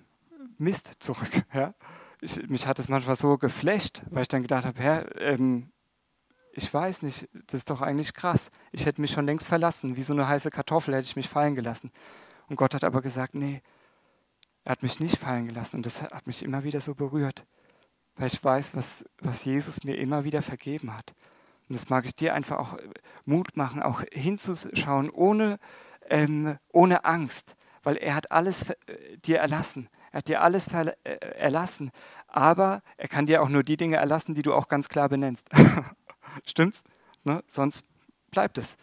Mist 0.57 0.95
zurück. 0.99 1.43
Ja? 1.53 1.73
Ich, 2.19 2.47
mich 2.49 2.67
hat 2.67 2.79
es 2.79 2.89
manchmal 2.89 3.15
so 3.15 3.37
geflecht, 3.37 4.03
weil 4.09 4.21
ich 4.23 4.27
dann 4.27 4.41
gedacht 4.41 4.65
habe, 4.65 4.79
Herr, 4.79 5.21
ähm, 5.21 5.71
ich 6.53 6.73
weiß 6.73 7.01
nicht, 7.01 7.27
das 7.47 7.59
ist 7.59 7.69
doch 7.69 7.81
eigentlich 7.81 8.13
krass. 8.13 8.51
Ich 8.71 8.85
hätte 8.85 9.01
mich 9.01 9.11
schon 9.11 9.25
längst 9.25 9.47
verlassen, 9.47 9.97
wie 9.97 10.03
so 10.03 10.13
eine 10.13 10.27
heiße 10.27 10.51
Kartoffel 10.51 10.93
hätte 10.93 11.07
ich 11.07 11.15
mich 11.15 11.27
fallen 11.27 11.55
gelassen. 11.55 11.91
Und 12.47 12.57
Gott 12.57 12.73
hat 12.75 12.83
aber 12.83 13.01
gesagt, 13.01 13.35
nee, 13.35 13.61
er 14.63 14.71
hat 14.71 14.83
mich 14.83 14.99
nicht 14.99 15.17
fallen 15.17 15.47
gelassen. 15.47 15.77
Und 15.77 15.85
das 15.85 16.01
hat 16.01 16.27
mich 16.27 16.43
immer 16.43 16.63
wieder 16.63 16.79
so 16.79 16.93
berührt, 16.93 17.45
weil 18.15 18.27
ich 18.27 18.43
weiß, 18.43 18.75
was, 18.75 19.05
was 19.19 19.45
Jesus 19.45 19.83
mir 19.83 19.97
immer 19.97 20.23
wieder 20.23 20.41
vergeben 20.41 20.93
hat. 20.93 21.13
Und 21.69 21.79
das 21.79 21.89
mag 21.89 22.05
ich 22.05 22.15
dir 22.15 22.33
einfach 22.33 22.57
auch 22.57 22.77
Mut 23.25 23.55
machen, 23.57 23.81
auch 23.81 24.03
hinzuschauen, 24.11 25.09
ohne, 25.09 25.59
ähm, 26.09 26.57
ohne 26.71 27.05
Angst, 27.05 27.55
weil 27.83 27.97
er 27.97 28.15
hat 28.15 28.31
alles 28.31 28.69
äh, 28.69 29.17
dir 29.17 29.39
erlassen. 29.39 29.89
Er 30.11 30.19
hat 30.19 30.27
dir 30.27 30.41
alles 30.41 30.67
äh, 30.67 30.95
erlassen, 31.37 31.91
aber 32.27 32.83
er 32.97 33.07
kann 33.07 33.25
dir 33.25 33.41
auch 33.41 33.49
nur 33.49 33.63
die 33.63 33.77
Dinge 33.77 33.97
erlassen, 33.97 34.35
die 34.35 34.43
du 34.43 34.53
auch 34.53 34.67
ganz 34.67 34.89
klar 34.89 35.09
benennst. 35.09 35.49
Stimmt's? 36.47 36.83
Ne? 37.23 37.43
Sonst 37.47 37.83
bleibt 38.29 38.57
es. 38.57 38.77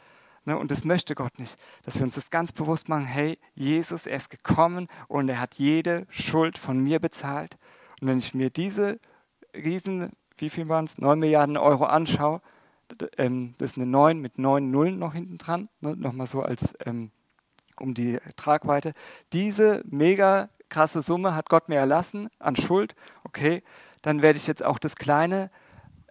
Ne? 0.44 0.58
Und 0.58 0.70
das 0.70 0.84
möchte 0.84 1.14
Gott 1.14 1.38
nicht. 1.38 1.56
Dass 1.84 1.96
wir 1.96 2.04
uns 2.04 2.14
das 2.14 2.30
ganz 2.30 2.52
bewusst 2.52 2.88
machen, 2.88 3.04
hey, 3.04 3.38
Jesus, 3.54 4.06
er 4.06 4.16
ist 4.16 4.30
gekommen 4.30 4.88
und 5.08 5.28
er 5.28 5.40
hat 5.40 5.54
jede 5.54 6.06
Schuld 6.10 6.58
von 6.58 6.80
mir 6.80 6.98
bezahlt. 6.98 7.58
Und 8.00 8.08
wenn 8.08 8.18
ich 8.18 8.34
mir 8.34 8.50
diese 8.50 8.98
riesen, 9.54 10.10
wie 10.38 10.50
viel 10.50 10.68
waren 10.68 10.84
es, 10.84 10.98
9 10.98 11.18
Milliarden 11.18 11.56
Euro 11.56 11.84
anschaue, 11.84 12.40
ähm, 13.18 13.54
das 13.58 13.72
ist 13.72 13.76
eine 13.76 13.86
9 13.86 14.18
mit 14.20 14.38
9 14.38 14.70
Nullen 14.70 14.98
noch 14.98 15.14
hinten 15.14 15.38
dran, 15.38 15.68
ne? 15.80 15.96
nochmal 15.96 16.26
so 16.26 16.42
als 16.42 16.74
ähm, 16.84 17.10
um 17.78 17.94
die 17.94 18.18
Tragweite. 18.36 18.94
Diese 19.32 19.82
mega 19.86 20.48
krasse 20.68 21.02
Summe 21.02 21.34
hat 21.34 21.48
Gott 21.48 21.68
mir 21.68 21.76
erlassen 21.76 22.28
an 22.38 22.56
Schuld. 22.56 22.94
Okay, 23.24 23.62
dann 24.02 24.22
werde 24.22 24.36
ich 24.36 24.46
jetzt 24.46 24.64
auch 24.64 24.78
das 24.78 24.96
kleine 24.96 25.50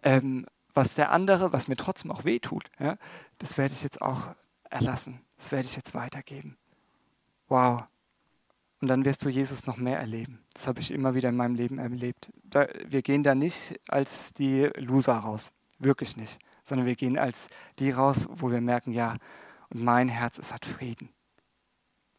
ähm, 0.04 0.46
was 0.74 0.96
der 0.96 1.12
andere, 1.12 1.52
was 1.52 1.68
mir 1.68 1.76
trotzdem 1.76 2.12
auch 2.12 2.24
wehtut, 2.24 2.70
ja, 2.80 2.98
das 3.40 3.58
werde 3.58 3.74
ich 3.74 3.84
jetzt 3.84 4.02
auch 4.02 4.28
erlassen. 4.70 5.22
Das 5.38 5.52
werde 5.52 5.66
ich 5.66 5.76
jetzt 5.76 5.94
weitergeben. 5.94 6.58
Wow. 7.48 7.84
Und 8.82 8.88
dann 8.88 9.06
wirst 9.06 9.26
du 9.26 9.30
Jesus 9.30 9.66
noch 9.66 9.78
mehr 9.78 10.00
erleben. 10.00 10.40
Das 10.54 10.68
habe 10.68 10.80
ich 10.80 10.92
immer 10.92 11.16
wieder 11.16 11.30
in 11.30 11.36
meinem 11.36 11.56
Leben 11.56 11.80
erlebt. 11.80 12.32
Da, 12.44 12.68
wir 12.88 13.02
gehen 13.02 13.24
da 13.24 13.36
nicht 13.36 13.80
als 13.88 14.34
die 14.34 14.70
Loser 14.78 15.18
raus, 15.18 15.52
wirklich 15.80 16.18
nicht, 16.18 16.40
sondern 16.64 16.88
wir 16.88 16.96
gehen 16.96 17.18
als 17.18 17.50
die 17.80 17.92
raus, 17.92 18.28
wo 18.30 18.52
wir 18.52 18.62
merken, 18.62 18.92
ja, 18.92 19.18
und 19.70 19.84
mein 19.84 20.10
Herz, 20.10 20.40
es 20.40 20.54
hat 20.54 20.66
Frieden. 20.66 21.10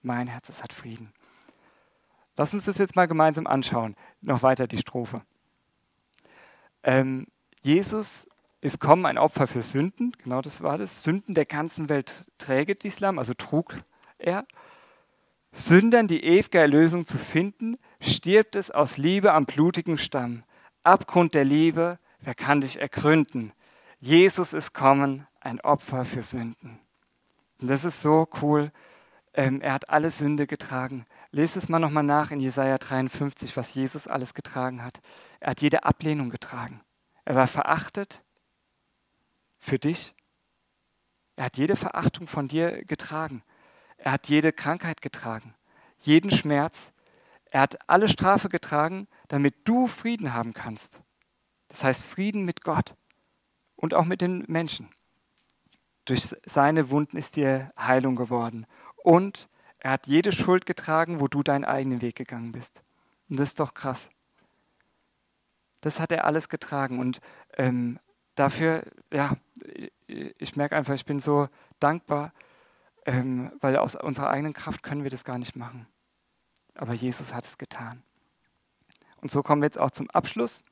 Mein 0.02 0.28
Herz, 0.28 0.48
es 0.48 0.62
hat 0.62 0.72
Frieden. 0.72 1.12
Lass 2.36 2.54
uns 2.54 2.64
das 2.64 2.78
jetzt 2.78 2.96
mal 2.96 3.08
gemeinsam 3.08 3.46
anschauen. 3.46 3.96
Noch 4.20 4.42
weiter 4.42 4.66
die 4.66 4.78
Strophe. 4.78 5.22
Ähm, 6.82 7.26
Jesus 7.62 8.26
ist 8.60 8.80
kommen, 8.80 9.06
ein 9.06 9.18
Opfer 9.18 9.46
für 9.46 9.62
Sünden, 9.62 10.12
genau 10.22 10.40
das 10.40 10.62
war 10.62 10.78
das. 10.78 11.02
Sünden 11.02 11.34
der 11.34 11.46
ganzen 11.46 11.88
Welt 11.88 12.30
trägt 12.38 12.84
Islam, 12.84 13.18
also 13.18 13.34
trug 13.34 13.76
er. 14.18 14.46
Sündern 15.52 16.06
die 16.06 16.24
ewige 16.24 16.58
Erlösung 16.58 17.06
zu 17.06 17.18
finden, 17.18 17.76
stirbt 18.00 18.54
es 18.54 18.70
aus 18.70 18.96
Liebe 18.96 19.32
am 19.32 19.46
blutigen 19.46 19.96
Stamm. 19.96 20.44
Abgrund 20.84 21.34
der 21.34 21.44
Liebe, 21.44 21.98
wer 22.20 22.34
kann 22.34 22.60
dich 22.60 22.80
ergründen? 22.80 23.52
Jesus 23.98 24.52
ist 24.52 24.72
kommen, 24.72 25.26
ein 25.40 25.60
Opfer 25.60 26.04
für 26.04 26.22
Sünden. 26.22 26.78
Und 27.60 27.68
das 27.68 27.84
ist 27.84 28.00
so 28.00 28.28
cool. 28.40 28.72
Ähm, 29.34 29.60
er 29.60 29.74
hat 29.74 29.90
alle 29.90 30.10
Sünde 30.10 30.46
getragen. 30.46 31.06
Lest 31.30 31.56
es 31.56 31.68
mal 31.68 31.78
nochmal 31.78 32.02
nach 32.02 32.30
in 32.30 32.40
Jesaja 32.40 32.78
53, 32.78 33.56
was 33.56 33.74
Jesus 33.74 34.06
alles 34.06 34.34
getragen 34.34 34.82
hat. 34.82 35.00
Er 35.38 35.50
hat 35.50 35.60
jede 35.60 35.84
Ablehnung 35.84 36.30
getragen. 36.30 36.80
Er 37.24 37.34
war 37.34 37.46
verachtet 37.46 38.22
für 39.58 39.78
dich. 39.78 40.14
Er 41.36 41.46
hat 41.46 41.58
jede 41.58 41.76
Verachtung 41.76 42.26
von 42.26 42.48
dir 42.48 42.84
getragen. 42.84 43.42
Er 44.02 44.12
hat 44.12 44.28
jede 44.28 44.52
Krankheit 44.52 45.02
getragen, 45.02 45.54
jeden 45.98 46.30
Schmerz. 46.30 46.92
Er 47.50 47.60
hat 47.60 47.78
alle 47.88 48.08
Strafe 48.08 48.48
getragen, 48.48 49.08
damit 49.28 49.68
du 49.68 49.86
Frieden 49.86 50.32
haben 50.32 50.54
kannst. 50.54 51.00
Das 51.68 51.84
heißt 51.84 52.04
Frieden 52.04 52.44
mit 52.44 52.62
Gott 52.62 52.94
und 53.76 53.92
auch 53.92 54.06
mit 54.06 54.22
den 54.22 54.44
Menschen. 54.48 54.88
Durch 56.06 56.34
seine 56.46 56.90
Wunden 56.90 57.18
ist 57.18 57.36
dir 57.36 57.72
Heilung 57.78 58.16
geworden. 58.16 58.66
Und 58.96 59.48
er 59.78 59.92
hat 59.92 60.06
jede 60.06 60.32
Schuld 60.32 60.64
getragen, 60.64 61.20
wo 61.20 61.28
du 61.28 61.42
deinen 61.42 61.64
eigenen 61.64 62.00
Weg 62.00 62.16
gegangen 62.16 62.52
bist. 62.52 62.82
Und 63.28 63.38
das 63.38 63.50
ist 63.50 63.60
doch 63.60 63.74
krass. 63.74 64.10
Das 65.82 66.00
hat 66.00 66.10
er 66.10 66.24
alles 66.24 66.48
getragen. 66.48 66.98
Und 66.98 67.20
ähm, 67.56 67.98
dafür, 68.34 68.82
ja, 69.12 69.36
ich 70.06 70.56
merke 70.56 70.76
einfach, 70.76 70.94
ich 70.94 71.04
bin 71.04 71.20
so 71.20 71.48
dankbar, 71.78 72.32
ähm, 73.06 73.52
weil 73.60 73.76
aus 73.76 73.96
unserer 73.96 74.30
eigenen 74.30 74.52
Kraft 74.52 74.82
können 74.82 75.02
wir 75.02 75.10
das 75.10 75.24
gar 75.24 75.38
nicht 75.38 75.56
machen. 75.56 75.86
Aber 76.74 76.94
Jesus 76.94 77.34
hat 77.34 77.44
es 77.44 77.58
getan. 77.58 78.02
Und 79.20 79.30
so 79.30 79.42
kommen 79.42 79.62
wir 79.62 79.66
jetzt 79.66 79.78
auch 79.78 79.90
zum 79.90 80.08
Abschluss. 80.10 80.64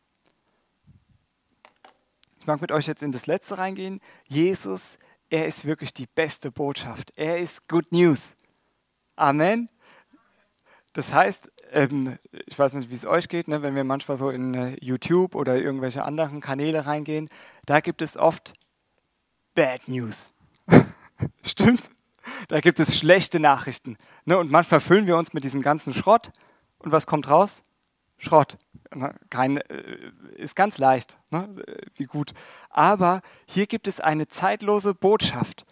Ich 2.40 2.46
mag 2.46 2.60
mit 2.60 2.72
euch 2.72 2.86
jetzt 2.86 3.02
in 3.02 3.12
das 3.12 3.26
Letzte 3.26 3.58
reingehen. 3.58 4.00
Jesus, 4.26 4.96
er 5.30 5.46
ist 5.46 5.64
wirklich 5.64 5.92
die 5.92 6.06
beste 6.06 6.50
Botschaft. 6.50 7.12
Er 7.16 7.38
ist 7.38 7.68
Good 7.68 7.92
News. 7.92 8.36
Amen. 9.16 9.68
Das 10.94 11.12
heißt, 11.12 11.52
ähm, 11.72 12.18
ich 12.46 12.58
weiß 12.58 12.72
nicht, 12.72 12.90
wie 12.90 12.94
es 12.94 13.04
euch 13.04 13.28
geht, 13.28 13.48
ne, 13.48 13.62
wenn 13.62 13.74
wir 13.74 13.84
manchmal 13.84 14.16
so 14.16 14.30
in 14.30 14.54
äh, 14.54 14.76
YouTube 14.80 15.34
oder 15.34 15.56
irgendwelche 15.56 16.02
anderen 16.02 16.40
Kanäle 16.40 16.86
reingehen, 16.86 17.28
da 17.66 17.80
gibt 17.80 18.00
es 18.00 18.16
oft 18.16 18.54
Bad 19.54 19.86
News. 19.86 20.32
Stimmt's? 21.42 21.90
Da 22.48 22.60
gibt 22.60 22.80
es 22.80 22.96
schlechte 22.96 23.40
Nachrichten. 23.40 23.96
Ne? 24.24 24.38
Und 24.38 24.50
manchmal 24.50 24.80
füllen 24.80 25.06
wir 25.06 25.16
uns 25.16 25.32
mit 25.32 25.44
diesem 25.44 25.62
ganzen 25.62 25.94
Schrott. 25.94 26.30
Und 26.78 26.92
was 26.92 27.06
kommt 27.06 27.28
raus? 27.28 27.62
Schrott. 28.18 28.58
Kein, 29.30 29.58
äh, 29.58 30.12
ist 30.36 30.56
ganz 30.56 30.78
leicht. 30.78 31.18
Ne? 31.30 31.48
Wie 31.94 32.04
gut. 32.04 32.32
Aber 32.70 33.22
hier 33.46 33.66
gibt 33.66 33.88
es 33.88 34.00
eine 34.00 34.28
zeitlose 34.28 34.94
Botschaft. 34.94 35.64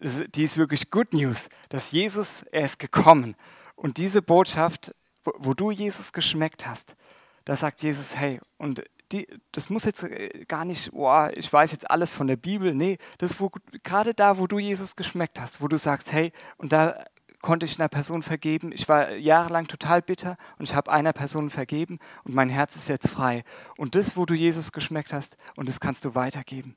Die 0.00 0.42
ist 0.42 0.56
wirklich 0.56 0.90
Good 0.90 1.12
News, 1.12 1.48
dass 1.68 1.92
Jesus, 1.92 2.44
er 2.50 2.64
ist 2.64 2.78
gekommen. 2.78 3.36
Und 3.76 3.98
diese 3.98 4.22
Botschaft, 4.22 4.94
wo 5.24 5.54
du 5.54 5.70
Jesus 5.70 6.12
geschmeckt 6.12 6.66
hast, 6.66 6.96
da 7.44 7.56
sagt 7.56 7.82
Jesus, 7.82 8.16
hey, 8.16 8.40
und 8.56 8.82
die, 9.12 9.28
das 9.52 9.70
muss 9.70 9.84
jetzt 9.84 10.02
äh, 10.02 10.44
gar 10.46 10.64
nicht, 10.64 10.92
boah, 10.92 11.30
ich 11.34 11.52
weiß 11.52 11.72
jetzt 11.72 11.90
alles 11.90 12.12
von 12.12 12.26
der 12.26 12.36
Bibel. 12.36 12.74
Nee, 12.74 12.98
das 13.18 13.32
ist 13.32 13.42
gerade 13.82 14.14
da, 14.14 14.38
wo 14.38 14.46
du 14.46 14.58
Jesus 14.58 14.96
geschmeckt 14.96 15.40
hast, 15.40 15.60
wo 15.60 15.68
du 15.68 15.76
sagst, 15.78 16.12
hey, 16.12 16.32
und 16.56 16.72
da 16.72 17.04
konnte 17.42 17.66
ich 17.66 17.78
einer 17.78 17.88
Person 17.88 18.22
vergeben. 18.22 18.72
Ich 18.72 18.88
war 18.88 19.12
jahrelang 19.12 19.66
total 19.66 20.00
bitter 20.00 20.36
und 20.58 20.64
ich 20.64 20.74
habe 20.74 20.90
einer 20.90 21.12
Person 21.12 21.50
vergeben 21.50 21.98
und 22.24 22.34
mein 22.34 22.48
Herz 22.48 22.76
ist 22.76 22.88
jetzt 22.88 23.08
frei. 23.08 23.44
Und 23.76 23.94
das, 23.94 24.16
wo 24.16 24.24
du 24.24 24.34
Jesus 24.34 24.72
geschmeckt 24.72 25.12
hast, 25.12 25.36
und 25.56 25.68
das 25.68 25.80
kannst 25.80 26.04
du 26.04 26.14
weitergeben. 26.14 26.76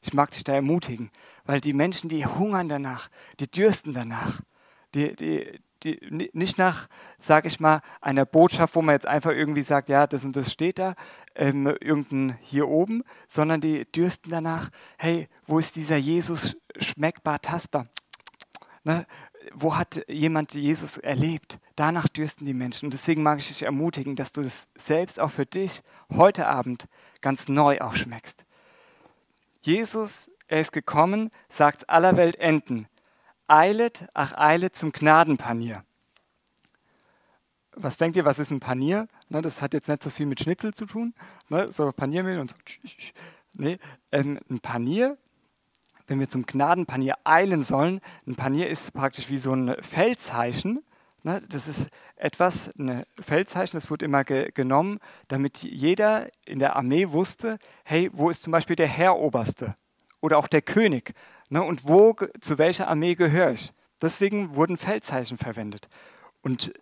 Ich 0.00 0.14
mag 0.14 0.30
dich 0.30 0.44
da 0.44 0.54
ermutigen, 0.54 1.10
weil 1.44 1.60
die 1.60 1.72
Menschen, 1.72 2.08
die 2.08 2.26
hungern 2.26 2.68
danach, 2.68 3.08
die 3.40 3.50
dürsten 3.50 3.92
danach, 3.92 4.40
die, 4.94 5.14
die, 5.14 5.60
die, 5.82 6.30
nicht 6.32 6.58
nach, 6.58 6.88
sage 7.18 7.48
ich 7.48 7.60
mal, 7.60 7.80
einer 8.00 8.24
Botschaft, 8.24 8.74
wo 8.74 8.82
man 8.82 8.94
jetzt 8.94 9.06
einfach 9.06 9.30
irgendwie 9.30 9.62
sagt, 9.62 9.88
ja, 9.88 10.06
das 10.06 10.24
und 10.24 10.36
das 10.36 10.52
steht 10.52 10.78
da, 10.78 10.94
ähm, 11.34 11.66
irgendein 11.80 12.38
hier 12.40 12.68
oben, 12.68 13.02
sondern 13.28 13.60
die 13.60 13.90
dürsten 13.90 14.30
danach, 14.30 14.70
hey, 14.98 15.28
wo 15.46 15.58
ist 15.58 15.76
dieser 15.76 15.96
Jesus 15.96 16.56
schmeckbar, 16.78 17.40
tastbar? 17.40 17.88
Ne? 18.84 19.06
Wo 19.54 19.76
hat 19.76 20.02
jemand 20.08 20.54
Jesus 20.54 20.96
erlebt? 20.96 21.58
Danach 21.76 22.08
dürsten 22.08 22.46
die 22.46 22.54
Menschen. 22.54 22.86
Und 22.86 22.92
deswegen 22.94 23.22
mag 23.22 23.38
ich 23.38 23.48
dich 23.48 23.62
ermutigen, 23.62 24.16
dass 24.16 24.32
du 24.32 24.42
das 24.42 24.68
selbst 24.76 25.20
auch 25.20 25.30
für 25.30 25.46
dich 25.46 25.82
heute 26.10 26.46
Abend 26.46 26.88
ganz 27.20 27.48
neu 27.48 27.80
auch 27.80 27.94
schmeckst. 27.94 28.44
Jesus, 29.62 30.30
er 30.48 30.60
ist 30.60 30.72
gekommen, 30.72 31.30
sagt 31.48 31.90
aller 31.90 32.16
Welt 32.16 32.36
enden. 32.36 32.88
Eilet, 33.48 34.08
ach 34.14 34.34
eilet 34.36 34.74
zum 34.74 34.92
Gnadenpanier. 34.92 35.84
Was 37.72 37.98
denkt 37.98 38.16
ihr, 38.16 38.24
was 38.24 38.38
ist 38.38 38.50
ein 38.50 38.60
Panier? 38.60 39.06
Ne, 39.28 39.42
das 39.42 39.60
hat 39.60 39.74
jetzt 39.74 39.88
nicht 39.88 40.02
so 40.02 40.10
viel 40.10 40.26
mit 40.26 40.40
Schnitzel 40.40 40.72
zu 40.72 40.86
tun, 40.86 41.14
ne, 41.48 41.66
so 41.70 41.92
Paniermehl 41.92 42.38
und 42.38 42.50
so. 42.50 42.56
Nee, 43.52 43.78
ähm, 44.12 44.38
ein 44.48 44.60
Panier, 44.60 45.18
wenn 46.06 46.18
wir 46.18 46.28
zum 46.28 46.46
Gnadenpanier 46.46 47.16
eilen 47.24 47.62
sollen, 47.62 48.00
ein 48.26 48.36
Panier 48.36 48.68
ist 48.68 48.92
praktisch 48.92 49.28
wie 49.28 49.38
so 49.38 49.52
ein 49.52 49.76
Feldzeichen. 49.82 50.82
Ne, 51.22 51.42
das 51.48 51.68
ist 51.68 51.88
etwas, 52.16 52.70
ein 52.78 53.04
Feldzeichen, 53.20 53.76
das 53.76 53.90
wurde 53.90 54.04
immer 54.04 54.24
ge 54.24 54.50
genommen, 54.52 54.98
damit 55.28 55.58
jeder 55.58 56.28
in 56.46 56.58
der 56.58 56.76
Armee 56.76 57.10
wusste, 57.10 57.58
hey, 57.84 58.10
wo 58.12 58.30
ist 58.30 58.42
zum 58.42 58.52
Beispiel 58.52 58.76
der 58.76 58.88
Herroberste 58.88 59.76
oder 60.20 60.38
auch 60.38 60.48
der 60.48 60.62
König 60.62 61.14
Ne, 61.48 61.62
und 61.62 61.86
wo, 61.86 62.16
zu 62.40 62.58
welcher 62.58 62.88
Armee 62.88 63.14
gehöre 63.14 63.52
ich? 63.52 63.72
Deswegen 64.02 64.54
wurden 64.54 64.76
Feldzeichen 64.76 65.38
verwendet. 65.38 65.88
Und 66.42 66.72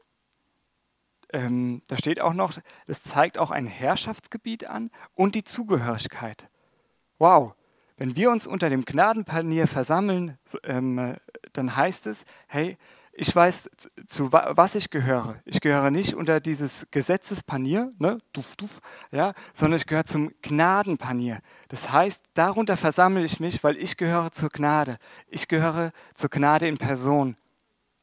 ähm, 1.33 1.83
da 1.89 1.97
steht 1.97 2.21
auch 2.21 2.33
noch, 2.33 2.55
das 2.87 3.03
zeigt 3.03 3.39
auch 3.39 3.51
ein 3.51 3.67
Herrschaftsgebiet 3.67 4.69
an 4.69 4.91
und 5.15 5.35
die 5.35 5.45
Zugehörigkeit. 5.45 6.49
Wow, 7.19 7.55
wenn 7.97 8.17
wir 8.17 8.31
uns 8.31 8.47
unter 8.47 8.71
dem 8.71 8.85
Gnadenpanier 8.85 9.67
versammeln, 9.67 10.39
ähm, 10.65 11.17
dann 11.53 11.77
heißt 11.77 12.07
es, 12.07 12.25
hey, 12.49 12.77
ich 13.17 13.35
weiß, 13.35 13.71
zu 14.07 14.33
was 14.33 14.75
ich 14.75 14.91
gehöre. 14.91 15.37
Ich 15.45 15.61
gehöre 15.61 15.91
nicht 15.91 16.15
unter 16.15 16.41
dieses 16.41 16.89
Gesetzespanier, 16.91 17.93
ne, 17.99 18.19
duf, 18.33 18.57
duf, 18.57 18.71
ja, 19.13 19.35
sondern 19.53 19.79
ich 19.79 19.87
gehöre 19.87 20.05
zum 20.05 20.33
Gnadenpanier. 20.43 21.41
Das 21.69 21.93
heißt, 21.93 22.25
darunter 22.35 22.77
versammle 22.77 23.25
ich 23.25 23.39
mich, 23.41 23.63
weil 23.63 23.77
ich 23.77 23.97
gehöre 23.97 24.33
zur 24.33 24.49
Gnade. 24.49 24.99
Ich 25.29 25.49
gehöre 25.49 25.93
zur 26.15 26.31
Gnade 26.31 26.67
in 26.67 26.77
Person. 26.77 27.37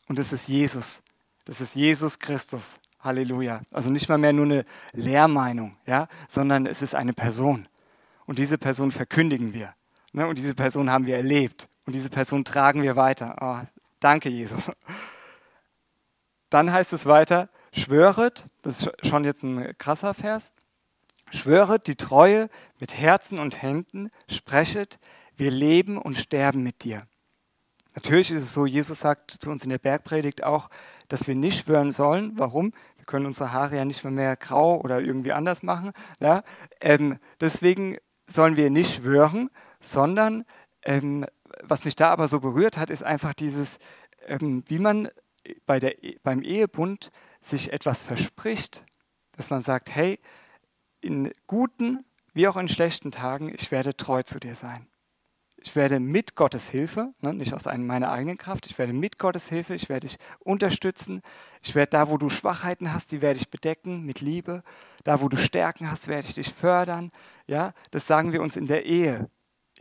Und 0.07 0.17
das 0.17 0.31
ist 0.31 0.47
Jesus. 0.47 1.01
Das 1.45 1.61
ist 1.61 1.75
Jesus 1.75 2.19
Christus. 2.19 2.79
Halleluja. 3.01 3.61
Also 3.71 3.89
nicht 3.89 4.07
mal 4.09 4.17
mehr 4.17 4.33
nur 4.33 4.45
eine 4.45 4.65
Lehrmeinung, 4.93 5.75
ja, 5.85 6.07
sondern 6.29 6.65
es 6.65 6.81
ist 6.81 6.95
eine 6.95 7.13
Person. 7.13 7.67
Und 8.25 8.37
diese 8.37 8.57
Person 8.57 8.91
verkündigen 8.91 9.53
wir. 9.53 9.73
Ne, 10.13 10.27
und 10.27 10.37
diese 10.37 10.55
Person 10.55 10.89
haben 10.89 11.05
wir 11.05 11.17
erlebt. 11.17 11.67
Und 11.85 11.93
diese 11.93 12.09
Person 12.09 12.45
tragen 12.45 12.83
wir 12.83 12.95
weiter. 12.95 13.35
Oh, 13.41 13.65
Danke, 14.01 14.29
Jesus. 14.29 14.71
Dann 16.49 16.73
heißt 16.73 16.91
es 16.91 17.05
weiter, 17.05 17.49
schwöret, 17.71 18.47
das 18.63 18.81
ist 18.81 19.07
schon 19.07 19.23
jetzt 19.23 19.43
ein 19.43 19.77
krasser 19.77 20.13
Vers, 20.13 20.53
schwöret 21.29 21.87
die 21.87 21.95
Treue 21.95 22.49
mit 22.79 22.97
Herzen 22.97 23.39
und 23.39 23.61
Händen, 23.61 24.09
sprechet, 24.27 24.99
wir 25.37 25.51
leben 25.51 25.97
und 25.97 26.17
sterben 26.17 26.63
mit 26.63 26.83
dir. 26.83 27.07
Natürlich 27.93 28.31
ist 28.31 28.43
es 28.43 28.53
so, 28.53 28.65
Jesus 28.65 29.01
sagt 29.01 29.31
zu 29.31 29.51
uns 29.51 29.63
in 29.63 29.69
der 29.69 29.77
Bergpredigt 29.77 30.43
auch, 30.43 30.69
dass 31.07 31.27
wir 31.27 31.35
nicht 31.35 31.65
schwören 31.65 31.91
sollen. 31.91 32.33
Warum? 32.39 32.73
Wir 32.97 33.05
können 33.05 33.27
unsere 33.27 33.51
Haare 33.51 33.75
ja 33.75 33.85
nicht 33.85 34.03
mehr, 34.03 34.11
mehr 34.11 34.35
grau 34.35 34.79
oder 34.79 34.99
irgendwie 34.99 35.33
anders 35.33 35.61
machen. 35.61 35.91
Ja? 36.19 36.43
Ähm, 36.79 37.19
deswegen 37.39 37.97
sollen 38.27 38.55
wir 38.55 38.69
nicht 38.71 38.95
schwören, 38.95 39.51
sondern 39.79 40.45
ähm, 40.83 41.25
was 41.63 41.85
mich 41.85 41.95
da 41.95 42.11
aber 42.11 42.27
so 42.27 42.39
berührt 42.39 42.77
hat, 42.77 42.89
ist 42.89 43.03
einfach 43.03 43.33
dieses, 43.33 43.79
ähm, 44.27 44.63
wie 44.67 44.79
man 44.79 45.09
bei 45.65 45.79
der, 45.79 45.95
beim 46.23 46.43
Ehebund 46.43 47.11
sich 47.41 47.73
etwas 47.73 48.03
verspricht, 48.03 48.85
dass 49.33 49.49
man 49.49 49.63
sagt, 49.63 49.93
hey, 49.95 50.19
in 51.01 51.31
guten 51.47 52.05
wie 52.33 52.47
auch 52.47 52.57
in 52.57 52.67
schlechten 52.67 53.11
Tagen, 53.11 53.53
ich 53.53 53.71
werde 53.71 53.95
treu 53.97 54.23
zu 54.23 54.39
dir 54.39 54.55
sein. 54.55 54.87
Ich 55.63 55.75
werde 55.75 55.99
mit 55.99 56.35
Gottes 56.35 56.69
Hilfe, 56.69 57.13
ne, 57.19 57.33
nicht 57.33 57.53
aus 57.53 57.65
meiner 57.65 58.11
eigenen 58.11 58.37
Kraft, 58.37 58.65
ich 58.65 58.77
werde 58.79 58.93
mit 58.93 59.19
Gottes 59.19 59.47
Hilfe, 59.49 59.75
ich 59.75 59.89
werde 59.89 60.07
dich 60.07 60.17
unterstützen. 60.39 61.21
Ich 61.61 61.75
werde 61.75 61.91
da, 61.91 62.09
wo 62.09 62.17
du 62.17 62.29
Schwachheiten 62.29 62.91
hast, 62.91 63.11
die 63.11 63.21
werde 63.21 63.39
ich 63.39 63.51
bedecken 63.51 64.03
mit 64.03 64.21
Liebe. 64.21 64.63
Da, 65.03 65.21
wo 65.21 65.29
du 65.29 65.37
Stärken 65.37 65.91
hast, 65.91 66.07
werde 66.07 66.27
ich 66.27 66.33
dich 66.33 66.51
fördern. 66.51 67.11
Ja, 67.45 67.73
das 67.91 68.07
sagen 68.07 68.33
wir 68.33 68.41
uns 68.41 68.55
in 68.55 68.65
der 68.65 68.85
Ehe, 68.85 69.29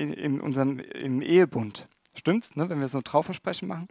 in, 0.00 0.12
in 0.12 0.40
unserem, 0.40 0.78
im 0.78 1.20
Ehebund. 1.20 1.88
Stimmt's, 2.14 2.56
ne, 2.56 2.68
wenn 2.68 2.80
wir 2.80 2.88
so 2.88 2.98
ein 2.98 3.04
Trauversprechen 3.04 3.68
machen? 3.68 3.88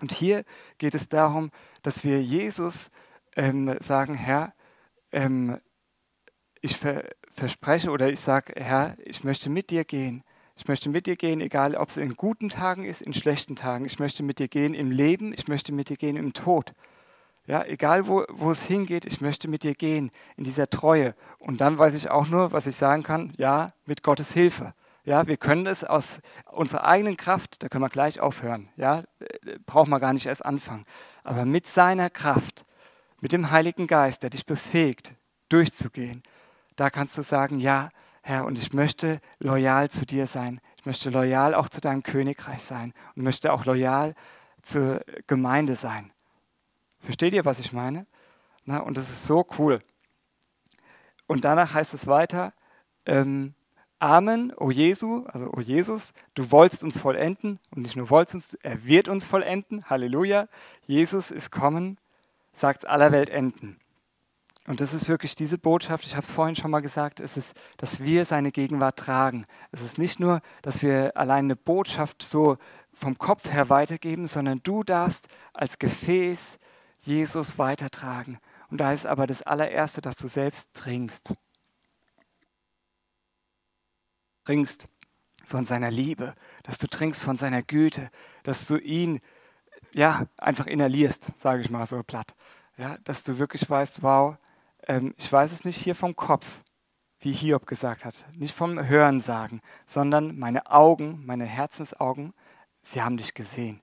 Und 0.00 0.12
hier 0.12 0.44
geht 0.78 0.94
es 0.94 1.08
darum, 1.08 1.50
dass 1.82 2.04
wir 2.04 2.22
Jesus 2.22 2.90
ähm, 3.36 3.76
sagen, 3.80 4.14
Herr, 4.14 4.54
ähm, 5.12 5.58
ich 6.60 6.76
ver 6.76 7.04
verspreche 7.28 7.90
oder 7.90 8.08
ich 8.10 8.20
sage, 8.20 8.54
Herr, 8.56 8.96
ich 9.04 9.22
möchte 9.22 9.50
mit 9.50 9.68
dir 9.68 9.84
gehen. 9.84 10.24
Ich 10.56 10.66
möchte 10.68 10.88
mit 10.88 11.06
dir 11.06 11.16
gehen, 11.16 11.42
egal 11.42 11.74
ob 11.74 11.90
es 11.90 11.98
in 11.98 12.16
guten 12.16 12.48
Tagen 12.48 12.86
ist, 12.86 13.02
in 13.02 13.12
schlechten 13.12 13.56
Tagen. 13.56 13.84
Ich 13.84 13.98
möchte 13.98 14.22
mit 14.22 14.38
dir 14.38 14.48
gehen 14.48 14.72
im 14.72 14.90
Leben, 14.90 15.34
ich 15.34 15.48
möchte 15.48 15.70
mit 15.72 15.90
dir 15.90 15.98
gehen 15.98 16.16
im 16.16 16.32
Tod. 16.32 16.72
Ja, 17.46 17.62
egal 17.64 18.06
wo, 18.06 18.24
wo 18.30 18.50
es 18.50 18.64
hingeht, 18.64 19.04
ich 19.04 19.20
möchte 19.20 19.48
mit 19.48 19.64
dir 19.64 19.74
gehen, 19.74 20.10
in 20.36 20.44
dieser 20.44 20.70
Treue. 20.70 21.14
Und 21.38 21.60
dann 21.60 21.76
weiß 21.78 21.94
ich 21.94 22.10
auch 22.10 22.26
nur, 22.28 22.52
was 22.52 22.66
ich 22.66 22.74
sagen 22.74 23.02
kann, 23.02 23.34
ja, 23.36 23.74
mit 23.84 24.02
Gottes 24.02 24.32
Hilfe. 24.32 24.72
Ja, 25.06 25.28
wir 25.28 25.36
können 25.36 25.66
es 25.66 25.84
aus 25.84 26.18
unserer 26.50 26.84
eigenen 26.84 27.16
Kraft, 27.16 27.62
da 27.62 27.68
können 27.68 27.84
wir 27.84 27.88
gleich 27.88 28.18
aufhören. 28.18 28.68
Ja, 28.74 29.04
braucht 29.64 29.86
man 29.86 30.00
gar 30.00 30.12
nicht 30.12 30.26
erst 30.26 30.44
anfangen. 30.44 30.84
Aber 31.22 31.44
mit 31.44 31.64
seiner 31.68 32.10
Kraft, 32.10 32.66
mit 33.20 33.30
dem 33.30 33.52
Heiligen 33.52 33.86
Geist, 33.86 34.24
der 34.24 34.30
dich 34.30 34.46
befähigt, 34.46 35.14
durchzugehen, 35.48 36.24
da 36.74 36.90
kannst 36.90 37.16
du 37.16 37.22
sagen, 37.22 37.60
ja, 37.60 37.90
Herr, 38.22 38.46
und 38.46 38.58
ich 38.58 38.72
möchte 38.72 39.20
loyal 39.38 39.88
zu 39.88 40.04
dir 40.04 40.26
sein. 40.26 40.60
Ich 40.76 40.86
möchte 40.86 41.10
loyal 41.10 41.54
auch 41.54 41.68
zu 41.68 41.80
deinem 41.80 42.02
Königreich 42.02 42.62
sein 42.62 42.92
und 43.14 43.22
möchte 43.22 43.52
auch 43.52 43.64
loyal 43.64 44.16
zur 44.60 45.04
Gemeinde 45.28 45.76
sein. 45.76 46.12
Versteht 46.98 47.32
ihr, 47.32 47.44
was 47.44 47.60
ich 47.60 47.72
meine? 47.72 48.08
Na, 48.64 48.80
und 48.80 48.96
das 48.96 49.08
ist 49.08 49.24
so 49.24 49.46
cool. 49.56 49.80
Und 51.28 51.44
danach 51.44 51.74
heißt 51.74 51.94
es 51.94 52.08
weiter, 52.08 52.52
ähm, 53.04 53.54
Amen, 53.98 54.52
o 54.56 54.70
Jesu, 54.70 55.24
also 55.26 55.50
o 55.52 55.60
Jesus, 55.60 56.12
du 56.34 56.50
wolltest 56.50 56.84
uns 56.84 56.98
vollenden 56.98 57.58
und 57.74 57.82
nicht 57.82 57.96
nur 57.96 58.10
wolltest 58.10 58.34
uns, 58.34 58.54
er 58.62 58.84
wird 58.84 59.08
uns 59.08 59.24
vollenden. 59.24 59.88
Halleluja. 59.88 60.48
Jesus 60.86 61.30
ist 61.30 61.50
kommen, 61.50 61.96
sagt 62.52 62.86
aller 62.86 63.10
Welt 63.10 63.30
enden. 63.30 63.78
Und 64.66 64.80
das 64.80 64.92
ist 64.92 65.08
wirklich 65.08 65.34
diese 65.34 65.58
Botschaft, 65.58 66.04
ich 66.06 66.14
habe 66.14 66.24
es 66.24 66.32
vorhin 66.32 66.56
schon 66.56 66.70
mal 66.70 66.80
gesagt, 66.80 67.20
es 67.20 67.36
ist, 67.36 67.54
dass 67.76 68.00
wir 68.00 68.26
seine 68.26 68.50
Gegenwart 68.50 68.98
tragen. 68.98 69.46
Es 69.70 69.80
ist 69.80 69.96
nicht 69.96 70.20
nur, 70.20 70.40
dass 70.60 70.82
wir 70.82 71.16
allein 71.16 71.44
eine 71.44 71.56
Botschaft 71.56 72.22
so 72.22 72.58
vom 72.92 73.16
Kopf 73.16 73.50
her 73.50 73.70
weitergeben, 73.70 74.26
sondern 74.26 74.60
du 74.62 74.82
darfst 74.82 75.28
als 75.54 75.78
Gefäß 75.78 76.58
Jesus 77.00 77.58
weitertragen. 77.58 78.38
Und 78.70 78.78
da 78.78 78.92
ist 78.92 79.06
aber 79.06 79.26
das 79.26 79.42
allererste, 79.42 80.00
dass 80.00 80.16
du 80.16 80.26
selbst 80.26 80.74
trinkst. 80.74 81.32
Trinkst 84.46 84.88
von 85.44 85.64
seiner 85.64 85.90
Liebe, 85.90 86.34
dass 86.62 86.78
du 86.78 86.86
trinkst 86.86 87.22
von 87.22 87.36
seiner 87.36 87.62
Güte, 87.62 88.10
dass 88.44 88.68
du 88.68 88.78
ihn 88.78 89.20
ja 89.92 90.26
einfach 90.38 90.66
inhalierst, 90.66 91.28
sage 91.36 91.62
ich 91.62 91.70
mal 91.70 91.84
so 91.86 92.02
platt. 92.04 92.34
Ja, 92.78 92.96
dass 93.02 93.24
du 93.24 93.38
wirklich 93.38 93.68
weißt, 93.68 94.04
wow, 94.04 94.36
ähm, 94.86 95.14
ich 95.18 95.32
weiß 95.32 95.50
es 95.50 95.64
nicht 95.64 95.78
hier 95.78 95.96
vom 95.96 96.14
Kopf, 96.14 96.62
wie 97.18 97.32
Hiob 97.32 97.66
gesagt 97.66 98.04
hat, 98.04 98.24
nicht 98.34 98.54
vom 98.54 98.86
Hören 98.86 99.18
sagen, 99.18 99.60
sondern 99.84 100.38
meine 100.38 100.70
Augen, 100.70 101.26
meine 101.26 101.44
Herzensaugen, 101.44 102.32
sie 102.82 103.02
haben 103.02 103.16
dich 103.16 103.34
gesehen. 103.34 103.82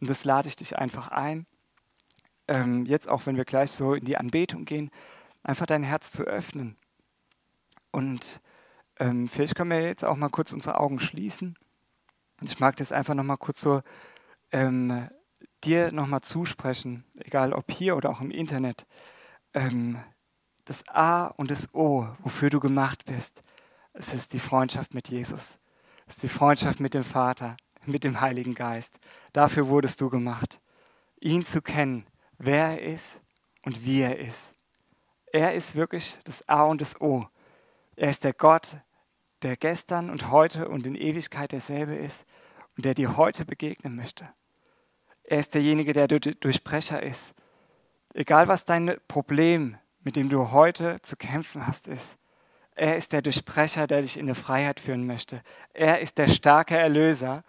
Und 0.00 0.10
das 0.10 0.24
lade 0.24 0.48
ich 0.48 0.56
dich 0.56 0.76
einfach 0.78 1.08
ein, 1.08 1.46
ähm, 2.48 2.86
jetzt 2.86 3.08
auch 3.08 3.26
wenn 3.26 3.36
wir 3.36 3.44
gleich 3.44 3.70
so 3.70 3.94
in 3.94 4.04
die 4.04 4.16
Anbetung 4.16 4.64
gehen, 4.64 4.90
einfach 5.44 5.66
dein 5.66 5.84
Herz 5.84 6.10
zu 6.10 6.24
öffnen. 6.24 6.76
Und 7.92 8.40
ähm, 9.02 9.26
vielleicht 9.26 9.56
können 9.56 9.70
wir 9.70 9.82
jetzt 9.82 10.04
auch 10.04 10.14
mal 10.14 10.28
kurz 10.28 10.52
unsere 10.52 10.78
Augen 10.78 11.00
schließen. 11.00 11.58
Ich 12.40 12.60
mag 12.60 12.76
das 12.76 12.92
einfach 12.92 13.14
noch 13.14 13.24
mal 13.24 13.36
kurz 13.36 13.60
so 13.60 13.82
ähm, 14.52 15.08
dir 15.64 15.90
noch 15.90 16.06
mal 16.06 16.22
zusprechen, 16.22 17.04
egal 17.16 17.52
ob 17.52 17.72
hier 17.72 17.96
oder 17.96 18.10
auch 18.10 18.20
im 18.20 18.30
Internet. 18.30 18.86
Ähm, 19.54 19.98
das 20.66 20.86
A 20.86 21.26
und 21.26 21.50
das 21.50 21.74
O, 21.74 22.06
wofür 22.20 22.48
du 22.48 22.60
gemacht 22.60 23.04
bist, 23.04 23.40
es 23.92 24.14
ist 24.14 24.34
die 24.34 24.38
Freundschaft 24.38 24.94
mit 24.94 25.08
Jesus. 25.08 25.58
Es 26.06 26.14
ist 26.14 26.22
die 26.22 26.28
Freundschaft 26.28 26.78
mit 26.78 26.94
dem 26.94 27.04
Vater, 27.04 27.56
mit 27.84 28.04
dem 28.04 28.20
Heiligen 28.20 28.54
Geist. 28.54 29.00
Dafür 29.32 29.66
wurdest 29.66 30.00
du 30.00 30.10
gemacht. 30.10 30.60
Ihn 31.20 31.44
zu 31.44 31.60
kennen, 31.60 32.06
wer 32.38 32.80
er 32.80 32.82
ist 32.82 33.18
und 33.64 33.84
wie 33.84 34.02
er 34.02 34.20
ist. 34.20 34.52
Er 35.32 35.54
ist 35.54 35.74
wirklich 35.74 36.18
das 36.22 36.48
A 36.48 36.62
und 36.62 36.80
das 36.80 37.00
O. 37.00 37.26
Er 37.96 38.10
ist 38.10 38.22
der 38.22 38.32
Gott, 38.32 38.76
der 39.42 39.56
gestern 39.56 40.10
und 40.10 40.30
heute 40.30 40.68
und 40.68 40.86
in 40.86 40.94
Ewigkeit 40.94 41.52
derselbe 41.52 41.94
ist 41.94 42.24
und 42.76 42.84
der 42.84 42.94
dir 42.94 43.16
heute 43.16 43.44
begegnen 43.44 43.96
möchte. 43.96 44.28
Er 45.24 45.40
ist 45.40 45.54
derjenige, 45.54 45.92
der 45.92 46.08
Durchbrecher 46.08 47.02
ist. 47.02 47.34
Egal 48.14 48.48
was 48.48 48.64
dein 48.64 48.96
Problem 49.08 49.76
mit 50.04 50.16
dem 50.16 50.28
du 50.28 50.50
heute 50.50 51.00
zu 51.02 51.16
kämpfen 51.16 51.66
hast, 51.66 51.88
ist, 51.88 52.16
er 52.74 52.96
ist 52.96 53.12
der 53.12 53.22
Durchbrecher, 53.22 53.86
der 53.86 54.02
dich 54.02 54.16
in 54.16 54.26
eine 54.26 54.34
Freiheit 54.34 54.80
führen 54.80 55.06
möchte. 55.06 55.42
Er 55.74 56.00
ist 56.00 56.18
der 56.18 56.28
starke 56.28 56.76
Erlöser, 56.76 57.44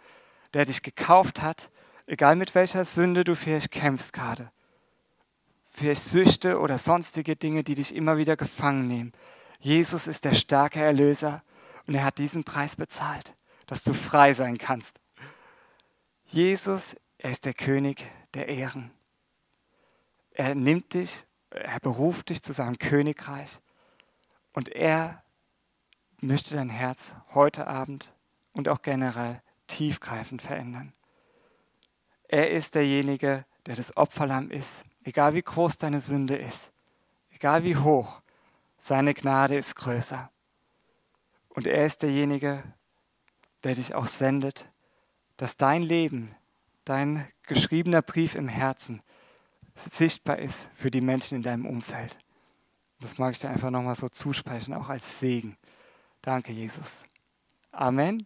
der 0.54 0.66
dich 0.66 0.84
gekauft 0.84 1.42
hat, 1.42 1.72
egal 2.06 2.36
mit 2.36 2.54
welcher 2.56 2.86
Sünde 2.86 3.24
du 3.24 3.36
vielleicht 3.36 3.72
kämpfst 3.72 4.14
gerade. 4.14 4.52
Vielleicht 5.70 6.04
Süchte 6.04 6.60
oder 6.60 6.78
sonstige 6.78 7.36
Dinge, 7.36 7.64
die 7.64 7.76
dich 7.76 7.96
immer 7.96 8.18
wieder 8.18 8.36
gefangen 8.36 8.88
nehmen. 8.88 9.14
Jesus 9.60 10.08
ist 10.08 10.26
der 10.26 10.34
starke 10.34 10.82
Erlöser 10.82 11.42
und 11.88 11.96
er 11.96 12.04
hat 12.04 12.18
diesen 12.18 12.44
Preis 12.44 12.76
bezahlt, 12.76 13.36
dass 13.68 13.84
du 13.84 13.94
frei 13.94 14.34
sein 14.34 14.58
kannst. 14.58 15.00
Jesus, 16.26 16.96
er 17.18 17.32
ist 17.32 17.46
der 17.46 17.54
König 17.54 18.10
der 18.34 18.48
Ehren. 18.48 18.92
Er 20.32 20.56
nimmt 20.56 20.94
dich 20.94 21.26
er 21.54 21.80
beruft 21.80 22.30
dich 22.30 22.42
zu 22.42 22.52
seinem 22.52 22.78
Königreich 22.80 23.60
und 24.54 24.70
er 24.70 25.24
möchte 26.22 26.56
dein 26.56 26.70
Herz 26.70 27.14
heute 27.34 27.68
Abend 27.68 28.12
und 28.54 28.68
auch 28.70 28.82
generell 28.82 29.42
tiefgreifend 29.68 30.42
verändern. 30.42 30.94
Er 32.28 32.50
ist 32.50 32.76
derjenige, 32.76 33.46
der 33.66 33.76
das 33.76 33.96
Opferlamm 33.96 34.50
ist, 34.50 34.84
egal 35.04 35.36
wie 35.36 35.44
groß 35.44 35.78
deine 35.78 36.00
Sünde 36.00 36.36
ist, 36.36 36.72
egal 37.30 37.64
wie 37.64 37.78
hoch, 37.78 38.22
seine 38.78 39.14
Gnade 39.14 39.56
ist 39.56 39.76
größer. 39.76 40.32
Und 41.54 41.68
er 41.68 41.86
ist 41.86 42.02
derjenige, 42.02 42.64
der 43.64 43.76
dich 43.76 43.94
auch 43.94 44.08
sendet, 44.08 44.70
dass 45.38 45.56
dein 45.56 45.84
Leben, 45.84 46.36
dein 46.84 47.28
geschriebener 47.44 48.02
Brief 48.02 48.36
im 48.36 48.48
Herzen, 48.48 49.02
sichtbar 49.76 50.40
ist 50.40 50.70
für 50.74 50.90
die 50.90 51.02
Menschen 51.02 51.38
in 51.38 51.44
deinem 51.44 51.66
Umfeld. 51.66 52.18
Das 53.00 53.20
mag 53.20 53.34
ich 53.34 53.40
dir 53.40 53.50
einfach 53.50 53.70
nochmal 53.70 53.96
so 53.96 54.10
zusprechen, 54.10 54.74
auch 54.74 54.90
als 54.90 55.20
Segen. 55.20 55.58
Danke, 56.22 56.52
Jesus. 56.52 57.04
Amen. 57.72 58.26